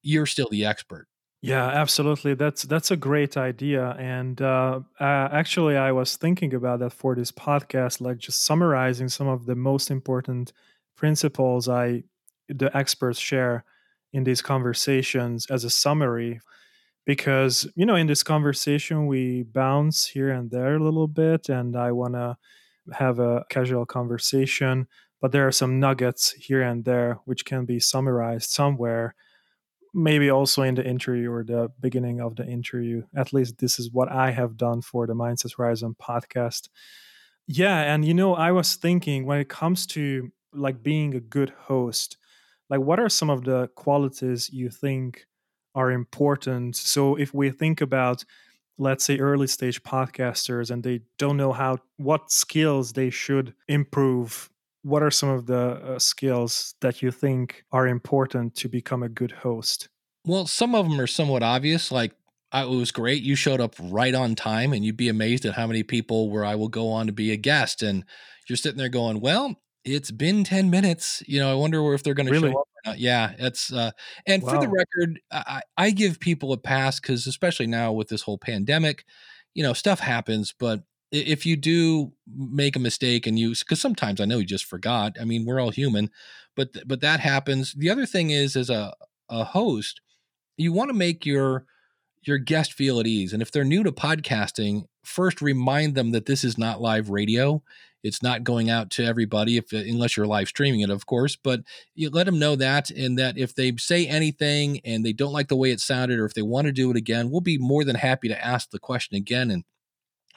you're 0.09 0.27
still 0.27 0.49
the 0.51 0.64
expert. 0.64 1.07
Yeah, 1.40 1.66
absolutely. 1.68 2.35
That's 2.35 2.62
that's 2.64 2.90
a 2.90 2.97
great 2.97 3.37
idea. 3.37 3.90
And 3.99 4.40
uh, 4.42 4.81
uh, 4.99 5.29
actually, 5.31 5.77
I 5.77 5.92
was 5.92 6.16
thinking 6.16 6.53
about 6.55 6.81
that 6.81 6.90
for 6.92 7.14
this 7.14 7.31
podcast, 7.31 8.01
like 8.01 8.18
just 8.18 8.44
summarizing 8.44 9.09
some 9.09 9.29
of 9.29 9.47
the 9.47 9.55
most 9.55 9.90
important 9.90 10.53
principles 10.97 11.68
I 11.68 12.03
the 12.49 12.77
experts 12.77 13.21
share 13.21 13.64
in 14.12 14.25
these 14.25 14.42
conversations 14.42 15.47
as 15.51 15.64
a 15.64 15.71
summary. 15.71 16.40
Because 17.07 17.68
you 17.77 17.87
know, 17.87 17.97
in 17.97 18.09
this 18.09 18.23
conversation, 18.25 19.07
we 19.07 19.44
bounce 19.44 20.07
here 20.07 20.31
and 20.31 20.51
there 20.51 20.77
a 20.77 20.85
little 20.85 21.09
bit, 21.09 21.49
and 21.49 21.77
I 21.77 21.92
want 21.92 22.14
to 22.14 22.37
have 22.94 23.18
a 23.21 23.44
casual 23.51 23.87
conversation. 23.87 24.88
But 25.21 25.33
there 25.33 25.47
are 25.47 25.53
some 25.53 25.81
nuggets 25.81 26.33
here 26.33 26.62
and 26.62 26.85
there 26.85 27.21
which 27.27 27.44
can 27.44 27.64
be 27.64 27.81
summarized 27.81 28.51
somewhere 28.51 29.14
maybe 29.94 30.31
also 30.31 30.62
in 30.62 30.74
the 30.74 30.87
interview 30.87 31.31
or 31.31 31.44
the 31.44 31.70
beginning 31.81 32.20
of 32.20 32.37
the 32.37 32.46
interview. 32.46 33.03
At 33.16 33.33
least 33.33 33.59
this 33.59 33.79
is 33.79 33.90
what 33.90 34.11
I 34.11 34.31
have 34.31 34.57
done 34.57 34.83
for 34.83 35.07
the 35.07 35.14
Mindset 35.14 35.57
Horizon 35.57 35.96
podcast. 36.01 36.68
Yeah, 37.46 37.94
and 37.94 38.05
you 38.05 38.14
know, 38.14 38.35
I 38.35 38.53
was 38.53 38.74
thinking 38.77 39.24
when 39.24 39.40
it 39.40 39.48
comes 39.48 39.87
to 39.88 40.31
like 40.53 40.83
being 40.83 41.14
a 41.14 41.20
good 41.20 41.51
host, 41.51 42.16
like 42.70 42.81
what 42.81 43.01
are 43.01 43.09
some 43.09 43.31
of 43.31 43.44
the 43.44 43.68
qualities 43.74 44.51
you 44.51 44.70
think 44.70 45.27
are 45.74 45.90
important? 45.90 46.77
So 46.77 47.16
if 47.16 47.33
we 47.33 47.51
think 47.51 47.81
about 47.81 48.24
let's 48.79 49.05
say 49.05 49.18
early 49.18 49.46
stage 49.46 49.83
podcasters 49.83 50.70
and 50.70 50.83
they 50.83 51.01
don't 51.18 51.37
know 51.37 51.53
how 51.53 51.79
what 51.96 52.31
skills 52.31 52.92
they 52.92 53.11
should 53.11 53.53
improve 53.66 54.51
what 54.83 55.03
are 55.03 55.11
some 55.11 55.29
of 55.29 55.47
the 55.47 55.59
uh, 55.59 55.99
skills 55.99 56.75
that 56.81 57.03
you 57.03 57.11
think 57.11 57.64
are 57.73 57.87
important 57.87 58.55
to 58.57 58.69
become 58.69 59.03
a 59.03 59.09
good 59.09 59.33
host? 59.33 59.88
Well, 60.25 60.47
some 60.47 60.75
of 60.75 60.88
them 60.88 61.01
are 61.01 61.07
somewhat 61.07 61.43
obvious. 61.43 61.91
Like, 61.91 62.12
I, 62.53 62.62
it 62.62 62.69
was 62.69 62.91
great. 62.91 63.23
You 63.23 63.35
showed 63.35 63.61
up 63.61 63.75
right 63.81 64.14
on 64.14 64.35
time, 64.35 64.73
and 64.73 64.85
you'd 64.85 64.97
be 64.97 65.09
amazed 65.09 65.45
at 65.45 65.55
how 65.55 65.67
many 65.67 65.83
people 65.83 66.31
where 66.31 66.45
I 66.45 66.55
will 66.55 66.69
go 66.69 66.91
on 66.91 67.07
to 67.07 67.12
be 67.12 67.33
a 67.33 67.37
guest. 67.37 67.83
And 67.83 68.05
you're 68.49 68.57
sitting 68.57 68.79
there 68.79 68.88
going, 68.88 69.21
Well, 69.21 69.57
it's 69.85 70.11
been 70.11 70.45
10 70.45 70.71
minutes. 70.71 71.23
You 71.27 71.41
know, 71.41 71.51
I 71.51 71.55
wonder 71.55 71.95
if 71.95 72.03
they're 72.03 72.14
going 72.14 72.27
to 72.27 72.33
really? 72.33 72.51
show 72.53 72.61
up 72.61 72.69
or 72.69 72.91
not. 72.91 72.99
Yeah, 72.99 73.33
it's, 73.38 73.73
uh, 73.73 73.91
and 74.27 74.43
wow. 74.43 74.53
for 74.53 74.61
the 74.61 74.69
record, 74.69 75.21
I, 75.31 75.62
I 75.77 75.91
give 75.91 76.21
people 76.21 76.53
a 76.53 76.59
pass 76.59 77.01
because, 77.01 77.27
especially 77.27 77.67
now 77.67 77.93
with 77.93 78.09
this 78.09 78.23
whole 78.23 78.38
pandemic, 78.38 79.05
you 79.55 79.62
know, 79.62 79.73
stuff 79.73 80.01
happens, 80.01 80.55
but 80.59 80.83
if 81.11 81.47
you 81.47 81.57
do 81.57 82.12
make 82.37 82.77
a 82.77 82.81
mistake 82.81 83.27
and 83.27 83.38
you 83.38 83.55
because 83.59 83.81
sometimes 83.81 84.21
i 84.21 84.25
know 84.25 84.38
you 84.38 84.44
just 84.44 84.66
forgot 84.66 85.16
i 85.21 85.25
mean 85.25 85.47
we're 85.47 85.61
all 85.61 85.71
human 85.71 86.11
but 86.59 86.88
but 86.88 87.01
that 87.01 87.21
happens. 87.21 87.73
The 87.73 87.88
other 87.88 88.05
thing 88.05 88.31
is 88.31 88.57
as 88.57 88.68
a, 88.68 88.92
a 89.31 89.44
host 89.44 90.01
you 90.57 90.73
want 90.73 90.90
to 90.90 90.94
make 90.94 91.25
your 91.25 91.64
your 92.23 92.37
guest 92.37 92.73
feel 92.73 92.99
at 92.99 93.07
ease 93.07 93.33
and 93.33 93.40
if 93.40 93.53
they're 93.53 93.64
new 93.64 93.85
to 93.85 93.92
podcasting 93.92 94.83
first 95.05 95.40
remind 95.40 95.94
them 95.94 96.11
that 96.11 96.27
this 96.27 96.42
is 96.42 96.59
not 96.59 96.81
live 96.81 97.11
radio 97.11 97.62
it's 98.03 98.23
not 98.23 98.42
going 98.44 98.68
out 98.68 98.90
to 98.90 99.05
everybody 99.05 99.57
if 99.57 99.73
uh, 99.73 99.77
unless 99.77 100.16
you're 100.16 100.27
live 100.27 100.49
streaming 100.49 100.81
it 100.81 100.90
of 100.90 101.07
course 101.07 101.37
but 101.37 101.61
you 101.94 102.11
let 102.11 102.27
them 102.27 102.38
know 102.38 102.57
that 102.57 102.90
and 102.90 103.18
that 103.18 103.38
if 103.38 103.55
they 103.55 103.73
say 103.77 104.07
anything 104.07 104.81
and 104.85 105.07
they 105.07 105.12
don't 105.12 105.33
like 105.33 105.49
the 105.49 105.57
way 105.57 105.71
it 105.71 105.81
sounded 105.81 106.18
or 106.18 106.27
if 106.27 106.35
they 106.35 106.42
want 106.42 106.66
to 106.66 106.73
do 106.73 106.90
it 106.90 106.97
again 106.97 107.31
we'll 107.31 107.40
be 107.40 107.57
more 107.57 107.85
than 107.85 107.97
happy 107.97 108.27
to 108.27 108.44
ask 108.44 108.71
the 108.71 108.81
question 108.81 109.16
again 109.16 109.51
and 109.51 109.64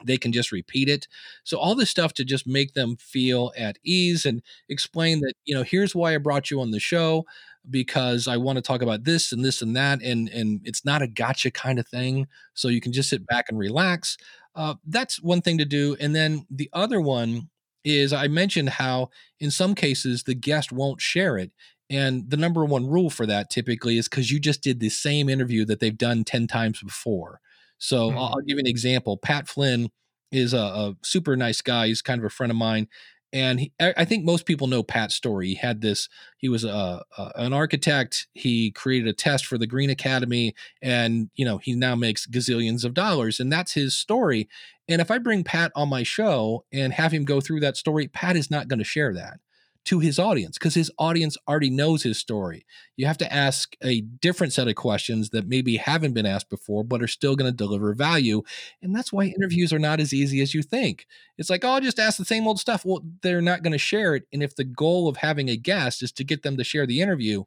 they 0.05 0.17
can 0.17 0.31
just 0.31 0.51
repeat 0.51 0.89
it. 0.89 1.07
So 1.43 1.57
all 1.57 1.75
this 1.75 1.89
stuff 1.89 2.13
to 2.13 2.25
just 2.25 2.47
make 2.47 2.73
them 2.73 2.97
feel 2.97 3.51
at 3.57 3.77
ease 3.83 4.25
and 4.25 4.41
explain 4.69 5.21
that, 5.21 5.33
you 5.45 5.55
know, 5.55 5.63
here's 5.63 5.95
why 5.95 6.13
I 6.15 6.17
brought 6.17 6.51
you 6.51 6.61
on 6.61 6.71
the 6.71 6.79
show 6.79 7.25
because 7.69 8.27
I 8.27 8.37
want 8.37 8.57
to 8.57 8.61
talk 8.61 8.81
about 8.81 9.03
this 9.03 9.31
and 9.31 9.45
this 9.45 9.61
and 9.61 9.75
that 9.75 10.01
and 10.01 10.29
and 10.29 10.61
it's 10.63 10.83
not 10.83 11.01
a 11.01 11.07
gotcha 11.07 11.51
kind 11.51 11.79
of 11.79 11.87
thing. 11.87 12.27
So 12.53 12.67
you 12.67 12.81
can 12.81 12.91
just 12.91 13.09
sit 13.09 13.25
back 13.27 13.45
and 13.49 13.57
relax. 13.57 14.17
Uh, 14.55 14.75
that's 14.85 15.21
one 15.21 15.41
thing 15.41 15.57
to 15.59 15.65
do. 15.65 15.95
And 15.99 16.15
then 16.15 16.45
the 16.49 16.69
other 16.73 16.99
one 16.99 17.49
is 17.83 18.13
I 18.13 18.27
mentioned 18.27 18.69
how 18.69 19.09
in 19.39 19.51
some 19.51 19.75
cases 19.75 20.23
the 20.23 20.35
guest 20.35 20.71
won't 20.71 21.01
share 21.01 21.37
it. 21.37 21.51
And 21.89 22.29
the 22.29 22.37
number 22.37 22.63
one 22.63 22.87
rule 22.87 23.09
for 23.09 23.25
that 23.25 23.49
typically 23.49 23.97
is 23.97 24.07
because 24.07 24.31
you 24.31 24.39
just 24.39 24.61
did 24.63 24.79
the 24.79 24.89
same 24.89 25.29
interview 25.29 25.65
that 25.65 25.79
they've 25.79 25.97
done 25.97 26.23
10 26.23 26.47
times 26.47 26.81
before. 26.81 27.41
So 27.81 28.09
mm-hmm. 28.09 28.17
I'll, 28.17 28.25
I'll, 28.25 28.41
give 28.41 28.57
you 28.57 28.59
an 28.59 28.67
example. 28.67 29.17
Pat 29.17 29.47
Flynn 29.47 29.89
is 30.31 30.53
a, 30.53 30.59
a, 30.59 30.95
super 31.03 31.35
nice 31.35 31.61
guy. 31.61 31.87
He's 31.87 32.01
kind 32.01 32.19
of 32.19 32.25
a 32.25 32.29
friend 32.29 32.51
of 32.51 32.55
mine. 32.55 32.87
And 33.33 33.61
he, 33.61 33.71
I 33.79 34.03
think 34.05 34.25
most 34.25 34.45
people 34.45 34.67
know 34.67 34.83
Pat's 34.83 35.15
story. 35.15 35.47
He 35.47 35.55
had 35.55 35.81
this. 35.81 36.09
He 36.37 36.49
was 36.49 36.65
a, 36.65 37.01
a, 37.17 37.31
an 37.35 37.53
architect. 37.53 38.27
He 38.33 38.71
created 38.71 39.07
a 39.07 39.13
test 39.13 39.45
for 39.45 39.57
the 39.57 39.67
Green 39.67 39.89
Academy, 39.89 40.53
and 40.81 41.29
you 41.35 41.45
know 41.45 41.57
he 41.57 41.73
now 41.73 41.95
makes 41.95 42.27
gazillions 42.27 42.83
of 42.83 42.93
dollars. 42.93 43.39
And 43.39 43.49
that's 43.49 43.71
his 43.71 43.95
story. 43.95 44.49
And 44.89 44.99
if 44.99 45.09
I 45.09 45.17
bring 45.17 45.45
Pat 45.45 45.71
on 45.77 45.87
my 45.87 46.03
show 46.03 46.65
and 46.73 46.91
have 46.91 47.13
him 47.13 47.23
go 47.23 47.39
through 47.39 47.61
that 47.61 47.77
story, 47.77 48.09
Pat 48.09 48.35
is 48.35 48.51
not 48.51 48.67
going 48.67 48.79
to 48.79 48.85
share 48.85 49.13
that 49.13 49.39
to 49.83 49.99
his 49.99 50.19
audience 50.19 50.57
because 50.57 50.75
his 50.75 50.91
audience 50.99 51.37
already 51.47 51.69
knows 51.69 52.03
his 52.03 52.19
story. 52.19 52.65
You 52.97 53.07
have 53.07 53.17
to 53.17 53.33
ask 53.33 53.75
a 53.83 54.01
different 54.01 54.53
set 54.53 54.67
of 54.67 54.75
questions 54.75 55.31
that 55.31 55.47
maybe 55.47 55.77
haven't 55.77 56.13
been 56.13 56.25
asked 56.25 56.49
before, 56.49 56.83
but 56.83 57.01
are 57.01 57.07
still 57.07 57.35
going 57.35 57.51
to 57.51 57.55
deliver 57.55 57.93
value. 57.93 58.43
And 58.81 58.95
that's 58.95 59.11
why 59.11 59.25
interviews 59.25 59.73
are 59.73 59.79
not 59.79 59.99
as 59.99 60.13
easy 60.13 60.41
as 60.41 60.53
you 60.53 60.61
think. 60.61 61.07
It's 61.37 61.49
like, 61.49 61.65
oh, 61.65 61.69
I'll 61.69 61.81
just 61.81 61.99
ask 61.99 62.17
the 62.17 62.25
same 62.25 62.47
old 62.47 62.59
stuff. 62.59 62.85
Well, 62.85 63.01
they're 63.23 63.41
not 63.41 63.63
going 63.63 63.71
to 63.71 63.79
share 63.79 64.15
it. 64.15 64.23
And 64.31 64.43
if 64.43 64.55
the 64.55 64.63
goal 64.63 65.07
of 65.07 65.17
having 65.17 65.49
a 65.49 65.57
guest 65.57 66.03
is 66.03 66.11
to 66.13 66.23
get 66.23 66.43
them 66.43 66.57
to 66.57 66.63
share 66.63 66.85
the 66.85 67.01
interview, 67.01 67.45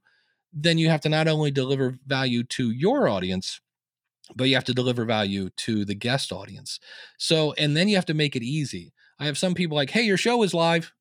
then 0.52 0.78
you 0.78 0.88
have 0.88 1.00
to 1.02 1.08
not 1.08 1.28
only 1.28 1.50
deliver 1.50 1.98
value 2.06 2.42
to 2.44 2.70
your 2.70 3.08
audience, 3.08 3.60
but 4.34 4.44
you 4.44 4.54
have 4.54 4.64
to 4.64 4.74
deliver 4.74 5.04
value 5.04 5.50
to 5.50 5.84
the 5.84 5.94
guest 5.94 6.32
audience. 6.32 6.80
So, 7.18 7.52
and 7.54 7.76
then 7.76 7.88
you 7.88 7.96
have 7.96 8.06
to 8.06 8.14
make 8.14 8.34
it 8.34 8.42
easy. 8.42 8.92
I 9.18 9.26
have 9.26 9.38
some 9.38 9.54
people 9.54 9.76
like, 9.76 9.90
hey, 9.90 10.02
your 10.02 10.16
show 10.16 10.42
is 10.42 10.54
live. 10.54 10.92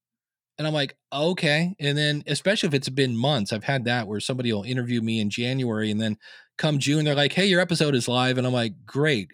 And 0.57 0.67
I'm 0.67 0.73
like, 0.73 0.95
okay. 1.11 1.75
And 1.79 1.97
then, 1.97 2.23
especially 2.27 2.67
if 2.67 2.73
it's 2.73 2.89
been 2.89 3.17
months, 3.17 3.51
I've 3.51 3.63
had 3.63 3.85
that 3.85 4.07
where 4.07 4.19
somebody 4.19 4.53
will 4.53 4.63
interview 4.63 5.01
me 5.01 5.19
in 5.19 5.29
January 5.29 5.89
and 5.89 5.99
then 5.99 6.17
come 6.57 6.79
June, 6.79 7.05
they're 7.05 7.15
like, 7.15 7.33
hey, 7.33 7.45
your 7.45 7.59
episode 7.59 7.95
is 7.95 8.07
live. 8.07 8.37
And 8.37 8.45
I'm 8.45 8.53
like, 8.53 8.85
great. 8.85 9.29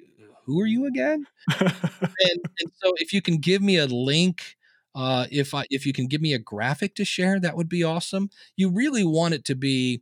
Who 0.46 0.60
are 0.62 0.66
you 0.66 0.86
again? 0.86 1.28
and, 1.60 1.70
and, 1.72 2.72
so 2.82 2.94
if 2.98 3.14
you 3.14 3.22
can 3.22 3.38
give 3.38 3.62
me 3.62 3.78
a 3.78 3.86
link, 3.86 4.56
uh, 4.96 5.28
if 5.30 5.54
I, 5.54 5.66
if 5.70 5.86
you 5.86 5.94
can 5.94 6.08
give 6.08 6.22
me 6.22 6.34
a 6.34 6.40
graphic 6.40 6.96
to 6.96 7.06
share, 7.06 7.40
that 7.40 7.56
would 7.56 7.70
be 7.70 7.84
awesome. 7.84 8.30
You 8.56 8.72
really 8.72 9.04
want 9.04 9.36
it 9.36 9.46
to 9.46 9.56
be 9.56 10.02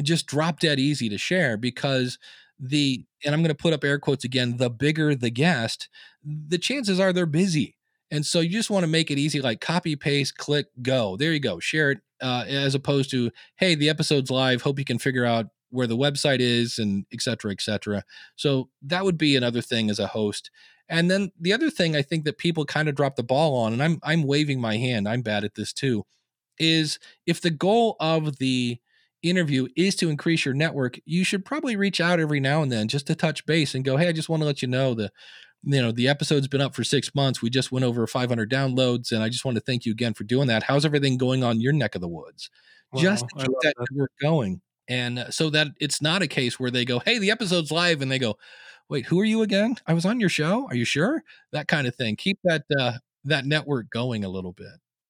just 0.00 0.26
drop 0.26 0.60
dead 0.60 0.78
easy 0.78 1.08
to 1.08 1.18
share 1.18 1.56
because 1.56 2.18
the, 2.60 3.04
and 3.24 3.34
I'm 3.34 3.40
going 3.40 3.48
to 3.48 3.60
put 3.60 3.72
up 3.72 3.82
air 3.82 3.98
quotes 3.98 4.24
again, 4.24 4.58
the 4.58 4.70
bigger 4.70 5.14
the 5.14 5.30
guest, 5.30 5.88
the 6.22 6.58
chances 6.58 7.00
are 7.00 7.12
they're 7.12 7.26
busy 7.26 7.77
and 8.10 8.24
so 8.24 8.40
you 8.40 8.50
just 8.50 8.70
want 8.70 8.84
to 8.84 8.88
make 8.88 9.10
it 9.10 9.18
easy, 9.18 9.40
like 9.40 9.60
copy, 9.60 9.96
paste, 9.96 10.36
click, 10.36 10.66
go. 10.82 11.16
There 11.16 11.32
you 11.32 11.40
go. 11.40 11.58
Share 11.60 11.92
it 11.92 11.98
uh, 12.22 12.44
as 12.48 12.74
opposed 12.74 13.10
to, 13.10 13.30
hey, 13.56 13.74
the 13.74 13.88
episode's 13.88 14.30
live. 14.30 14.62
Hope 14.62 14.78
you 14.78 14.84
can 14.84 14.98
figure 14.98 15.24
out 15.24 15.46
where 15.70 15.86
the 15.86 15.96
website 15.96 16.40
is 16.40 16.78
and 16.78 17.04
et 17.12 17.20
cetera, 17.20 17.52
et 17.52 17.60
cetera. 17.60 18.02
So 18.36 18.70
that 18.82 19.04
would 19.04 19.18
be 19.18 19.36
another 19.36 19.60
thing 19.60 19.90
as 19.90 19.98
a 19.98 20.06
host. 20.06 20.50
And 20.88 21.10
then 21.10 21.30
the 21.38 21.52
other 21.52 21.68
thing 21.68 21.94
I 21.94 22.00
think 22.00 22.24
that 22.24 22.38
people 22.38 22.64
kind 22.64 22.88
of 22.88 22.94
drop 22.94 23.16
the 23.16 23.22
ball 23.22 23.54
on, 23.56 23.74
and 23.74 23.82
I'm 23.82 23.98
I'm 24.02 24.22
waving 24.22 24.58
my 24.58 24.78
hand, 24.78 25.06
I'm 25.06 25.20
bad 25.20 25.44
at 25.44 25.54
this 25.54 25.74
too, 25.74 26.04
is 26.58 26.98
if 27.26 27.42
the 27.42 27.50
goal 27.50 27.96
of 28.00 28.38
the 28.38 28.78
interview 29.22 29.68
is 29.76 29.94
to 29.96 30.08
increase 30.08 30.46
your 30.46 30.54
network, 30.54 30.98
you 31.04 31.24
should 31.24 31.44
probably 31.44 31.76
reach 31.76 32.00
out 32.00 32.20
every 32.20 32.40
now 32.40 32.62
and 32.62 32.72
then 32.72 32.88
just 32.88 33.06
to 33.08 33.14
touch 33.14 33.44
base 33.44 33.74
and 33.74 33.84
go, 33.84 33.98
hey, 33.98 34.08
I 34.08 34.12
just 34.12 34.30
want 34.30 34.40
to 34.40 34.46
let 34.46 34.62
you 34.62 34.68
know 34.68 34.94
the 34.94 35.10
you 35.62 35.82
know 35.82 35.92
the 35.92 36.08
episode's 36.08 36.48
been 36.48 36.60
up 36.60 36.74
for 36.74 36.84
six 36.84 37.14
months. 37.14 37.42
We 37.42 37.50
just 37.50 37.72
went 37.72 37.84
over 37.84 38.06
500 38.06 38.50
downloads 38.50 39.12
and 39.12 39.22
i 39.22 39.28
just 39.28 39.44
want 39.44 39.56
to 39.56 39.60
thank 39.60 39.84
you 39.84 39.92
again 39.92 40.14
for 40.14 40.24
doing 40.24 40.48
that. 40.48 40.62
How's 40.62 40.84
everything 40.84 41.18
going 41.18 41.42
on 41.42 41.60
your 41.60 41.72
neck 41.72 41.94
of 41.94 42.00
the 42.00 42.08
woods? 42.08 42.50
Wow, 42.92 43.02
just 43.02 43.26
to 43.28 43.34
keep 43.36 43.56
that, 43.62 43.74
that. 43.76 43.86
work 43.94 44.12
going. 44.20 44.60
And 44.88 45.18
uh, 45.18 45.30
so 45.30 45.50
that 45.50 45.68
it's 45.78 46.00
not 46.00 46.22
a 46.22 46.26
case 46.26 46.58
where 46.58 46.70
they 46.70 46.84
go 46.84 47.00
hey 47.00 47.18
the 47.18 47.30
episode's 47.30 47.70
live 47.70 48.02
and 48.02 48.10
they 48.10 48.18
go 48.18 48.36
wait 48.88 49.06
who 49.06 49.20
are 49.20 49.24
you 49.24 49.42
again? 49.42 49.76
I 49.86 49.94
was 49.94 50.06
on 50.06 50.20
your 50.20 50.30
show? 50.30 50.66
Are 50.68 50.76
you 50.76 50.84
sure? 50.84 51.22
That 51.52 51.68
kind 51.68 51.86
of 51.86 51.94
thing. 51.94 52.16
Keep 52.16 52.38
that 52.44 52.64
uh, 52.78 52.92
that 53.24 53.44
network 53.46 53.90
going 53.90 54.24
a 54.24 54.28
little 54.28 54.52
bit. 54.52 54.66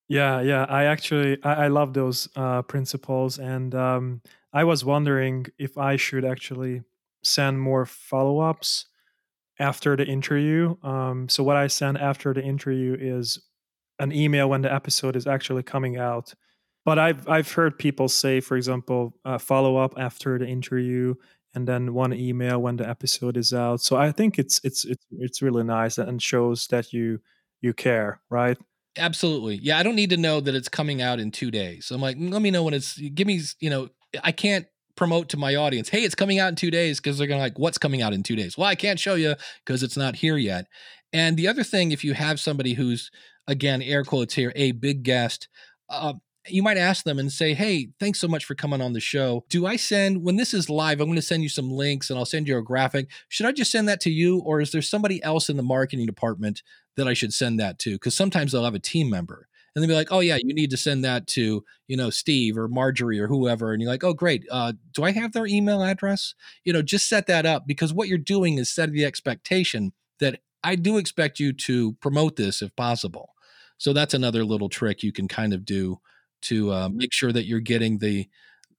Yeah 0.09 0.40
yeah. 0.40 0.64
I 0.64 0.84
actually 0.84 1.42
i, 1.44 1.64
I 1.64 1.68
love 1.68 1.92
those 1.94 2.28
uh, 2.36 2.62
principles 2.62 3.38
and 3.38 3.74
um, 3.74 4.22
i 4.53 4.64
was 4.64 4.84
wondering 4.84 5.46
if 5.59 5.76
i 5.76 5.96
should 5.96 6.24
actually 6.24 6.82
send 7.22 7.61
more 7.61 7.84
follow 7.84 8.38
ups 8.38 8.86
after 9.59 9.96
the 9.96 10.06
interview. 10.06 10.76
Um, 10.82 11.28
so 11.28 11.42
what 11.42 11.56
I 11.56 11.66
send 11.66 11.98
after 11.98 12.32
the 12.32 12.42
interview 12.42 12.96
is 12.98 13.40
an 13.98 14.12
email 14.12 14.48
when 14.48 14.62
the 14.62 14.72
episode 14.72 15.16
is 15.16 15.26
actually 15.26 15.62
coming 15.62 15.96
out. 15.96 16.34
But 16.84 16.98
I've 16.98 17.28
I've 17.28 17.52
heard 17.52 17.78
people 17.78 18.09
say, 18.09 18.40
for 18.40 18.56
example, 18.56 19.14
uh, 19.24 19.38
follow 19.38 19.76
up 19.76 19.94
after 19.98 20.38
the 20.38 20.46
interview, 20.46 21.14
and 21.54 21.66
then 21.66 21.92
one 21.92 22.14
email 22.14 22.62
when 22.62 22.76
the 22.76 22.88
episode 22.88 23.36
is 23.36 23.52
out. 23.52 23.80
So 23.80 23.96
I 23.96 24.12
think 24.12 24.38
it's 24.38 24.61
it's 24.64 24.84
it's 24.84 25.04
it's 25.11 25.42
really 25.42 25.64
nice 25.64 25.98
and 25.98 26.22
shows 26.22 26.66
that 26.68 26.92
you 26.92 27.20
you 27.61 27.74
care, 27.74 28.20
right? 28.30 28.56
Absolutely. 28.96 29.56
Yeah, 29.56 29.78
I 29.78 29.82
don't 29.82 29.96
need 29.96 30.11
to 30.11 30.16
know 30.16 30.40
that 30.40 30.54
it's 30.54 30.68
coming 30.68 31.02
out 31.02 31.20
in 31.20 31.30
two 31.30 31.50
days. 31.50 31.90
I'm 31.90 32.00
like, 32.00 32.16
let 32.18 32.42
me 32.42 32.50
know 32.50 32.62
when 32.62 32.74
it's. 32.74 32.98
Give 32.98 33.26
me, 33.26 33.40
you 33.61 33.70
know, 33.70 33.88
I 34.22 34.32
can't 34.32 34.66
promote 34.99 35.28
to 35.28 35.36
my 35.36 35.55
audience, 35.55 35.88
hey, 35.88 36.03
it's 36.03 36.16
coming 36.16 36.40
out 36.40 36.49
in 36.49 36.57
two 36.57 36.72
days 36.72 36.99
because 36.99 37.16
they're 37.16 37.28
going 37.28 37.38
to 37.38 37.42
like, 37.42 37.59
what's 37.59 37.78
coming 37.78 38.03
out 38.03 38.12
in 38.12 38.24
two 38.24 38.34
days? 38.34 38.59
Well, 38.59 38.66
I 38.66 38.74
can't 38.74 38.99
show 38.99 39.14
you 39.14 39.36
because 39.64 39.84
it's 39.84 39.96
not 39.96 40.16
here 40.16 40.36
yet. 40.36 40.66
And 41.12 41.36
the 41.36 41.46
other 41.46 41.62
thing, 41.62 41.92
if 41.92 42.03
you 42.03 42.14
have 42.14 42.40
somebody 42.40 42.74
who's, 42.74 43.11
again, 43.46 43.80
air 43.80 44.03
quotes 44.03 44.34
here, 44.34 44.53
a 44.57 44.72
big 44.72 45.05
guest, 45.05 45.49
uh, 45.88 46.14
you 46.49 46.64
might 46.64 46.78
ask 46.78 47.05
them 47.05 47.18
and 47.18 47.30
say, 47.30 47.55
Hey, 47.55 47.90
thanks 48.01 48.20
so 48.20 48.26
much 48.26 48.44
for 48.44 48.57
coming 48.57 48.80
on 48.80 48.92
the 48.92 49.01
show. 49.01 49.44
Do 49.49 49.66
I 49.66 49.76
send, 49.76 50.24
when 50.24 50.36
this 50.36 50.53
is 50.53 50.68
live, 50.68 51.01
I'm 51.01 51.07
going 51.07 51.16
to 51.16 51.22
send 51.22 51.44
you 51.44 51.49
some 51.49 51.70
links 51.70 52.11
and 52.11 52.18
I'll 52.18 52.24
send 52.24 52.49
you 52.49 52.59
a 52.59 52.62
graphic. 52.62 53.09
Should 53.28 53.46
I 53.46 53.53
just 53.53 53.70
send 53.70 53.88
that 53.88 54.01
to 54.01 54.11
you? 54.11 54.40
Or 54.40 54.61
is 54.61 54.72
there 54.72 54.82
somebody 54.82 55.22
else 55.22 55.49
in 55.49 55.57
the 55.57 55.62
marketing 55.62 56.07
department 56.07 56.62
that 56.96 57.07
I 57.07 57.14
should 57.14 57.32
send 57.32 57.61
that 57.61 57.78
to? 57.80 57.92
Because 57.92 58.16
sometimes 58.16 58.53
they'll 58.53 58.64
have 58.64 58.74
a 58.74 58.80
team 58.80 59.09
member 59.11 59.47
and 59.74 59.82
they'll 59.82 59.88
be 59.88 59.94
like, 59.94 60.12
"Oh 60.12 60.20
yeah, 60.20 60.38
you 60.42 60.54
need 60.54 60.70
to 60.70 60.76
send 60.76 61.04
that 61.04 61.26
to 61.28 61.64
you 61.86 61.96
know 61.96 62.10
Steve 62.10 62.56
or 62.56 62.68
Marjorie 62.68 63.20
or 63.20 63.28
whoever," 63.28 63.72
and 63.72 63.82
you're 63.82 63.90
like, 63.90 64.04
"Oh 64.04 64.14
great, 64.14 64.44
uh, 64.50 64.72
do 64.92 65.04
I 65.04 65.12
have 65.12 65.32
their 65.32 65.46
email 65.46 65.82
address?" 65.82 66.34
You 66.64 66.72
know, 66.72 66.82
just 66.82 67.08
set 67.08 67.26
that 67.26 67.46
up 67.46 67.66
because 67.66 67.92
what 67.92 68.08
you're 68.08 68.18
doing 68.18 68.58
is 68.58 68.72
setting 68.72 68.94
the 68.94 69.04
expectation 69.04 69.92
that 70.20 70.40
I 70.64 70.74
do 70.74 70.98
expect 70.98 71.38
you 71.38 71.52
to 71.52 71.92
promote 71.94 72.36
this 72.36 72.62
if 72.62 72.74
possible. 72.76 73.30
So 73.78 73.92
that's 73.92 74.14
another 74.14 74.44
little 74.44 74.68
trick 74.68 75.02
you 75.02 75.12
can 75.12 75.28
kind 75.28 75.54
of 75.54 75.64
do 75.64 76.00
to 76.42 76.72
uh, 76.72 76.88
make 76.88 77.12
sure 77.12 77.32
that 77.32 77.46
you're 77.46 77.60
getting 77.60 77.98
the 77.98 78.28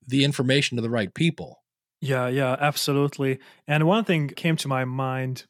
the 0.08 0.24
information 0.24 0.76
to 0.76 0.82
the 0.82 0.90
right 0.90 1.14
people. 1.14 1.64
Yeah, 2.02 2.28
yeah, 2.28 2.56
absolutely. 2.60 3.40
And 3.68 3.86
one 3.86 4.06
thing 4.06 4.30
came 4.30 4.56
to 4.58 4.68
my 4.68 4.86
mind, 4.86 5.46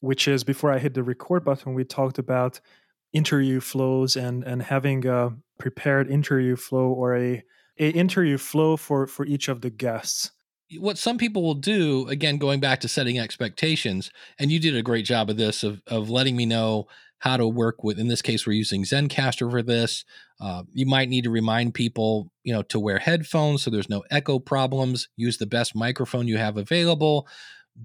which 0.00 0.28
is 0.28 0.44
before 0.44 0.70
I 0.70 0.78
hit 0.78 0.94
the 0.94 1.02
record 1.02 1.44
button, 1.44 1.74
we 1.74 1.84
talked 1.84 2.18
about 2.18 2.60
interview 3.14 3.60
flows 3.60 4.16
and 4.16 4.44
and 4.44 4.62
having 4.62 5.06
a 5.06 5.32
prepared 5.58 6.10
interview 6.10 6.56
flow 6.56 6.88
or 6.88 7.16
a 7.16 7.42
a 7.78 7.90
interview 7.90 8.36
flow 8.36 8.76
for 8.76 9.06
for 9.06 9.24
each 9.24 9.48
of 9.48 9.62
the 9.62 9.70
guests. 9.70 10.32
What 10.78 10.98
some 10.98 11.18
people 11.18 11.42
will 11.42 11.54
do 11.54 12.06
again 12.08 12.36
going 12.36 12.60
back 12.60 12.80
to 12.80 12.88
setting 12.88 13.18
expectations 13.18 14.10
and 14.38 14.50
you 14.50 14.58
did 14.58 14.76
a 14.76 14.82
great 14.82 15.04
job 15.04 15.30
of 15.30 15.36
this 15.36 15.62
of, 15.62 15.80
of 15.86 16.10
letting 16.10 16.36
me 16.36 16.44
know 16.44 16.86
how 17.18 17.36
to 17.36 17.46
work 17.46 17.82
with 17.82 17.98
in 17.98 18.08
this 18.08 18.20
case 18.20 18.46
we're 18.46 18.52
using 18.52 18.84
zencastr 18.84 19.50
for 19.50 19.62
this. 19.62 20.04
Uh, 20.40 20.64
you 20.72 20.84
might 20.84 21.08
need 21.08 21.24
to 21.24 21.30
remind 21.30 21.72
people 21.72 22.30
you 22.42 22.52
know 22.52 22.62
to 22.62 22.80
wear 22.80 22.98
headphones 22.98 23.62
so 23.62 23.70
there's 23.70 23.88
no 23.88 24.02
echo 24.10 24.40
problems. 24.40 25.08
Use 25.16 25.38
the 25.38 25.46
best 25.46 25.76
microphone 25.76 26.26
you 26.26 26.36
have 26.36 26.56
available. 26.56 27.28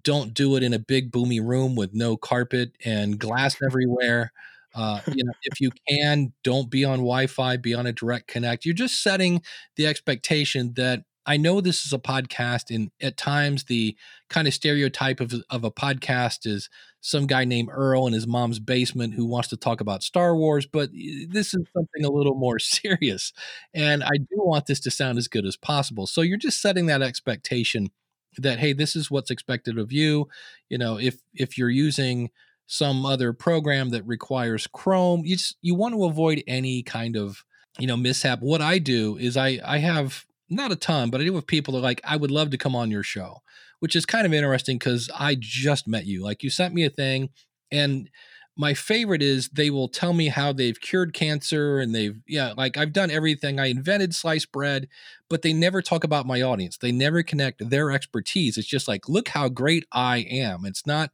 Don't 0.04 0.34
do 0.34 0.56
it 0.56 0.64
in 0.64 0.74
a 0.74 0.80
big 0.80 1.12
boomy 1.12 1.44
room 1.44 1.76
with 1.76 1.94
no 1.94 2.18
carpet 2.18 2.72
and 2.84 3.20
glass 3.20 3.58
everywhere 3.66 4.32
uh, 4.76 5.02
you 5.08 5.24
know, 5.24 5.34
if 5.44 5.60
you 5.60 5.72
can, 5.88 6.34
don't 6.44 6.70
be 6.70 6.86
on 6.86 7.00
Wi-Fi, 7.00 7.58
be 7.58 7.74
on 7.74 7.88
a 7.88 7.94
direct 7.94 8.28
connect. 8.28 8.66
You're 8.66 8.76
just 8.76 9.02
setting 9.02 9.42
the 9.76 9.88
expectation 9.88 10.74
that 10.76 11.04
I 11.26 11.38
know 11.38 11.62
this 11.62 11.86
is 11.86 11.94
a 11.94 12.00
podcast, 12.00 12.74
and 12.74 12.90
at 13.02 13.18
times 13.18 13.66
the 13.66 13.96
kind 14.30 14.48
of 14.48 14.54
stereotype 14.54 15.20
of, 15.20 15.34
of 15.50 15.64
a 15.64 15.72
podcast 15.72 16.48
is 16.48 16.70
some 17.02 17.28
guy 17.28 17.46
named 17.46 17.70
Earl 17.72 18.08
in 18.08 18.14
his 18.14 18.26
mom's 18.26 18.60
basement 18.60 19.14
who 19.14 19.26
wants 19.26 19.48
to 19.50 19.58
talk 19.58 19.80
about 19.80 20.02
Star 20.02 20.36
Wars, 20.36 20.66
but 20.66 20.90
this 20.92 21.54
is 21.54 21.66
something 21.74 22.04
a 22.04 22.10
little 22.12 22.36
more 22.36 22.60
serious. 22.60 23.32
And 23.74 24.04
I 24.04 24.18
do 24.18 24.38
want 24.38 24.66
this 24.66 24.80
to 24.82 24.92
sound 24.92 25.18
as 25.18 25.28
good 25.28 25.46
as 25.46 25.56
possible. 25.56 26.08
So 26.08 26.22
you're 26.22 26.38
just 26.38 26.62
setting 26.62 26.88
that 26.88 27.02
expectation 27.02 27.92
that 28.38 28.60
hey, 28.60 28.74
this 28.74 28.96
is 28.96 29.12
what's 29.12 29.32
expected 29.32 29.78
of 29.78 29.92
you. 29.92 30.28
You 30.70 30.78
know, 30.78 30.98
if 30.98 31.22
if 31.34 31.58
you're 31.58 31.70
using 31.70 32.30
some 32.72 33.04
other 33.04 33.34
program 33.34 33.90
that 33.90 34.06
requires 34.06 34.68
Chrome. 34.68 35.26
You 35.26 35.36
just, 35.36 35.58
you 35.64 35.74
want 35.74 35.96
to 35.96 36.06
avoid 36.06 36.44
any 36.48 36.84
kind 36.84 37.18
of 37.18 37.44
you 37.80 37.88
know 37.88 37.98
mishap. 37.98 38.42
What 38.42 38.62
I 38.62 38.78
do 38.78 39.18
is 39.18 39.36
I 39.36 39.60
I 39.66 39.80
have 39.80 40.26
not 40.50 40.72
a 40.72 40.76
ton, 40.76 41.10
but 41.10 41.20
I 41.20 41.24
do 41.26 41.34
have 41.36 41.48
people 41.48 41.74
that 41.74 41.82
like 41.82 42.00
I 42.04 42.16
would 42.16 42.32
love 42.32 42.52
to 42.52 42.58
come 42.58 42.76
on 42.76 42.92
your 42.92 43.04
show, 43.04 43.42
which 43.80 43.96
is 43.96 44.06
kind 44.06 44.26
of 44.26 44.34
interesting 44.34 44.78
because 44.78 45.10
I 45.18 45.36
just 45.38 45.88
met 45.88 46.06
you. 46.06 46.24
Like 46.24 46.44
you 46.44 46.52
sent 46.52 46.76
me 46.76 46.86
a 46.86 46.92
thing, 46.92 47.30
and 47.72 48.08
my 48.56 48.74
favorite 48.74 49.22
is 49.22 49.48
they 49.50 49.70
will 49.70 49.88
tell 49.88 50.12
me 50.12 50.28
how 50.28 50.52
they've 50.52 50.82
cured 50.82 51.14
cancer 51.14 51.80
and 51.80 51.96
they've 51.96 52.20
yeah 52.28 52.54
like 52.58 52.76
i've 52.78 52.92
done 52.92 53.10
everything 53.10 53.58
i 53.58 53.68
invented 53.68 54.14
sliced 54.14 54.52
bread 54.52 54.90
but 55.30 55.44
they 55.44 55.54
never 55.54 55.82
talk 55.82 56.04
about 56.04 56.28
my 56.28 56.42
audience 56.42 56.76
they 56.78 56.92
never 56.92 57.24
connect 57.24 57.70
their 57.70 57.90
expertise 57.90 58.58
it's 58.58 58.68
just 58.68 58.88
like 58.88 59.08
look 59.08 59.30
how 59.30 59.48
great 59.48 59.86
i 59.94 60.18
am 60.18 60.66
it's 60.66 60.86
not 60.86 61.10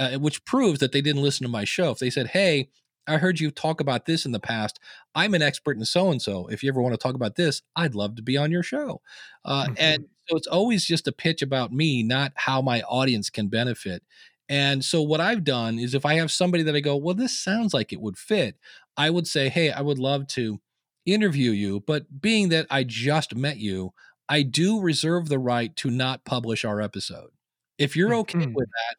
uh, 0.00 0.18
which 0.18 0.44
proves 0.44 0.80
that 0.80 0.92
they 0.92 1.00
didn't 1.00 1.22
listen 1.22 1.44
to 1.44 1.50
my 1.50 1.64
show. 1.64 1.90
If 1.90 1.98
they 1.98 2.10
said, 2.10 2.28
"Hey, 2.28 2.70
I 3.06 3.18
heard 3.18 3.38
you 3.38 3.50
talk 3.50 3.80
about 3.80 4.06
this 4.06 4.24
in 4.24 4.32
the 4.32 4.40
past. 4.40 4.80
I'm 5.14 5.34
an 5.34 5.42
expert 5.42 5.76
in 5.76 5.84
so 5.84 6.10
and 6.10 6.20
so. 6.20 6.46
If 6.46 6.62
you 6.62 6.70
ever 6.70 6.80
want 6.80 6.94
to 6.94 6.98
talk 6.98 7.14
about 7.14 7.36
this, 7.36 7.62
I'd 7.76 7.94
love 7.94 8.16
to 8.16 8.22
be 8.22 8.36
on 8.36 8.50
your 8.50 8.62
show." 8.62 9.02
Uh, 9.44 9.64
mm-hmm. 9.64 9.74
And 9.78 10.06
so 10.26 10.36
it's 10.36 10.46
always 10.46 10.84
just 10.84 11.06
a 11.06 11.12
pitch 11.12 11.42
about 11.42 11.72
me, 11.72 12.02
not 12.02 12.32
how 12.36 12.62
my 12.62 12.82
audience 12.82 13.30
can 13.30 13.48
benefit. 13.48 14.02
And 14.48 14.84
so 14.84 15.00
what 15.00 15.20
I've 15.20 15.44
done 15.44 15.78
is 15.78 15.94
if 15.94 16.04
I 16.04 16.14
have 16.14 16.32
somebody 16.32 16.64
that 16.64 16.74
I 16.74 16.80
go, 16.80 16.96
well, 16.96 17.14
this 17.14 17.38
sounds 17.38 17.72
like 17.72 17.92
it 17.92 18.00
would 18.00 18.18
fit, 18.18 18.56
I 18.96 19.08
would 19.08 19.28
say, 19.28 19.48
hey, 19.48 19.70
I 19.70 19.80
would 19.80 19.98
love 19.98 20.26
to 20.28 20.60
interview 21.06 21.52
you. 21.52 21.84
But 21.86 22.20
being 22.20 22.48
that 22.48 22.66
I 22.68 22.82
just 22.82 23.36
met 23.36 23.58
you, 23.58 23.92
I 24.28 24.42
do 24.42 24.80
reserve 24.80 25.28
the 25.28 25.38
right 25.38 25.74
to 25.76 25.90
not 25.90 26.24
publish 26.24 26.64
our 26.64 26.80
episode. 26.80 27.30
If 27.78 27.96
you're 27.96 28.14
okay 28.14 28.38
mm-hmm. 28.38 28.54
with 28.54 28.66
that, 28.66 28.96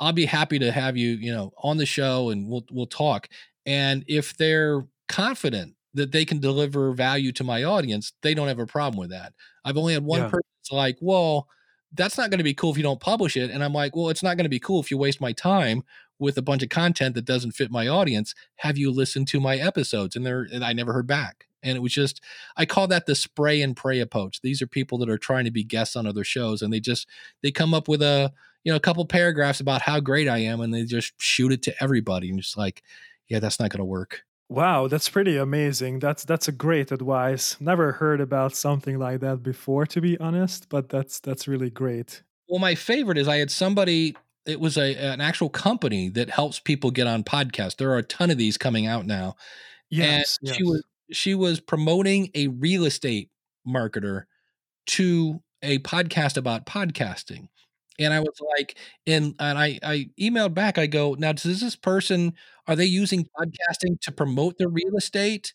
I'll 0.00 0.12
be 0.12 0.26
happy 0.26 0.58
to 0.60 0.70
have 0.70 0.96
you, 0.96 1.10
you 1.10 1.32
know, 1.32 1.52
on 1.58 1.76
the 1.76 1.86
show 1.86 2.30
and 2.30 2.48
we'll 2.48 2.64
we'll 2.70 2.86
talk. 2.86 3.28
And 3.66 4.04
if 4.06 4.36
they're 4.36 4.86
confident 5.08 5.74
that 5.94 6.12
they 6.12 6.24
can 6.24 6.38
deliver 6.38 6.92
value 6.92 7.32
to 7.32 7.44
my 7.44 7.64
audience, 7.64 8.12
they 8.22 8.34
don't 8.34 8.48
have 8.48 8.58
a 8.58 8.66
problem 8.66 8.98
with 8.98 9.10
that. 9.10 9.32
I've 9.64 9.76
only 9.76 9.94
had 9.94 10.04
one 10.04 10.20
yeah. 10.20 10.28
person 10.28 10.48
that's 10.60 10.72
like, 10.72 10.98
well, 11.00 11.48
that's 11.92 12.18
not 12.18 12.30
going 12.30 12.38
to 12.38 12.44
be 12.44 12.54
cool 12.54 12.70
if 12.70 12.76
you 12.76 12.82
don't 12.82 13.00
publish 13.00 13.36
it. 13.36 13.50
And 13.50 13.64
I'm 13.64 13.72
like, 13.72 13.96
well, 13.96 14.10
it's 14.10 14.22
not 14.22 14.36
going 14.36 14.44
to 14.44 14.50
be 14.50 14.60
cool 14.60 14.80
if 14.80 14.90
you 14.90 14.98
waste 14.98 15.20
my 15.20 15.32
time 15.32 15.82
with 16.18 16.36
a 16.36 16.42
bunch 16.42 16.62
of 16.62 16.68
content 16.68 17.14
that 17.14 17.24
doesn't 17.24 17.52
fit 17.52 17.70
my 17.70 17.88
audience. 17.88 18.34
Have 18.56 18.76
you 18.76 18.90
listened 18.90 19.28
to 19.28 19.40
my 19.40 19.56
episodes? 19.56 20.16
And 20.16 20.26
they're 20.26 20.46
and 20.52 20.64
I 20.64 20.72
never 20.72 20.92
heard 20.92 21.06
back. 21.06 21.46
And 21.62 21.76
it 21.76 21.80
was 21.80 21.92
just 21.92 22.20
I 22.56 22.66
call 22.66 22.86
that 22.88 23.06
the 23.06 23.14
spray 23.14 23.62
and 23.62 23.76
pray 23.76 24.00
approach. 24.00 24.40
These 24.40 24.62
are 24.62 24.66
people 24.66 24.98
that 24.98 25.10
are 25.10 25.18
trying 25.18 25.44
to 25.44 25.50
be 25.50 25.64
guests 25.64 25.96
on 25.96 26.06
other 26.06 26.24
shows 26.24 26.62
and 26.62 26.72
they 26.72 26.80
just 26.80 27.08
they 27.42 27.50
come 27.50 27.74
up 27.74 27.88
with 27.88 28.02
a 28.02 28.32
you 28.64 28.72
know, 28.72 28.76
a 28.76 28.80
couple 28.80 29.04
paragraphs 29.06 29.60
about 29.60 29.82
how 29.82 30.00
great 30.00 30.28
I 30.28 30.38
am, 30.38 30.60
and 30.60 30.72
they 30.72 30.84
just 30.84 31.12
shoot 31.18 31.52
it 31.52 31.62
to 31.62 31.74
everybody, 31.82 32.30
and 32.30 32.40
just 32.40 32.56
like, 32.56 32.82
yeah, 33.28 33.38
that's 33.40 33.60
not 33.60 33.70
going 33.70 33.78
to 33.78 33.84
work. 33.84 34.22
Wow, 34.50 34.88
that's 34.88 35.08
pretty 35.08 35.36
amazing. 35.36 35.98
That's 35.98 36.24
that's 36.24 36.48
a 36.48 36.52
great 36.52 36.90
advice. 36.90 37.56
Never 37.60 37.92
heard 37.92 38.20
about 38.20 38.56
something 38.56 38.98
like 38.98 39.20
that 39.20 39.42
before, 39.42 39.84
to 39.86 40.00
be 40.00 40.18
honest, 40.18 40.68
but 40.70 40.88
that's 40.88 41.20
that's 41.20 41.46
really 41.46 41.70
great. 41.70 42.22
Well, 42.48 42.58
my 42.58 42.74
favorite 42.74 43.18
is 43.18 43.28
I 43.28 43.36
had 43.36 43.50
somebody. 43.50 44.16
It 44.46 44.58
was 44.58 44.78
a 44.78 44.94
an 44.96 45.20
actual 45.20 45.50
company 45.50 46.08
that 46.10 46.30
helps 46.30 46.60
people 46.60 46.90
get 46.90 47.06
on 47.06 47.24
podcasts. 47.24 47.76
There 47.76 47.90
are 47.90 47.98
a 47.98 48.02
ton 48.02 48.30
of 48.30 48.38
these 48.38 48.56
coming 48.56 48.86
out 48.86 49.04
now. 49.04 49.36
Yes, 49.90 50.38
and 50.40 50.48
yes. 50.48 50.56
she 50.56 50.64
was 50.64 50.82
she 51.10 51.34
was 51.34 51.60
promoting 51.60 52.30
a 52.34 52.48
real 52.48 52.86
estate 52.86 53.30
marketer 53.66 54.24
to 54.86 55.42
a 55.62 55.78
podcast 55.80 56.38
about 56.38 56.64
podcasting. 56.64 57.48
And 57.98 58.14
I 58.14 58.20
was 58.20 58.40
like, 58.58 58.76
and 59.06 59.34
and 59.38 59.58
I 59.58 59.78
I 59.82 60.10
emailed 60.20 60.54
back. 60.54 60.78
I 60.78 60.86
go, 60.86 61.14
now 61.18 61.32
does 61.32 61.60
this 61.60 61.76
person 61.76 62.34
are 62.66 62.76
they 62.76 62.84
using 62.84 63.26
podcasting 63.38 64.00
to 64.02 64.12
promote 64.12 64.58
their 64.58 64.68
real 64.68 64.96
estate? 64.96 65.52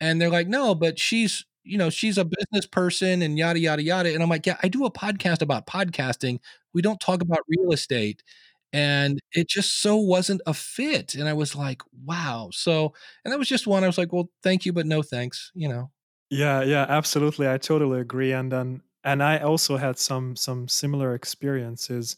And 0.00 0.20
they're 0.20 0.30
like, 0.30 0.48
no, 0.48 0.74
but 0.74 0.98
she's 0.98 1.44
you 1.62 1.78
know 1.78 1.90
she's 1.90 2.18
a 2.18 2.24
business 2.24 2.66
person 2.66 3.22
and 3.22 3.38
yada 3.38 3.58
yada 3.58 3.82
yada. 3.82 4.12
And 4.12 4.22
I'm 4.22 4.28
like, 4.28 4.46
yeah, 4.46 4.58
I 4.62 4.68
do 4.68 4.84
a 4.84 4.90
podcast 4.90 5.42
about 5.42 5.66
podcasting. 5.66 6.40
We 6.72 6.82
don't 6.82 7.00
talk 7.00 7.22
about 7.22 7.40
real 7.48 7.72
estate. 7.72 8.22
And 8.72 9.20
it 9.30 9.48
just 9.48 9.80
so 9.80 9.96
wasn't 9.96 10.42
a 10.46 10.54
fit. 10.54 11.14
And 11.14 11.28
I 11.28 11.32
was 11.32 11.54
like, 11.54 11.80
wow. 12.04 12.50
So, 12.52 12.92
and 13.24 13.30
that 13.32 13.38
was 13.38 13.48
just 13.48 13.68
one. 13.68 13.84
I 13.84 13.86
was 13.86 13.98
like, 13.98 14.12
well, 14.12 14.30
thank 14.42 14.66
you, 14.66 14.72
but 14.72 14.84
no 14.84 15.00
thanks. 15.00 15.52
You 15.54 15.68
know. 15.68 15.90
Yeah, 16.30 16.62
yeah, 16.62 16.84
absolutely. 16.88 17.48
I 17.48 17.58
totally 17.58 18.00
agree. 18.00 18.32
And 18.32 18.50
then 18.50 18.82
and 19.04 19.22
I 19.22 19.38
also 19.38 19.76
had 19.76 19.98
some 19.98 20.36
some 20.36 20.68
similar 20.68 21.14
experiences. 21.14 22.16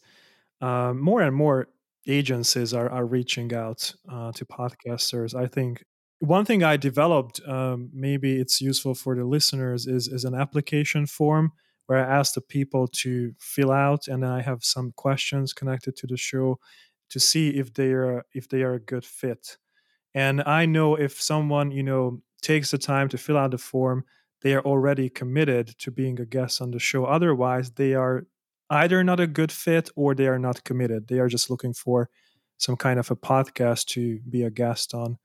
Uh, 0.61 0.93
more 0.93 1.21
and 1.21 1.35
more 1.35 1.67
agencies 2.07 2.73
are 2.73 2.89
are 2.89 3.05
reaching 3.05 3.53
out 3.53 3.93
uh, 4.09 4.31
to 4.33 4.45
podcasters. 4.45 5.35
I 5.35 5.47
think 5.47 5.83
one 6.19 6.45
thing 6.45 6.63
I 6.63 6.77
developed, 6.77 7.41
um, 7.47 7.89
maybe 7.93 8.39
it's 8.39 8.59
useful 8.61 8.95
for 8.95 9.15
the 9.15 9.25
listeners, 9.25 9.85
is 9.87 10.07
is 10.07 10.23
an 10.25 10.33
application 10.35 11.05
form 11.05 11.51
where 11.87 11.99
I 11.99 12.17
ask 12.19 12.33
the 12.33 12.41
people 12.41 12.87
to 12.87 13.33
fill 13.39 13.71
out, 13.71 14.07
and 14.07 14.23
then 14.23 14.31
I 14.31 14.41
have 14.41 14.63
some 14.63 14.91
questions 14.95 15.53
connected 15.53 15.95
to 15.97 16.07
the 16.07 16.17
show 16.17 16.59
to 17.09 17.19
see 17.19 17.49
if 17.51 17.73
they 17.73 17.91
are 17.93 18.23
if 18.33 18.47
they 18.49 18.63
are 18.63 18.73
a 18.73 18.79
good 18.79 19.05
fit. 19.05 19.57
And 20.13 20.41
I 20.43 20.65
know 20.65 20.95
if 20.95 21.21
someone 21.21 21.71
you 21.71 21.83
know 21.83 22.21
takes 22.41 22.71
the 22.71 22.77
time 22.77 23.09
to 23.09 23.17
fill 23.17 23.37
out 23.37 23.51
the 23.51 23.57
form, 23.57 24.05
they 24.41 24.53
are 24.53 24.61
already 24.61 25.09
committed 25.09 25.67
to 25.79 25.91
being 25.91 26.19
a 26.19 26.25
guest 26.25 26.61
on 26.61 26.71
the 26.71 26.79
show. 26.79 27.05
Otherwise, 27.05 27.71
they 27.71 27.93
are 27.93 28.25
either 28.69 29.03
not 29.03 29.19
a 29.19 29.27
good 29.27 29.51
fit 29.51 29.89
or 29.95 30.13
they 30.13 30.27
are 30.27 30.39
not 30.39 30.63
committed. 30.63 31.07
They 31.07 31.19
are 31.19 31.29
just 31.29 31.49
looking 31.49 31.73
for 31.73 32.09
some 32.57 32.75
kind 32.75 32.99
of 32.99 33.09
a 33.11 33.15
podcast 33.15 33.85
to 33.87 34.19
be 34.29 34.43
a 34.43 34.49
guest 34.49 34.93
on. 34.93 35.17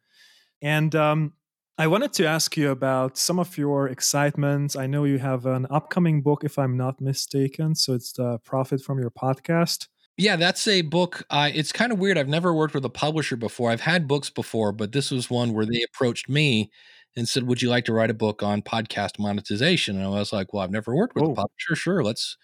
And 0.61 0.95
um, 0.95 1.33
I 1.79 1.87
wanted 1.87 2.13
to 2.15 2.27
ask 2.27 2.57
you 2.57 2.71
about 2.71 3.17
some 3.17 3.39
of 3.39 3.59
your 3.59 3.89
excitements. 3.89 4.77
I 4.77 4.87
know 4.87 5.05
you 5.05 5.19
have 5.19 5.47
an 5.47 5.67
upcoming 5.71 6.23
book, 6.23 6.45
if 6.45 6.59
I'm 6.59 6.77
not 6.77 7.01
mistaken. 7.01 7.75
So 7.75 7.95
it's 7.95 8.13
the 8.13 8.39
Profit 8.45 8.83
from 8.83 8.99
Your 8.99 9.11
Podcast. 9.11 9.89
Yeah, 10.19 10.37
that's 10.37 10.69
a 10.69 10.83
book. 10.83 11.25
Uh, 11.31 11.51
it's 11.53 11.73
kind 11.73 11.91
of 11.91 11.99
weird. 11.99 12.19
I've 12.19 12.29
never 12.29 12.53
worked 12.53 12.75
with 12.75 12.85
a 12.85 12.91
publisher 12.91 13.37
before. 13.37 13.71
I've 13.71 13.81
had 13.81 14.07
books 14.07 14.29
before, 14.29 14.71
but 14.71 14.93
this 14.93 15.11
was 15.11 15.31
one 15.31 15.55
where 15.55 15.65
they 15.65 15.83
approached 15.83 16.29
me 16.29 16.71
and 17.17 17.29
said, 17.29 17.45
"Would 17.45 17.63
you 17.63 17.69
like 17.69 17.85
to 17.87 17.93
write 17.93 18.11
a 18.11 18.15
book 18.15 18.43
on 18.43 18.63
podcast 18.63 19.19
monetization?" 19.19 19.97
And 19.97 20.07
I 20.07 20.11
was 20.11 20.33
like, 20.33 20.53
"Well, 20.53 20.63
I've 20.63 20.71
never 20.71 20.95
worked 20.95 21.15
with 21.15 21.25
oh. 21.25 21.33
a 21.33 21.35
publisher. 21.35 21.75
Sure, 21.75 22.03
let's 22.03 22.37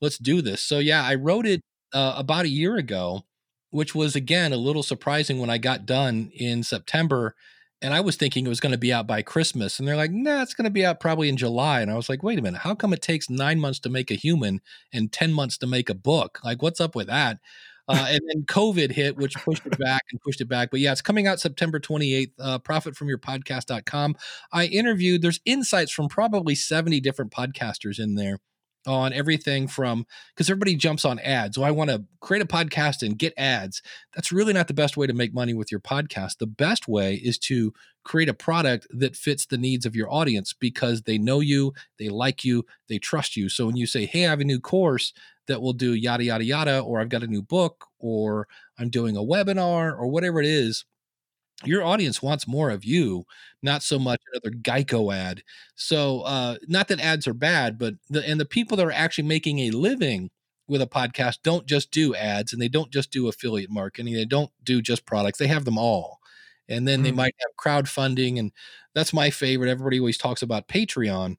let's 0.00 0.18
do 0.18 0.42
this." 0.42 0.62
So 0.62 0.78
yeah, 0.78 1.04
I 1.04 1.14
wrote 1.14 1.46
it 1.46 1.62
uh, 1.92 2.14
about 2.16 2.44
a 2.44 2.50
year 2.50 2.76
ago, 2.76 3.22
which 3.70 3.94
was 3.94 4.16
again 4.16 4.52
a 4.52 4.56
little 4.56 4.82
surprising 4.82 5.38
when 5.38 5.50
I 5.50 5.58
got 5.58 5.86
done 5.86 6.30
in 6.34 6.62
September. 6.62 7.34
And 7.84 7.92
I 7.92 8.00
was 8.00 8.14
thinking 8.14 8.46
it 8.46 8.48
was 8.48 8.60
going 8.60 8.70
to 8.70 8.78
be 8.78 8.92
out 8.92 9.08
by 9.08 9.22
Christmas. 9.22 9.80
And 9.80 9.88
they're 9.88 9.96
like, 9.96 10.12
nah, 10.12 10.40
it's 10.40 10.54
going 10.54 10.66
to 10.66 10.70
be 10.70 10.86
out 10.86 11.00
probably 11.00 11.28
in 11.28 11.36
July. 11.36 11.80
And 11.80 11.90
I 11.90 11.96
was 11.96 12.08
like, 12.08 12.22
wait 12.22 12.38
a 12.38 12.42
minute, 12.42 12.60
how 12.60 12.76
come 12.76 12.92
it 12.92 13.02
takes 13.02 13.28
nine 13.28 13.58
months 13.58 13.80
to 13.80 13.88
make 13.88 14.12
a 14.12 14.14
human 14.14 14.60
and 14.92 15.10
10 15.10 15.32
months 15.32 15.58
to 15.58 15.66
make 15.66 15.90
a 15.90 15.94
book? 15.94 16.38
Like, 16.44 16.62
what's 16.62 16.80
up 16.80 16.94
with 16.94 17.08
that? 17.08 17.40
Uh, 17.92 18.06
and 18.08 18.20
then 18.28 18.42
COVID 18.44 18.90
hit, 18.90 19.18
which 19.18 19.34
pushed 19.34 19.66
it 19.66 19.78
back 19.78 20.02
and 20.10 20.20
pushed 20.20 20.40
it 20.40 20.48
back. 20.48 20.70
But 20.70 20.80
yeah, 20.80 20.92
it's 20.92 21.02
coming 21.02 21.26
out 21.26 21.40
September 21.40 21.78
28th. 21.78 22.32
Uh, 22.38 22.58
profitfromyourpodcast.com. 22.58 24.16
I 24.50 24.66
interviewed, 24.66 25.20
there's 25.20 25.40
insights 25.44 25.92
from 25.92 26.08
probably 26.08 26.54
70 26.54 27.00
different 27.00 27.30
podcasters 27.30 27.98
in 27.98 28.14
there 28.14 28.38
on 28.86 29.12
everything 29.12 29.68
from 29.68 30.06
because 30.34 30.50
everybody 30.50 30.74
jumps 30.74 31.04
on 31.04 31.18
ads. 31.20 31.56
So 31.56 31.62
I 31.62 31.70
want 31.70 31.90
to 31.90 32.04
create 32.20 32.42
a 32.42 32.46
podcast 32.46 33.06
and 33.06 33.18
get 33.18 33.34
ads. 33.36 33.82
That's 34.14 34.32
really 34.32 34.52
not 34.52 34.68
the 34.68 34.74
best 34.74 34.96
way 34.96 35.06
to 35.06 35.12
make 35.12 35.34
money 35.34 35.54
with 35.54 35.70
your 35.70 35.80
podcast. 35.80 36.38
The 36.38 36.46
best 36.46 36.88
way 36.88 37.14
is 37.14 37.38
to 37.40 37.72
create 38.04 38.28
a 38.28 38.34
product 38.34 38.86
that 38.90 39.14
fits 39.14 39.46
the 39.46 39.58
needs 39.58 39.86
of 39.86 39.94
your 39.94 40.12
audience 40.12 40.52
because 40.52 41.02
they 41.02 41.18
know 41.18 41.40
you, 41.40 41.72
they 41.98 42.08
like 42.08 42.44
you, 42.44 42.64
they 42.88 42.98
trust 42.98 43.36
you. 43.36 43.48
So 43.48 43.66
when 43.66 43.76
you 43.76 43.86
say, 43.86 44.06
Hey, 44.06 44.26
I 44.26 44.30
have 44.30 44.40
a 44.40 44.44
new 44.44 44.60
course 44.60 45.12
that 45.48 45.60
will 45.60 45.72
do 45.72 45.94
yada, 45.94 46.24
yada, 46.24 46.44
yada, 46.44 46.80
or 46.80 47.00
I've 47.00 47.08
got 47.08 47.22
a 47.22 47.26
new 47.26 47.42
book, 47.42 47.86
or 47.98 48.48
I'm 48.78 48.90
doing 48.90 49.16
a 49.16 49.20
webinar, 49.22 49.92
or 49.98 50.08
whatever 50.08 50.40
it 50.40 50.46
is, 50.46 50.84
your 51.64 51.84
audience 51.84 52.22
wants 52.22 52.48
more 52.48 52.70
of 52.70 52.84
you, 52.84 53.24
not 53.62 53.82
so 53.82 53.98
much 53.98 54.20
another 54.32 54.56
Geico 54.56 55.14
ad. 55.14 55.42
So, 55.74 56.22
uh, 56.22 56.56
not 56.66 56.88
that 56.88 57.00
ads 57.00 57.26
are 57.28 57.34
bad, 57.34 57.78
but 57.78 57.94
the 58.10 58.26
and 58.26 58.40
the 58.40 58.44
people 58.44 58.76
that 58.76 58.86
are 58.86 58.92
actually 58.92 59.28
making 59.28 59.60
a 59.60 59.70
living 59.70 60.30
with 60.68 60.82
a 60.82 60.86
podcast 60.86 61.38
don't 61.42 61.66
just 61.66 61.90
do 61.90 62.14
ads 62.14 62.52
and 62.52 62.60
they 62.60 62.68
don't 62.68 62.90
just 62.90 63.10
do 63.10 63.28
affiliate 63.28 63.70
marketing. 63.70 64.14
They 64.14 64.24
don't 64.24 64.50
do 64.62 64.80
just 64.80 65.06
products. 65.06 65.38
They 65.38 65.46
have 65.48 65.64
them 65.64 65.78
all. 65.78 66.18
And 66.68 66.86
then 66.86 67.00
mm. 67.00 67.04
they 67.04 67.12
might 67.12 67.34
have 67.40 67.56
crowdfunding. 67.84 68.38
And 68.38 68.52
that's 68.94 69.12
my 69.12 69.30
favorite. 69.30 69.70
Everybody 69.70 69.98
always 69.98 70.18
talks 70.18 70.42
about 70.42 70.68
Patreon. 70.68 71.36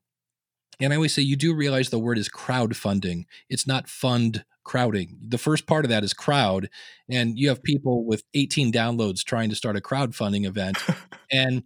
And 0.79 0.93
I 0.93 0.95
always 0.95 1.13
say 1.13 1.21
you 1.21 1.35
do 1.35 1.53
realize 1.53 1.89
the 1.89 1.99
word 1.99 2.17
is 2.17 2.29
crowdfunding. 2.29 3.25
It's 3.49 3.67
not 3.67 3.87
fund 3.87 4.45
crowding. 4.63 5.17
The 5.21 5.37
first 5.37 5.67
part 5.67 5.85
of 5.85 5.89
that 5.89 6.03
is 6.03 6.13
crowd, 6.13 6.69
and 7.09 7.37
you 7.37 7.49
have 7.49 7.63
people 7.63 8.05
with 8.05 8.23
18 8.33 8.71
downloads 8.71 9.23
trying 9.23 9.49
to 9.49 9.55
start 9.55 9.75
a 9.75 9.81
crowdfunding 9.81 10.45
event. 10.45 10.77
and 11.31 11.63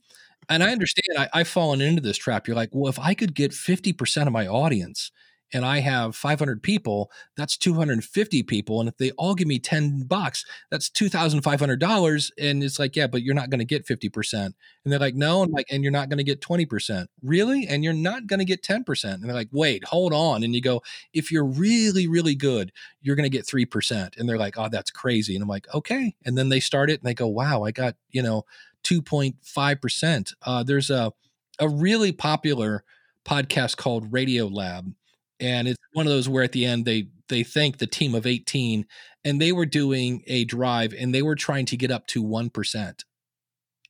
and 0.49 0.63
I 0.63 0.71
understand 0.71 1.17
I, 1.17 1.29
I've 1.33 1.47
fallen 1.47 1.81
into 1.81 2.01
this 2.01 2.17
trap. 2.17 2.47
You're 2.47 2.55
like, 2.55 2.69
well, 2.71 2.89
if 2.89 2.99
I 2.99 3.13
could 3.13 3.35
get 3.35 3.51
50% 3.51 4.27
of 4.27 4.33
my 4.33 4.47
audience 4.47 5.11
and 5.53 5.65
I 5.65 5.79
have 5.79 6.15
500 6.15 6.61
people, 6.61 7.09
that's 7.37 7.57
250 7.57 8.43
people. 8.43 8.79
And 8.79 8.89
if 8.89 8.97
they 8.97 9.11
all 9.11 9.33
give 9.33 9.47
me 9.47 9.59
10 9.59 10.03
bucks, 10.03 10.45
that's 10.69 10.89
$2,500. 10.89 12.31
And 12.37 12.63
it's 12.63 12.79
like, 12.79 12.95
yeah, 12.95 13.07
but 13.07 13.21
you're 13.21 13.35
not 13.35 13.49
going 13.49 13.59
to 13.59 13.65
get 13.65 13.85
50%. 13.85 14.33
And 14.33 14.53
they're 14.85 14.99
like, 14.99 15.15
no. 15.15 15.43
And 15.43 15.51
like, 15.53 15.67
and 15.69 15.83
you're 15.83 15.91
not 15.91 16.09
going 16.09 16.17
to 16.17 16.23
get 16.23 16.41
20%. 16.41 17.07
Really? 17.23 17.65
And 17.67 17.83
you're 17.83 17.93
not 17.93 18.27
going 18.27 18.39
to 18.39 18.45
get 18.45 18.61
10%. 18.61 19.13
And 19.13 19.23
they're 19.23 19.33
like, 19.33 19.49
wait, 19.51 19.85
hold 19.85 20.13
on. 20.13 20.43
And 20.43 20.53
you 20.53 20.61
go, 20.61 20.81
if 21.13 21.31
you're 21.31 21.45
really, 21.45 22.07
really 22.07 22.35
good, 22.35 22.73
you're 23.01 23.15
going 23.15 23.29
to 23.29 23.37
get 23.37 23.45
3%. 23.45 24.17
And 24.17 24.27
they're 24.27 24.37
like, 24.37 24.57
oh, 24.57 24.69
that's 24.69 24.91
crazy. 24.91 25.35
And 25.35 25.41
I'm 25.43 25.49
like, 25.49 25.73
okay. 25.73 26.13
And 26.25 26.37
then 26.37 26.49
they 26.49 26.59
start 26.59 26.89
it 26.89 26.99
and 26.99 27.07
they 27.07 27.13
go, 27.13 27.27
wow, 27.27 27.63
I 27.63 27.71
got, 27.71 27.95
you 28.11 28.21
know, 28.21 28.43
2.5%. 28.83 30.33
Uh, 30.41 30.63
there's 30.63 30.89
a, 30.89 31.11
a 31.59 31.69
really 31.69 32.11
popular 32.11 32.83
podcast 33.25 33.77
called 33.77 34.11
Radiolab 34.11 34.93
and 35.39 35.67
it's 35.67 35.77
one 35.93 36.05
of 36.05 36.11
those 36.11 36.29
where 36.29 36.43
at 36.43 36.51
the 36.51 36.65
end 36.65 36.85
they 36.85 37.07
they 37.29 37.43
thank 37.43 37.77
the 37.77 37.87
team 37.87 38.15
of 38.15 38.25
18 38.25 38.85
and 39.25 39.41
they 39.41 39.51
were 39.51 39.65
doing 39.65 40.23
a 40.27 40.45
drive 40.45 40.93
and 40.93 41.13
they 41.13 41.21
were 41.21 41.35
trying 41.35 41.65
to 41.65 41.77
get 41.77 41.91
up 41.91 42.07
to 42.07 42.23
1% 42.23 43.03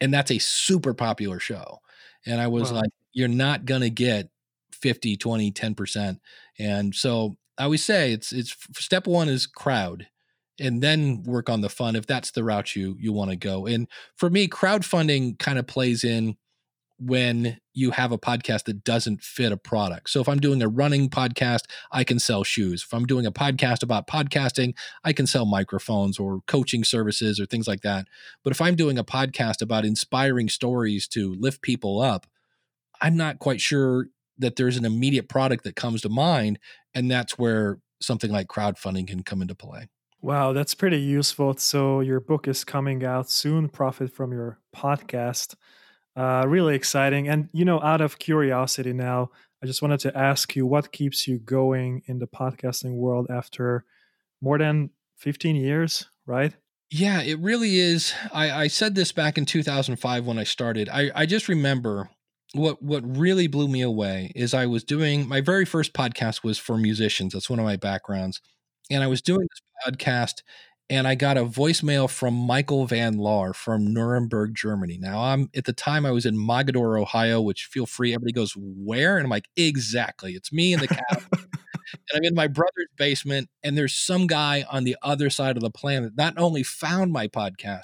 and 0.02 0.14
that's 0.14 0.32
a 0.32 0.40
super 0.40 0.94
popular 0.94 1.40
show 1.40 1.80
and 2.26 2.42
i 2.42 2.48
was 2.48 2.72
wow. 2.72 2.80
like 2.80 2.90
you're 3.14 3.28
not 3.28 3.66
going 3.66 3.82
to 3.82 3.90
get 3.90 4.30
50 4.72 5.18
20 5.18 5.52
10% 5.52 6.20
and 6.60 6.96
so 6.96 7.38
i 7.58 7.64
always 7.64 7.84
say 7.84 8.12
it's 8.12 8.32
it's 8.32 8.56
step 8.74 9.08
one 9.08 9.30
is 9.30 9.48
crowd 9.48 10.08
and 10.60 10.82
then 10.82 11.24
work 11.24 11.50
on 11.50 11.62
the 11.62 11.70
fun 11.70 11.96
if 11.96 12.06
that's 12.06 12.32
the 12.32 12.44
route 12.44 12.76
you 12.76 12.96
you 13.00 13.14
want 13.14 13.30
to 13.32 13.38
go. 13.38 13.66
And 13.66 13.88
for 14.16 14.30
me 14.30 14.48
crowdfunding 14.48 15.40
kind 15.40 15.60
of 15.60 15.68
plays 15.68 16.04
in 16.04 16.38
when 17.00 17.60
you 17.74 17.92
have 17.92 18.12
a 18.12 18.18
podcast 18.18 18.64
that 18.64 18.84
doesn't 18.84 19.22
fit 19.22 19.52
a 19.52 19.58
product. 19.58 20.10
So 20.10 20.20
if 20.20 20.28
I'm 20.28 20.40
doing 20.40 20.62
a 20.64 20.68
running 20.68 21.10
podcast, 21.10 21.66
I 21.92 22.04
can 22.04 22.18
sell 22.18 22.44
shoes. 22.44 22.84
If 22.84 22.94
I'm 22.94 23.06
doing 23.06 23.26
a 23.26 23.32
podcast 23.32 23.84
about 23.84 24.08
podcasting, 24.08 24.74
I 25.04 25.14
can 25.14 25.28
sell 25.28 25.46
microphones 25.46 26.18
or 26.18 26.42
coaching 26.48 26.84
services 26.84 27.40
or 27.40 27.46
things 27.46 27.68
like 27.68 27.82
that. 27.82 28.08
But 28.44 28.52
if 28.52 28.62
I'm 28.62 28.76
doing 28.76 28.98
a 28.98 29.04
podcast 29.04 29.62
about 29.62 29.86
inspiring 29.86 30.50
stories 30.50 31.08
to 31.10 31.36
lift 31.36 31.62
people 31.62 32.02
up, 32.02 32.26
I'm 33.00 33.16
not 33.16 33.38
quite 33.38 33.62
sure 33.62 34.08
that 34.40 34.56
there's 34.56 34.78
an 34.78 34.86
immediate 34.86 35.30
product 35.30 35.64
that 35.66 35.76
comes 35.76 36.02
to 36.02 36.10
mind 36.10 36.58
and 36.96 37.12
that's 37.12 37.38
where 37.38 37.80
something 38.02 38.32
like 38.32 38.48
crowdfunding 38.48 39.08
can 39.08 39.24
come 39.24 39.42
into 39.42 39.56
play. 39.56 39.88
Wow, 40.22 40.54
that's 40.54 40.74
pretty 40.74 41.00
useful. 41.00 41.56
So 41.58 42.00
your 42.00 42.20
book 42.20 42.48
is 42.48 42.64
coming 42.64 43.06
out 43.06 43.30
soon, 43.30 43.70
Profit 43.70 44.12
from 44.12 44.32
Your 44.32 44.60
Podcast. 44.76 45.54
Uh, 46.18 46.44
really 46.48 46.74
exciting. 46.74 47.28
And, 47.28 47.48
you 47.54 47.64
know, 47.64 47.80
out 47.82 48.02
of 48.02 48.18
curiosity 48.18 48.92
now, 48.92 49.30
I 49.62 49.68
just 49.68 49.84
wanted 49.84 50.00
to 50.02 50.18
ask 50.18 50.56
you 50.56 50.66
what 50.66 50.92
keeps 50.92 51.28
you 51.28 51.38
going 51.38 52.02
in 52.08 52.18
the 52.18 52.28
podcasting 52.28 52.96
world 52.96 53.28
after 53.30 53.86
more 54.42 54.58
than 54.58 54.90
15 55.18 55.56
years, 55.56 56.10
right? 56.26 56.54
Yeah, 56.90 57.22
it 57.22 57.40
really 57.40 57.80
is. 57.80 58.14
I, 58.34 58.52
I 58.64 58.68
said 58.68 58.96
this 58.96 59.12
back 59.12 59.38
in 59.38 59.46
2005 59.46 60.26
when 60.26 60.40
I 60.40 60.44
started. 60.44 60.90
I, 60.90 61.12
I 61.14 61.26
just 61.26 61.48
remember 61.48 62.10
what 62.54 62.82
what 62.82 63.04
really 63.18 63.48
blew 63.48 63.68
me 63.68 63.82
away 63.82 64.32
is 64.34 64.54
I 64.54 64.68
was 64.68 64.84
doing 64.84 65.28
my 65.28 65.42
very 65.42 65.66
first 65.66 65.94
podcast 65.94 66.44
was 66.44 66.58
for 66.58 66.78
musicians. 66.78 67.34
That's 67.34 67.50
one 67.50 67.60
of 67.60 67.66
my 67.66 67.76
backgrounds. 67.76 68.42
And 68.90 69.04
I 69.04 69.08
was 69.08 69.22
doing 69.22 69.42
this 69.42 69.94
podcast 69.94 70.44
and 70.90 71.08
I 71.08 71.16
got 71.16 71.38
a 71.38 71.44
voicemail 71.44 72.10
from 72.10 72.34
Michael 72.34 72.86
Van 72.86 73.16
Laar 73.18 73.54
from 73.54 73.94
Nuremberg, 73.94 74.56
Germany. 74.56 74.98
Now, 74.98 75.22
I'm 75.22 75.50
at 75.56 75.66
the 75.66 75.74
time 75.74 76.06
I 76.06 76.12
was 76.12 76.26
in 76.26 76.38
Mogadore, 76.38 77.00
Ohio, 77.00 77.42
which 77.42 77.66
feel 77.66 77.86
free. 77.86 78.14
Everybody 78.14 78.32
goes, 78.32 78.54
Where? 78.56 79.18
And 79.18 79.26
I'm 79.26 79.30
like, 79.30 79.50
Exactly. 79.58 80.34
It's 80.34 80.54
me 80.54 80.74
in 80.74 80.80
the 80.80 80.88
cabin. 80.88 81.28
and 81.32 82.16
I'm 82.16 82.24
in 82.24 82.36
my 82.36 82.48
brother's 82.48 82.88
basement, 82.98 83.50
and 83.64 83.78
there's 83.78 83.96
some 83.96 84.28
guy 84.28 84.66
on 84.70 84.86
the 84.86 84.96
other 85.02 85.30
side 85.30 85.58
of 85.58 85.64
the 85.64 85.70
planet 85.70 86.14
not 86.16 86.36
only 86.38 86.64
found 86.64 87.12
my 87.12 87.28
podcast, 87.28 87.84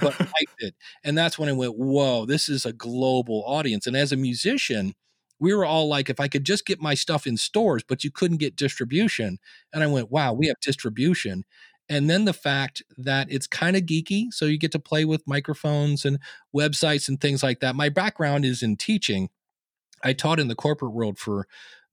but 0.00 0.18
liked 0.20 0.60
it. 0.60 0.74
And 1.04 1.18
that's 1.18 1.38
when 1.38 1.48
I 1.48 1.52
went, 1.52 1.76
Whoa, 1.76 2.24
this 2.24 2.48
is 2.48 2.64
a 2.64 2.72
global 2.72 3.44
audience. 3.46 3.86
And 3.86 3.96
as 3.96 4.12
a 4.12 4.16
musician, 4.16 4.94
we 5.40 5.54
were 5.54 5.64
all 5.64 5.88
like, 5.88 6.10
if 6.10 6.20
I 6.20 6.28
could 6.28 6.44
just 6.44 6.66
get 6.66 6.80
my 6.80 6.94
stuff 6.94 7.26
in 7.26 7.36
stores, 7.38 7.82
but 7.86 8.04
you 8.04 8.10
couldn't 8.10 8.36
get 8.36 8.56
distribution. 8.56 9.38
And 9.72 9.82
I 9.82 9.86
went, 9.86 10.10
wow, 10.10 10.34
we 10.34 10.48
have 10.48 10.60
distribution 10.60 11.44
and 11.90 12.08
then 12.08 12.24
the 12.24 12.32
fact 12.32 12.82
that 12.96 13.30
it's 13.30 13.46
kind 13.46 13.76
of 13.76 13.82
geeky 13.82 14.32
so 14.32 14.46
you 14.46 14.56
get 14.56 14.72
to 14.72 14.78
play 14.78 15.04
with 15.04 15.26
microphones 15.26 16.06
and 16.06 16.18
websites 16.56 17.08
and 17.08 17.20
things 17.20 17.42
like 17.42 17.60
that 17.60 17.76
my 17.76 17.90
background 17.90 18.46
is 18.46 18.62
in 18.62 18.76
teaching 18.76 19.28
I 20.02 20.14
taught 20.14 20.40
in 20.40 20.48
the 20.48 20.54
corporate 20.54 20.92
world 20.92 21.18
for 21.18 21.46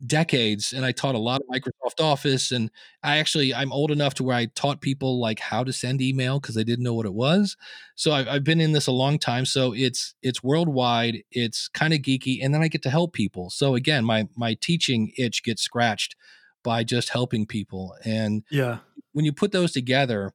decades 0.05 0.73
and 0.73 0.85
I 0.85 0.91
taught 0.91 1.15
a 1.15 1.19
lot 1.19 1.41
of 1.41 1.47
Microsoft 1.47 2.01
Office 2.03 2.51
and 2.51 2.69
I 3.03 3.17
actually 3.17 3.53
I'm 3.53 3.71
old 3.71 3.91
enough 3.91 4.13
to 4.15 4.23
where 4.23 4.35
I 4.35 4.45
taught 4.45 4.81
people 4.81 5.19
like 5.19 5.39
how 5.39 5.63
to 5.63 5.73
send 5.73 6.01
email 6.01 6.39
because 6.39 6.55
they 6.55 6.63
didn't 6.63 6.83
know 6.83 6.93
what 6.93 7.05
it 7.05 7.13
was. 7.13 7.57
So 7.95 8.11
I've, 8.11 8.27
I've 8.27 8.43
been 8.43 8.61
in 8.61 8.73
this 8.73 8.87
a 8.87 8.91
long 8.91 9.17
time. 9.17 9.45
So 9.45 9.73
it's 9.73 10.13
it's 10.21 10.43
worldwide. 10.43 11.23
It's 11.31 11.67
kind 11.69 11.93
of 11.93 11.99
geeky, 12.01 12.39
and 12.43 12.53
then 12.53 12.61
I 12.61 12.67
get 12.67 12.83
to 12.83 12.89
help 12.89 13.13
people. 13.13 13.49
So 13.49 13.75
again, 13.75 14.05
my 14.05 14.27
my 14.35 14.53
teaching 14.55 15.11
itch 15.17 15.43
gets 15.43 15.63
scratched 15.63 16.15
by 16.63 16.83
just 16.83 17.09
helping 17.09 17.45
people. 17.45 17.95
And 18.05 18.43
yeah, 18.51 18.79
when 19.17 19.25
you 19.25 19.33
put 19.33 19.51
those 19.51 19.71
together, 19.71 20.31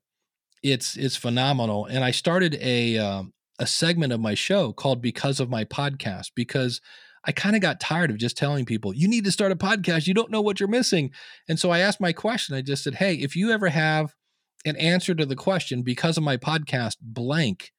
it's 0.60 0.96
it's 0.96 1.14
phenomenal. 1.14 1.86
And 1.86 2.02
I 2.02 2.10
started 2.10 2.58
a 2.60 2.98
um, 2.98 3.32
a 3.60 3.66
segment 3.66 4.12
of 4.12 4.18
my 4.18 4.34
show 4.34 4.72
called 4.72 5.00
"Because 5.00 5.38
of 5.38 5.48
My 5.48 5.64
Podcast" 5.64 6.32
because 6.34 6.80
I 7.24 7.30
kind 7.30 7.54
of 7.54 7.62
got 7.62 7.78
tired 7.78 8.10
of 8.10 8.16
just 8.16 8.36
telling 8.36 8.64
people, 8.64 8.92
you 8.92 9.06
need 9.06 9.24
to 9.26 9.30
start 9.30 9.52
a 9.52 9.56
podcast. 9.56 10.08
You 10.08 10.14
don't 10.14 10.32
know 10.32 10.40
what 10.40 10.58
you're 10.58 10.68
missing. 10.68 11.12
And 11.48 11.60
so 11.60 11.70
I 11.70 11.78
asked 11.78 12.00
my 12.00 12.12
question. 12.12 12.56
I 12.56 12.62
just 12.62 12.82
said, 12.82 12.96
hey, 12.96 13.14
if 13.14 13.36
you 13.36 13.52
ever 13.52 13.68
have 13.68 14.16
an 14.64 14.74
answer 14.74 15.14
to 15.14 15.24
the 15.24 15.36
question 15.36 15.82
because 15.82 16.16
of 16.16 16.24
my 16.24 16.36
podcast, 16.36 16.96
blank, 17.00 17.70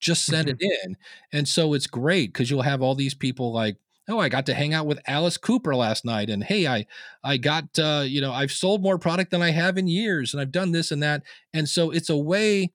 just 0.00 0.24
send 0.24 0.48
mm-hmm. 0.48 0.56
it 0.58 0.80
in. 0.84 0.96
And 1.30 1.46
so 1.46 1.74
it's 1.74 1.86
great 1.86 2.32
because 2.32 2.50
you'll 2.50 2.62
have 2.62 2.80
all 2.80 2.94
these 2.94 3.14
people 3.14 3.52
like, 3.52 3.76
oh 4.08 4.18
i 4.18 4.28
got 4.28 4.46
to 4.46 4.54
hang 4.54 4.72
out 4.72 4.86
with 4.86 5.00
alice 5.06 5.36
cooper 5.36 5.74
last 5.74 6.04
night 6.04 6.30
and 6.30 6.44
hey 6.44 6.66
i 6.66 6.86
i 7.24 7.36
got 7.36 7.64
uh, 7.78 8.04
you 8.06 8.20
know 8.20 8.32
i've 8.32 8.52
sold 8.52 8.82
more 8.82 8.98
product 8.98 9.30
than 9.30 9.42
i 9.42 9.50
have 9.50 9.76
in 9.76 9.88
years 9.88 10.32
and 10.32 10.40
i've 10.40 10.52
done 10.52 10.72
this 10.72 10.90
and 10.90 11.02
that 11.02 11.22
and 11.52 11.68
so 11.68 11.90
it's 11.90 12.10
a 12.10 12.16
way 12.16 12.72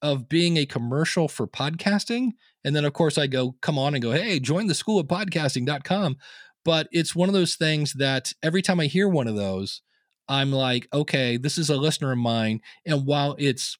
of 0.00 0.28
being 0.28 0.56
a 0.56 0.66
commercial 0.66 1.28
for 1.28 1.46
podcasting 1.46 2.32
and 2.64 2.76
then, 2.76 2.84
of 2.84 2.92
course, 2.92 3.18
I 3.18 3.26
go, 3.26 3.56
come 3.60 3.78
on 3.78 3.94
and 3.94 4.02
go, 4.02 4.12
hey, 4.12 4.38
join 4.38 4.66
the 4.66 4.74
school 4.74 5.00
of 5.00 5.06
podcasting.com. 5.06 6.16
But 6.64 6.88
it's 6.92 7.14
one 7.14 7.28
of 7.28 7.32
those 7.32 7.56
things 7.56 7.94
that 7.94 8.32
every 8.42 8.62
time 8.62 8.78
I 8.78 8.86
hear 8.86 9.08
one 9.08 9.26
of 9.26 9.34
those, 9.34 9.82
I'm 10.28 10.52
like, 10.52 10.86
okay, 10.92 11.36
this 11.36 11.58
is 11.58 11.70
a 11.70 11.76
listener 11.76 12.12
of 12.12 12.18
mine. 12.18 12.60
And 12.86 13.04
while 13.04 13.34
it's 13.38 13.76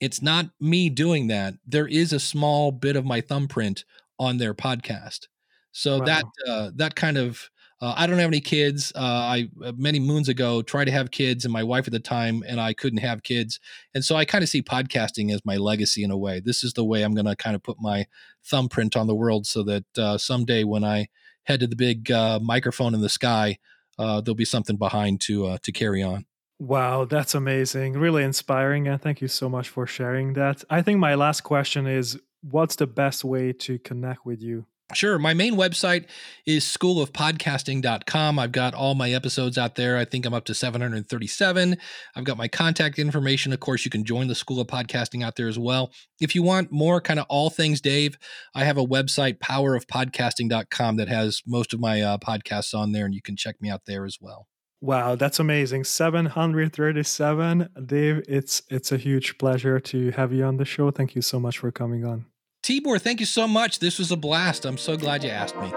it's 0.00 0.22
not 0.22 0.50
me 0.60 0.90
doing 0.90 1.26
that, 1.26 1.54
there 1.66 1.88
is 1.88 2.12
a 2.12 2.20
small 2.20 2.70
bit 2.70 2.94
of 2.94 3.04
my 3.04 3.20
thumbprint 3.20 3.84
on 4.16 4.38
their 4.38 4.54
podcast. 4.54 5.26
So 5.72 5.98
wow. 5.98 6.04
that 6.04 6.24
uh, 6.46 6.70
that 6.76 6.94
kind 6.94 7.16
of 7.16 7.50
uh, 7.80 7.94
I 7.96 8.06
don't 8.06 8.18
have 8.18 8.28
any 8.28 8.40
kids. 8.40 8.92
Uh, 8.94 8.98
I 8.98 9.48
uh, 9.64 9.72
many 9.76 10.00
moons 10.00 10.28
ago 10.28 10.62
tried 10.62 10.86
to 10.86 10.90
have 10.90 11.10
kids, 11.10 11.44
and 11.44 11.52
my 11.52 11.62
wife 11.62 11.86
at 11.86 11.92
the 11.92 12.00
time 12.00 12.42
and 12.46 12.60
I 12.60 12.72
couldn't 12.72 12.98
have 12.98 13.22
kids, 13.22 13.60
and 13.94 14.04
so 14.04 14.16
I 14.16 14.24
kind 14.24 14.42
of 14.42 14.48
see 14.48 14.62
podcasting 14.62 15.32
as 15.32 15.44
my 15.44 15.56
legacy 15.56 16.02
in 16.02 16.10
a 16.10 16.16
way. 16.16 16.40
This 16.40 16.64
is 16.64 16.72
the 16.72 16.84
way 16.84 17.02
I'm 17.02 17.14
going 17.14 17.26
to 17.26 17.36
kind 17.36 17.54
of 17.54 17.62
put 17.62 17.76
my 17.80 18.06
thumbprint 18.44 18.96
on 18.96 19.06
the 19.06 19.14
world, 19.14 19.46
so 19.46 19.62
that 19.64 19.84
uh, 19.96 20.18
someday 20.18 20.64
when 20.64 20.82
I 20.82 21.08
head 21.44 21.60
to 21.60 21.66
the 21.66 21.76
big 21.76 22.10
uh, 22.10 22.40
microphone 22.42 22.94
in 22.94 23.00
the 23.00 23.08
sky, 23.08 23.58
uh, 23.98 24.20
there'll 24.20 24.34
be 24.34 24.44
something 24.44 24.76
behind 24.76 25.20
to 25.22 25.58
to 25.58 25.72
carry 25.72 26.02
on. 26.02 26.26
Wow, 26.58 27.04
that's 27.04 27.36
amazing! 27.36 27.92
Really 27.92 28.24
inspiring, 28.24 28.88
and 28.88 29.00
thank 29.00 29.20
you 29.20 29.28
so 29.28 29.48
much 29.48 29.68
for 29.68 29.86
sharing 29.86 30.32
that. 30.32 30.64
I 30.68 30.82
think 30.82 30.98
my 30.98 31.14
last 31.14 31.42
question 31.42 31.86
is, 31.86 32.18
what's 32.42 32.74
the 32.74 32.88
best 32.88 33.22
way 33.22 33.52
to 33.52 33.78
connect 33.78 34.26
with 34.26 34.42
you? 34.42 34.66
Sure. 34.94 35.18
My 35.18 35.34
main 35.34 35.54
website 35.54 36.06
is 36.46 36.64
schoolofpodcasting.com. 36.64 38.38
I've 38.38 38.52
got 38.52 38.72
all 38.72 38.94
my 38.94 39.12
episodes 39.12 39.58
out 39.58 39.74
there. 39.74 39.98
I 39.98 40.06
think 40.06 40.24
I'm 40.24 40.32
up 40.32 40.46
to 40.46 40.54
737. 40.54 41.76
I've 42.16 42.24
got 42.24 42.38
my 42.38 42.48
contact 42.48 42.98
information. 42.98 43.52
Of 43.52 43.60
course, 43.60 43.84
you 43.84 43.90
can 43.90 44.02
join 44.02 44.28
the 44.28 44.34
School 44.34 44.60
of 44.60 44.66
Podcasting 44.66 45.22
out 45.22 45.36
there 45.36 45.48
as 45.48 45.58
well. 45.58 45.92
If 46.22 46.34
you 46.34 46.42
want 46.42 46.72
more 46.72 47.02
kind 47.02 47.20
of 47.20 47.26
all 47.28 47.50
things 47.50 47.82
Dave, 47.82 48.16
I 48.54 48.64
have 48.64 48.78
a 48.78 48.84
website, 48.84 49.40
powerofpodcasting.com, 49.40 50.96
that 50.96 51.08
has 51.08 51.42
most 51.46 51.74
of 51.74 51.80
my 51.80 52.00
uh, 52.00 52.16
podcasts 52.16 52.74
on 52.74 52.92
there, 52.92 53.04
and 53.04 53.14
you 53.14 53.20
can 53.20 53.36
check 53.36 53.60
me 53.60 53.68
out 53.68 53.82
there 53.86 54.06
as 54.06 54.16
well. 54.20 54.46
Wow, 54.80 55.16
that's 55.16 55.38
amazing. 55.38 55.84
737. 55.84 57.68
Dave, 57.84 58.24
it's 58.26 58.62
it's 58.68 58.92
a 58.92 58.96
huge 58.96 59.36
pleasure 59.36 59.80
to 59.80 60.12
have 60.12 60.32
you 60.32 60.44
on 60.44 60.56
the 60.56 60.64
show. 60.64 60.90
Thank 60.90 61.14
you 61.14 61.20
so 61.20 61.38
much 61.38 61.58
for 61.58 61.70
coming 61.70 62.06
on. 62.06 62.26
Tibor, 62.62 63.00
thank 63.00 63.20
you 63.20 63.26
so 63.26 63.46
much. 63.48 63.78
This 63.78 63.98
was 63.98 64.10
a 64.10 64.16
blast. 64.16 64.64
I'm 64.64 64.78
so 64.78 64.96
glad 64.96 65.24
you 65.24 65.30
asked 65.30 65.56
me. 65.56 65.72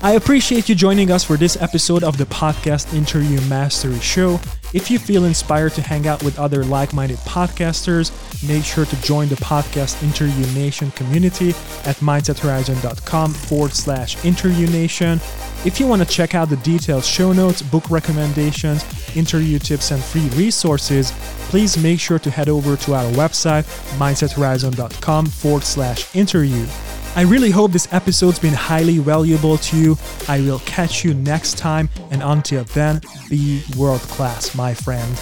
I 0.00 0.12
appreciate 0.12 0.68
you 0.68 0.74
joining 0.74 1.10
us 1.10 1.24
for 1.24 1.36
this 1.36 1.60
episode 1.60 2.04
of 2.04 2.18
the 2.18 2.24
Podcast 2.24 2.94
Interview 2.94 3.40
Mastery 3.48 3.98
Show. 4.00 4.40
If 4.74 4.90
you 4.90 4.98
feel 4.98 5.24
inspired 5.24 5.72
to 5.74 5.82
hang 5.82 6.06
out 6.06 6.22
with 6.22 6.38
other 6.38 6.62
like 6.62 6.92
minded 6.92 7.18
podcasters, 7.20 8.12
make 8.46 8.64
sure 8.64 8.84
to 8.84 9.00
join 9.00 9.28
the 9.28 9.36
Podcast 9.36 10.02
Interview 10.02 10.44
Nation 10.54 10.90
community 10.90 11.50
at 11.84 11.96
mindsethorizon.com 11.96 13.32
forward 13.32 13.72
slash 13.72 14.22
interview 14.26 14.66
nation. 14.66 15.20
If 15.64 15.80
you 15.80 15.86
want 15.86 16.02
to 16.02 16.08
check 16.08 16.34
out 16.34 16.50
the 16.50 16.56
detailed 16.58 17.04
show 17.04 17.32
notes, 17.32 17.62
book 17.62 17.88
recommendations, 17.90 18.84
interview 19.16 19.58
tips, 19.58 19.90
and 19.90 20.02
free 20.02 20.28
resources, 20.30 21.12
please 21.48 21.82
make 21.82 21.98
sure 21.98 22.18
to 22.18 22.30
head 22.30 22.50
over 22.50 22.76
to 22.76 22.94
our 22.94 23.10
website, 23.12 23.64
mindsethorizon.com 23.98 25.26
forward 25.26 25.64
slash 25.64 26.14
interview. 26.14 26.66
I 27.18 27.22
really 27.22 27.50
hope 27.50 27.72
this 27.72 27.92
episode's 27.92 28.38
been 28.38 28.54
highly 28.54 28.98
valuable 28.98 29.58
to 29.58 29.76
you. 29.76 29.98
I 30.28 30.40
will 30.40 30.60
catch 30.60 31.02
you 31.02 31.14
next 31.14 31.58
time, 31.58 31.88
and 32.12 32.22
until 32.22 32.62
then, 32.62 33.00
be 33.28 33.64
world 33.76 34.02
class, 34.02 34.54
my 34.54 34.72
friend. 34.72 35.18